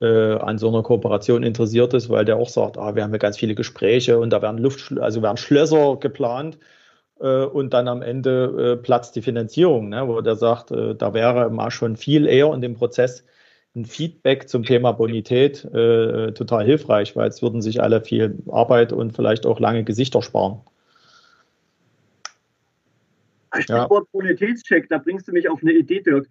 äh, 0.00 0.34
an 0.34 0.58
so 0.58 0.68
einer 0.68 0.82
Kooperation 0.82 1.42
interessiert 1.42 1.94
ist, 1.94 2.08
weil 2.08 2.24
der 2.24 2.36
auch 2.36 2.48
sagt, 2.48 2.78
ah, 2.78 2.94
wir 2.94 3.02
haben 3.02 3.12
ja 3.12 3.18
ganz 3.18 3.36
viele 3.36 3.54
Gespräche 3.54 4.18
und 4.18 4.30
da 4.30 4.42
werden 4.42 4.58
Luft, 4.58 4.98
also 4.98 5.22
werden 5.22 5.36
Schlösser 5.36 5.96
geplant 5.96 6.58
äh, 7.20 7.44
und 7.44 7.74
dann 7.74 7.86
am 7.86 8.02
Ende 8.02 8.76
äh, 8.78 8.82
platzt 8.82 9.16
die 9.16 9.22
Finanzierung, 9.22 9.90
ne, 9.90 10.08
wo 10.08 10.20
der 10.20 10.36
sagt, 10.36 10.70
äh, 10.70 10.94
da 10.94 11.12
wäre 11.14 11.50
mal 11.50 11.70
schon 11.70 11.96
viel 11.96 12.26
eher 12.26 12.52
in 12.54 12.60
dem 12.60 12.74
Prozess 12.74 13.24
ein 13.76 13.84
Feedback 13.84 14.48
zum 14.48 14.64
Thema 14.64 14.92
Bonität 14.92 15.64
äh, 15.66 16.32
total 16.32 16.64
hilfreich, 16.64 17.14
weil 17.14 17.28
es 17.28 17.40
würden 17.40 17.62
sich 17.62 17.80
alle 17.80 18.00
viel 18.00 18.36
Arbeit 18.50 18.92
und 18.92 19.14
vielleicht 19.14 19.46
auch 19.46 19.60
lange 19.60 19.84
Gesichter 19.84 20.22
sparen. 20.22 20.60
Stichwort 23.54 24.06
ja. 24.06 24.10
Bonitätscheck, 24.12 24.88
da 24.88 24.98
bringst 24.98 25.28
du 25.28 25.32
mich 25.32 25.48
auf 25.48 25.60
eine 25.62 25.72
Idee, 25.72 26.00
Dirk. 26.00 26.28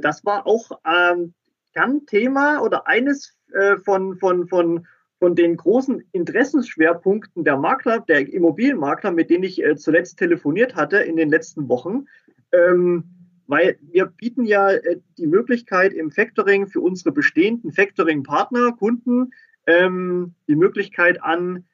Das 0.00 0.24
war 0.24 0.46
auch 0.46 0.70
ähm, 0.84 1.32
Kernthema 1.76 2.60
oder 2.60 2.88
eines 2.88 3.36
äh, 3.52 3.76
von, 3.76 4.16
von, 4.16 4.48
von, 4.48 4.86
von 5.18 5.34
den 5.34 5.56
großen 5.56 6.02
Interessensschwerpunkten 6.12 7.44
der 7.44 7.58
Makler, 7.58 8.00
der 8.00 8.32
Immobilienmakler, 8.32 9.12
mit 9.12 9.28
denen 9.28 9.44
ich 9.44 9.62
äh, 9.62 9.76
zuletzt 9.76 10.18
telefoniert 10.18 10.74
hatte 10.74 10.98
in 10.98 11.16
den 11.16 11.28
letzten 11.28 11.68
Wochen. 11.68 12.06
Ähm, 12.52 13.04
weil 13.46 13.78
wir 13.92 14.06
bieten 14.06 14.46
ja 14.46 14.70
äh, 14.70 14.96
die 15.18 15.26
Möglichkeit 15.26 15.92
im 15.92 16.10
Factoring 16.10 16.66
für 16.66 16.80
unsere 16.80 17.12
bestehenden 17.12 17.72
Factoring-Partner, 17.72 18.72
Kunden, 18.72 19.32
ähm, 19.66 20.34
die 20.48 20.56
Möglichkeit 20.56 21.22
an, 21.22 21.64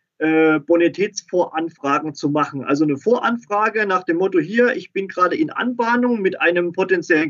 Bonitätsvoranfragen 0.69 2.15
zu 2.15 2.29
machen. 2.29 2.63
Also 2.63 2.85
eine 2.85 2.97
Voranfrage 2.97 3.87
nach 3.87 4.05
dem 4.05 4.19
Motto 4.19 4.39
hier, 4.39 4.77
ich 4.77 4.93
bin 4.93 5.09
gerade 5.09 5.35
in 5.35 5.51
Anbahnung 5.51 6.23
mit 6.23 6.41
einem 6.41 6.71
potenziellen 6.73 7.29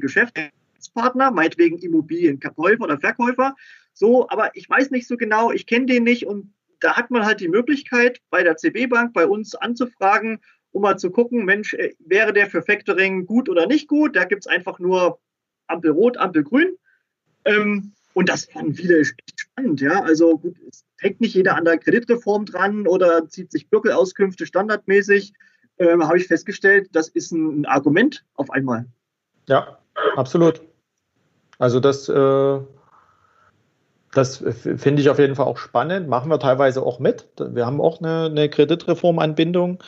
Geschäftspartner, 0.83 1.31
meinetwegen 1.31 1.79
Immobilienkäufer 1.79 2.83
oder 2.83 2.99
Verkäufer. 2.99 3.55
So, 3.93 4.29
aber 4.29 4.51
ich 4.55 4.69
weiß 4.69 4.91
nicht 4.91 5.07
so 5.07 5.17
genau, 5.17 5.53
ich 5.53 5.67
kenne 5.67 5.87
den 5.87 6.05
nicht 6.05 6.27
und 6.27 6.53
da 6.81 6.97
hat 6.97 7.11
man 7.11 7.25
halt 7.25 7.41
die 7.41 7.49
Möglichkeit, 7.49 8.21
bei 8.31 8.43
der 8.43 8.57
CB 8.57 8.89
Bank 8.89 9.13
bei 9.13 9.27
uns 9.27 9.55
anzufragen, 9.55 10.41
um 10.73 10.83
mal 10.83 10.99
zu 10.99 11.11
gucken, 11.11 11.45
Mensch, 11.45 11.75
äh, 11.75 11.95
wäre 12.01 12.33
der 12.33 12.47
für 12.49 12.63
Factoring 12.63 13.27
gut 13.27 13.49
oder 13.49 13.67
nicht 13.67 13.89
gut? 13.89 14.17
Da 14.17 14.25
gibt 14.25 14.43
es 14.43 14.47
einfach 14.47 14.79
nur 14.79 15.21
Ampel 15.69 15.93
rot, 15.93 16.17
Ampel 16.17 16.43
grün. 16.43 16.77
Ähm, 17.45 17.93
und 18.15 18.29
das 18.29 18.47
fanden 18.47 18.75
viele 18.75 19.01
echt 19.01 19.15
spannend, 19.37 19.81
ja. 19.81 20.03
Also 20.03 20.39
gut, 20.39 20.57
es 20.69 20.85
hängt 20.99 21.21
nicht 21.21 21.35
jeder 21.35 21.57
an 21.57 21.65
der 21.65 21.79
Kreditreform 21.79 22.47
dran 22.47 22.87
oder 22.89 23.29
zieht 23.29 23.53
sich 23.53 23.69
Bürgelauskünfte 23.69 24.47
standardmäßig. 24.47 25.35
Ähm, 25.79 26.05
Habe 26.07 26.19
ich 26.19 26.27
festgestellt, 26.27 26.89
das 26.93 27.09
ist 27.09 27.33
ein, 27.33 27.67
Argument 27.67 28.25
auf 28.35 28.51
einmal. 28.51 28.87
Ja, 29.49 29.79
absolut. 30.17 30.63
Also 31.59 31.81
das, 31.81 32.09
äh, 32.09 32.59
das 34.13 34.45
finde 34.77 35.03
ich 35.03 35.09
auf 35.09 35.19
jeden 35.19 35.35
Fall 35.37 35.47
auch 35.47 35.59
spannend. 35.59 36.09
Machen 36.09 36.31
wir 36.31 36.39
teilweise 36.39 36.83
auch 36.83 36.99
mit. 36.99 37.29
Wir 37.39 37.67
haben 37.67 37.81
auch 37.81 38.01
eine, 38.01 38.27
eine 38.27 38.49
Kreditreformanbindung, 38.49 39.83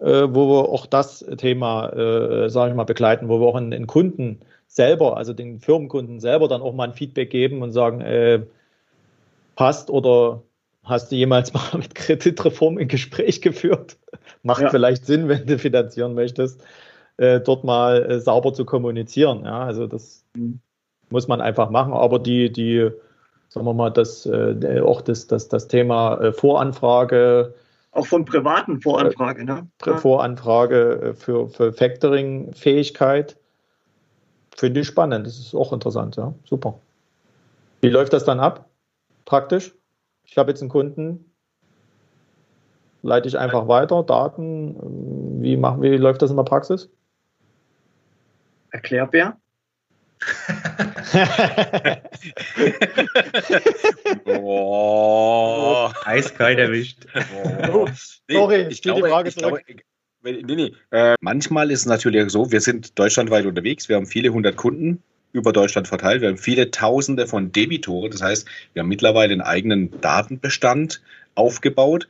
äh, 0.00 0.22
wo 0.28 0.48
wir 0.48 0.68
auch 0.68 0.86
das 0.86 1.24
Thema, 1.36 1.90
äh, 1.92 2.48
sage 2.48 2.70
ich 2.70 2.76
mal, 2.76 2.84
begleiten, 2.84 3.28
wo 3.28 3.40
wir 3.40 3.46
auch 3.46 3.56
einen 3.56 3.86
Kunden 3.86 4.40
selber, 4.66 5.16
also 5.16 5.32
den 5.32 5.60
Firmenkunden 5.60 6.20
selber 6.20 6.48
dann 6.48 6.62
auch 6.62 6.74
mal 6.74 6.84
ein 6.84 6.94
Feedback 6.94 7.30
geben 7.30 7.62
und 7.62 7.72
sagen, 7.72 8.00
äh, 8.00 8.42
passt 9.54 9.90
oder 9.90 10.42
hast 10.84 11.10
du 11.10 11.16
jemals 11.16 11.52
mal 11.54 11.78
mit 11.78 11.94
Kreditreform 11.94 12.78
ein 12.78 12.88
Gespräch 12.88 13.42
geführt? 13.42 13.98
Macht 14.42 14.62
ja. 14.62 14.70
vielleicht 14.70 15.06
Sinn, 15.06 15.28
wenn 15.28 15.46
du 15.46 15.58
finanzieren 15.58 16.14
möchtest, 16.14 16.62
äh, 17.16 17.40
dort 17.40 17.64
mal 17.64 18.10
äh, 18.10 18.20
sauber 18.20 18.52
zu 18.54 18.64
kommunizieren. 18.64 19.44
Ja, 19.44 19.60
also 19.60 19.86
das 19.86 20.24
mhm. 20.34 20.60
Muss 21.10 21.28
man 21.28 21.40
einfach 21.40 21.70
machen. 21.70 21.92
Aber 21.92 22.18
die, 22.18 22.52
die, 22.52 22.90
sagen 23.48 23.66
wir 23.66 23.74
mal, 23.74 23.90
das, 23.90 24.26
äh, 24.26 24.80
auch 24.80 25.00
das, 25.00 25.26
das, 25.26 25.48
das 25.48 25.68
Thema 25.68 26.20
äh, 26.20 26.32
Voranfrage, 26.32 27.54
auch 27.92 28.06
von 28.06 28.26
privaten 28.26 28.82
Voranfrage, 28.82 29.42
ne? 29.42 29.66
Voranfrage 29.78 31.00
äh, 31.00 31.14
für, 31.14 31.48
für 31.48 31.72
Factoring-Fähigkeit 31.72 33.38
Finde 34.56 34.80
ich 34.80 34.86
spannend. 34.86 35.26
Das 35.26 35.38
ist 35.38 35.54
auch 35.54 35.72
interessant, 35.72 36.16
ja. 36.16 36.34
Super. 36.44 36.80
Wie 37.82 37.90
läuft 37.90 38.14
das 38.14 38.24
dann 38.24 38.40
ab? 38.40 38.70
Praktisch? 39.26 39.74
Ich 40.24 40.38
habe 40.38 40.50
jetzt 40.50 40.62
einen 40.62 40.70
Kunden, 40.70 41.30
leite 43.02 43.28
ich 43.28 43.38
einfach 43.38 43.68
weiter, 43.68 44.02
Daten. 44.02 45.42
Wie, 45.42 45.56
machen, 45.56 45.82
wie 45.82 45.96
läuft 45.96 46.22
das 46.22 46.30
in 46.30 46.36
der 46.36 46.44
Praxis? 46.44 46.88
Erklärbär. 48.70 49.36
Oh, 54.26 55.90
eiskalt 56.04 56.58
erwischt. 56.58 57.06
Oh. 57.72 57.86
Sorry, 58.30 58.66
ich, 58.68 58.82
glaube, 58.82 59.02
die 59.02 59.08
Frage 59.08 59.28
ich. 59.28 59.36
Glaube, 59.36 59.60
Nee, 60.22 60.42
nee. 60.42 60.72
Äh, 60.90 61.14
manchmal 61.20 61.70
ist 61.70 61.80
es 61.80 61.86
natürlich 61.86 62.30
so, 62.30 62.50
wir 62.50 62.60
sind 62.60 62.98
deutschlandweit 62.98 63.46
unterwegs, 63.46 63.88
wir 63.88 63.96
haben 63.96 64.06
viele 64.06 64.30
hundert 64.30 64.56
Kunden 64.56 65.02
über 65.32 65.52
Deutschland 65.52 65.86
verteilt, 65.86 66.20
wir 66.20 66.28
haben 66.30 66.38
viele 66.38 66.70
Tausende 66.72 67.28
von 67.28 67.52
Debitoren, 67.52 68.10
das 68.10 68.22
heißt, 68.22 68.48
wir 68.72 68.80
haben 68.80 68.88
mittlerweile 68.88 69.32
einen 69.32 69.42
eigenen 69.42 70.00
Datenbestand 70.00 71.00
aufgebaut. 71.36 72.08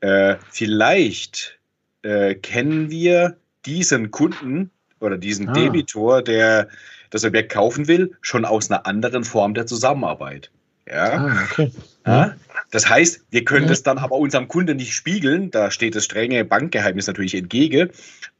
Äh, 0.00 0.36
vielleicht 0.50 1.58
äh, 2.02 2.34
kennen 2.34 2.90
wir 2.90 3.36
diesen 3.66 4.10
Kunden 4.10 4.70
oder 5.04 5.18
diesen 5.18 5.48
ah. 5.48 5.52
Debitor, 5.52 6.22
der 6.22 6.68
das 7.10 7.24
Objekt 7.24 7.52
kaufen 7.52 7.86
will, 7.86 8.12
schon 8.22 8.44
aus 8.44 8.70
einer 8.70 8.86
anderen 8.86 9.24
Form 9.24 9.54
der 9.54 9.66
Zusammenarbeit. 9.66 10.50
Ja. 10.86 11.12
Ah, 11.12 11.42
okay. 11.50 11.70
ja. 12.06 12.34
Das 12.70 12.88
heißt, 12.88 13.24
wir 13.30 13.44
können 13.44 13.68
das 13.68 13.82
dann 13.82 13.98
aber 13.98 14.16
unserem 14.16 14.48
Kunden 14.48 14.76
nicht 14.76 14.94
spiegeln. 14.94 15.50
Da 15.50 15.70
steht 15.70 15.94
das 15.94 16.04
strenge 16.04 16.44
Bankgeheimnis 16.44 17.06
natürlich 17.06 17.34
entgegen. 17.34 17.90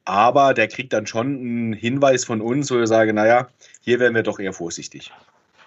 Aber 0.05 0.53
der 0.53 0.69
kriegt 0.69 0.93
dann 0.93 1.07
schon 1.07 1.27
einen 1.27 1.73
Hinweis 1.73 2.25
von 2.25 2.41
uns, 2.41 2.71
wo 2.71 2.77
wir 2.77 2.87
sagen, 2.87 3.15
naja, 3.15 3.49
hier 3.81 4.01
wären 4.01 4.15
wir 4.15 4.23
doch 4.23 4.39
eher 4.39 4.53
vorsichtig. 4.53 5.13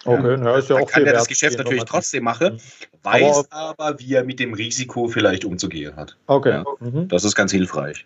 Okay, 0.05 0.37
ja, 0.41 0.57
ist 0.57 0.69
ja 0.69 0.77
auch 0.77 0.87
kann 0.87 1.05
er 1.05 1.13
das 1.13 1.27
Geschäft 1.27 1.57
natürlich 1.57 1.83
trotzdem 1.83 2.23
machen, 2.23 2.53
mhm. 2.53 2.59
weiß 3.03 3.51
aber, 3.51 3.79
aber, 3.79 3.99
wie 3.99 4.13
er 4.13 4.23
mit 4.23 4.39
dem 4.39 4.53
Risiko 4.53 5.07
vielleicht 5.07 5.43
umzugehen 5.43 5.95
hat. 5.95 6.15
Okay. 6.27 6.63
Ja, 6.63 6.65
mhm. 6.79 7.07
Das 7.07 7.23
ist 7.23 7.35
ganz 7.35 7.51
hilfreich. 7.51 8.05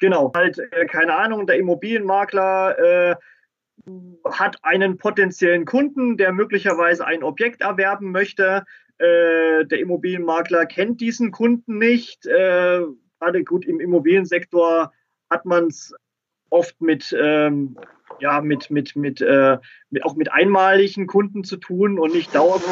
Genau, 0.00 0.32
halt, 0.34 0.58
äh, 0.58 0.86
keine 0.86 1.14
Ahnung, 1.14 1.46
der 1.46 1.58
Immobilienmakler 1.58 2.78
äh, 2.78 3.16
hat 4.30 4.58
einen 4.62 4.96
potenziellen 4.96 5.66
Kunden, 5.66 6.16
der 6.16 6.32
möglicherweise 6.32 7.06
ein 7.06 7.22
Objekt 7.22 7.60
erwerben 7.60 8.10
möchte. 8.10 8.64
Äh, 8.98 9.66
der 9.66 9.78
Immobilienmakler 9.78 10.66
kennt 10.66 11.00
diesen 11.00 11.30
Kunden 11.30 11.78
nicht. 11.78 12.26
Äh, 12.26 12.82
gerade 13.20 13.44
gut 13.44 13.66
im 13.66 13.78
Immobiliensektor 13.78 14.92
hat 15.28 15.44
man 15.44 15.66
es 15.66 15.94
oft 16.48 16.80
mit, 16.80 17.14
ähm, 17.18 17.76
ja, 18.20 18.40
mit, 18.40 18.70
mit, 18.70 18.96
mit, 18.96 19.20
äh, 19.20 19.58
mit, 19.90 20.04
auch 20.04 20.16
mit 20.16 20.32
einmaligen 20.32 21.06
Kunden 21.06 21.44
zu 21.44 21.58
tun 21.58 21.98
und 21.98 22.14
nicht 22.14 22.34
dauernd 22.34 22.64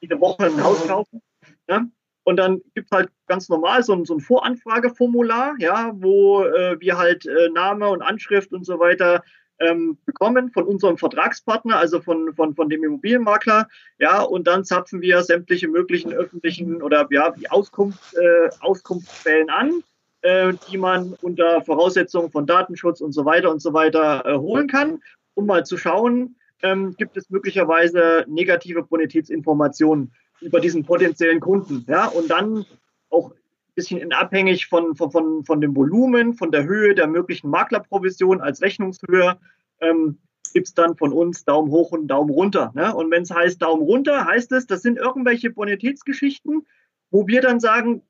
jede 0.00 0.20
Woche 0.20 0.46
ein 0.46 0.62
Haus 0.62 0.86
kaufen. 0.86 1.22
Ne? 1.66 1.90
Und 2.24 2.36
dann 2.36 2.62
gibt 2.74 2.90
es 2.90 2.96
halt 2.96 3.10
ganz 3.26 3.48
normal 3.48 3.82
so 3.82 3.92
ein, 3.92 4.04
so 4.04 4.14
ein 4.14 4.20
Voranfrageformular, 4.20 5.54
ja, 5.58 5.92
wo 5.94 6.42
äh, 6.42 6.80
wir 6.80 6.98
halt 6.98 7.26
äh, 7.26 7.50
Name 7.50 7.88
und 7.88 8.02
Anschrift 8.02 8.52
und 8.52 8.64
so 8.64 8.80
weiter 8.80 9.22
ähm, 9.60 9.98
bekommen 10.04 10.50
von 10.50 10.64
unserem 10.64 10.98
Vertragspartner, 10.98 11.76
also 11.76 12.00
von, 12.00 12.34
von, 12.34 12.54
von 12.54 12.68
dem 12.68 12.82
Immobilienmakler. 12.82 13.68
Ja, 13.98 14.22
und 14.22 14.46
dann 14.46 14.64
zapfen 14.64 15.00
wir 15.00 15.22
sämtliche 15.22 15.68
möglichen 15.68 16.12
öffentlichen 16.12 16.82
oder 16.82 17.06
ja, 17.10 17.30
die 17.30 17.50
Auskunft, 17.50 18.14
äh, 18.14 18.48
Auskunftsquellen 18.60 19.50
an, 19.50 19.82
äh, 20.22 20.54
die 20.70 20.78
man 20.78 21.14
unter 21.20 21.62
Voraussetzungen 21.62 22.30
von 22.30 22.46
Datenschutz 22.46 23.00
und 23.00 23.12
so 23.12 23.24
weiter 23.24 23.50
und 23.50 23.60
so 23.60 23.72
weiter 23.72 24.24
äh, 24.26 24.36
holen 24.36 24.66
kann, 24.66 25.02
um 25.34 25.46
mal 25.46 25.64
zu 25.64 25.76
schauen, 25.76 26.36
ähm, 26.62 26.94
gibt 26.96 27.16
es 27.16 27.28
möglicherweise 27.30 28.24
negative 28.26 28.82
Bonitätsinformationen 28.82 30.12
über 30.40 30.60
diesen 30.60 30.84
potenziellen 30.84 31.40
Kunden. 31.40 31.84
Ja, 31.88 32.06
und 32.06 32.30
dann 32.30 32.64
auch 33.10 33.32
bisschen 33.74 34.12
abhängig 34.12 34.66
von, 34.66 34.94
von, 34.94 35.10
von, 35.10 35.44
von 35.44 35.60
dem 35.60 35.74
Volumen, 35.74 36.34
von 36.34 36.50
der 36.50 36.64
Höhe 36.64 36.94
der 36.94 37.06
möglichen 37.06 37.50
Maklerprovision 37.50 38.40
als 38.40 38.62
Rechnungshöhe, 38.62 39.36
ähm, 39.80 40.18
gibt 40.52 40.68
es 40.68 40.74
dann 40.74 40.96
von 40.96 41.12
uns 41.12 41.44
Daumen 41.44 41.70
hoch 41.70 41.90
und 41.90 42.06
Daumen 42.06 42.30
runter. 42.30 42.72
Ne? 42.74 42.94
Und 42.94 43.10
wenn 43.10 43.22
es 43.22 43.30
heißt 43.30 43.60
Daumen 43.60 43.82
runter, 43.82 44.24
heißt 44.24 44.52
es, 44.52 44.66
das 44.66 44.82
sind 44.82 44.98
irgendwelche 44.98 45.50
Bonitätsgeschichten, 45.50 46.66
wo 47.10 47.26
wir 47.26 47.40
dann 47.40 47.60
sagen, 47.60 48.02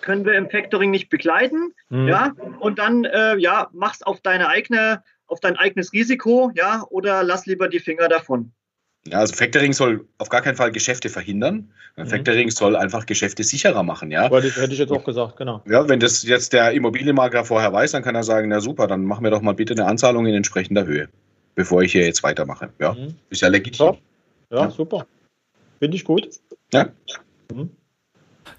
können 0.00 0.24
wir 0.24 0.34
im 0.34 0.50
Factoring 0.50 0.90
nicht 0.90 1.08
begleiten, 1.08 1.72
mhm. 1.88 2.08
ja, 2.08 2.32
und 2.58 2.80
dann, 2.80 3.04
äh, 3.04 3.36
ja, 3.36 3.68
mach's 3.72 4.02
auf 4.02 4.20
deine 4.20 4.48
eigene, 4.48 5.04
auf 5.26 5.38
dein 5.38 5.56
eigenes 5.56 5.92
Risiko, 5.92 6.50
ja, 6.54 6.84
oder 6.90 7.22
lass 7.22 7.46
lieber 7.46 7.68
die 7.68 7.78
Finger 7.78 8.08
davon. 8.08 8.52
Ja, 9.08 9.18
also 9.18 9.34
Factoring 9.34 9.72
soll 9.72 10.06
auf 10.18 10.28
gar 10.28 10.42
keinen 10.42 10.54
Fall 10.54 10.70
Geschäfte 10.70 11.08
verhindern. 11.08 11.70
Mhm. 11.96 12.06
Factoring 12.06 12.50
soll 12.50 12.76
einfach 12.76 13.04
Geschäfte 13.06 13.42
sicherer 13.42 13.82
machen, 13.82 14.10
ja. 14.10 14.28
Das 14.28 14.56
hätte 14.56 14.72
ich 14.72 14.78
jetzt 14.78 14.92
auch 14.92 15.04
gesagt, 15.04 15.36
genau. 15.36 15.60
Ja, 15.66 15.88
wenn 15.88 15.98
das 15.98 16.22
jetzt 16.22 16.52
der 16.52 16.72
Immobilienmakler 16.72 17.44
vorher 17.44 17.72
weiß, 17.72 17.92
dann 17.92 18.02
kann 18.02 18.14
er 18.14 18.22
sagen, 18.22 18.48
na 18.48 18.60
super, 18.60 18.86
dann 18.86 19.04
machen 19.04 19.24
wir 19.24 19.30
doch 19.30 19.42
mal 19.42 19.54
bitte 19.54 19.74
eine 19.74 19.86
Anzahlung 19.86 20.26
in 20.26 20.34
entsprechender 20.34 20.86
Höhe, 20.86 21.08
bevor 21.56 21.82
ich 21.82 21.92
hier 21.92 22.04
jetzt 22.04 22.22
weitermache. 22.22 22.70
Ja, 22.78 22.92
mhm. 22.94 23.16
ist 23.30 23.42
ja 23.42 23.48
legitim. 23.48 23.86
Ja, 23.86 24.56
ja, 24.56 24.64
ja. 24.64 24.70
super. 24.70 25.06
Finde 25.80 25.96
ich 25.96 26.04
gut. 26.04 26.28
Ja. 26.72 26.88
Mhm. 27.52 27.70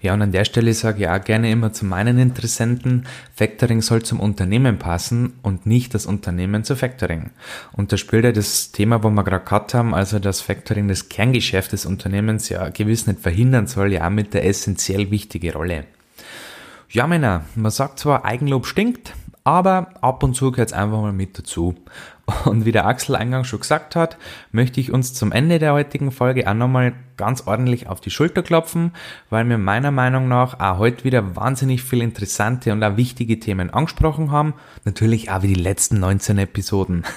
Ja, 0.00 0.14
und 0.14 0.22
an 0.22 0.32
der 0.32 0.44
Stelle 0.44 0.74
sage 0.74 1.02
ich 1.02 1.08
auch 1.08 1.22
gerne 1.22 1.50
immer 1.50 1.72
zu 1.72 1.84
meinen 1.84 2.18
Interessenten, 2.18 3.06
Factoring 3.34 3.82
soll 3.82 4.02
zum 4.02 4.20
Unternehmen 4.20 4.78
passen 4.78 5.34
und 5.42 5.66
nicht 5.66 5.94
das 5.94 6.06
Unternehmen 6.06 6.64
zu 6.64 6.76
Factoring. 6.76 7.30
Und 7.72 7.92
da 7.92 7.96
spielt 7.96 8.24
ja 8.24 8.32
das 8.32 8.72
Thema, 8.72 9.02
wo 9.02 9.10
wir 9.10 9.24
gerade 9.24 9.44
gehabt 9.44 9.74
haben, 9.74 9.94
also 9.94 10.18
das 10.18 10.40
Factoring 10.40 10.88
das 10.88 11.08
Kerngeschäft 11.08 11.72
des 11.72 11.86
Unternehmens 11.86 12.48
ja 12.48 12.68
gewiss 12.68 13.06
nicht 13.06 13.20
verhindern 13.20 13.66
soll, 13.66 13.92
ja 13.92 14.10
mit 14.10 14.34
der 14.34 14.46
essentiell 14.46 15.10
wichtige 15.10 15.52
Rolle. 15.52 15.84
Ja, 16.90 17.06
Männer, 17.06 17.44
man 17.54 17.72
sagt 17.72 17.98
zwar, 17.98 18.24
Eigenlob 18.24 18.66
stinkt, 18.66 19.14
Aber 19.46 19.90
ab 20.00 20.22
und 20.22 20.34
zu 20.34 20.50
gehört 20.50 20.70
es 20.70 20.72
einfach 20.72 21.02
mal 21.02 21.12
mit 21.12 21.38
dazu. 21.38 21.74
Und 22.44 22.64
wie 22.64 22.72
der 22.72 22.86
Axel 22.86 23.16
eingangs 23.16 23.48
schon 23.48 23.60
gesagt 23.60 23.96
hat, 23.96 24.16
möchte 24.50 24.80
ich 24.80 24.92
uns 24.92 25.12
zum 25.12 25.30
Ende 25.30 25.58
der 25.58 25.74
heutigen 25.74 26.10
Folge 26.10 26.48
auch 26.48 26.54
nochmal 26.54 26.94
ganz 27.16 27.46
ordentlich 27.46 27.88
auf 27.88 28.00
die 28.00 28.10
Schulter 28.10 28.42
klopfen, 28.42 28.92
weil 29.30 29.48
wir 29.48 29.58
meiner 29.58 29.90
Meinung 29.90 30.26
nach 30.26 30.58
auch 30.58 30.78
heute 30.78 31.04
wieder 31.04 31.36
wahnsinnig 31.36 31.82
viel 31.82 32.00
interessante 32.00 32.72
und 32.72 32.82
auch 32.82 32.96
wichtige 32.96 33.38
Themen 33.38 33.70
angesprochen 33.70 34.30
haben. 34.30 34.54
Natürlich 34.84 35.30
auch 35.30 35.42
wie 35.42 35.48
die 35.48 35.54
letzten 35.54 36.00
19 36.00 36.38
Episoden. 36.38 37.04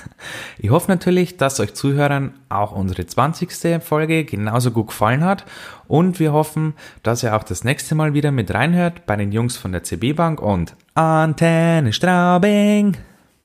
Ich 0.60 0.72
hoffe 0.72 0.90
natürlich, 0.90 1.38
dass 1.38 1.60
euch 1.60 1.74
Zuhörern 1.74 2.34
auch 2.50 2.72
unsere 2.72 3.06
20. 3.06 3.82
Folge 3.84 4.26
genauso 4.26 4.72
gut 4.72 4.88
gefallen 4.88 5.24
hat 5.24 5.46
und 5.88 6.20
wir 6.20 6.34
hoffen, 6.34 6.74
dass 7.04 7.24
ihr 7.24 7.36
auch 7.36 7.44
das 7.44 7.64
nächste 7.64 7.96
Mal 7.96 8.14
wieder 8.14 8.32
mit 8.32 8.54
reinhört 8.54 9.06
bei 9.06 9.16
den 9.16 9.32
Jungs 9.32 9.56
von 9.56 9.72
der 9.72 9.84
CB 9.84 10.14
Bank 10.14 10.42
und 10.42 10.76
Antenne 10.96 11.94
Straubing. 11.94 12.98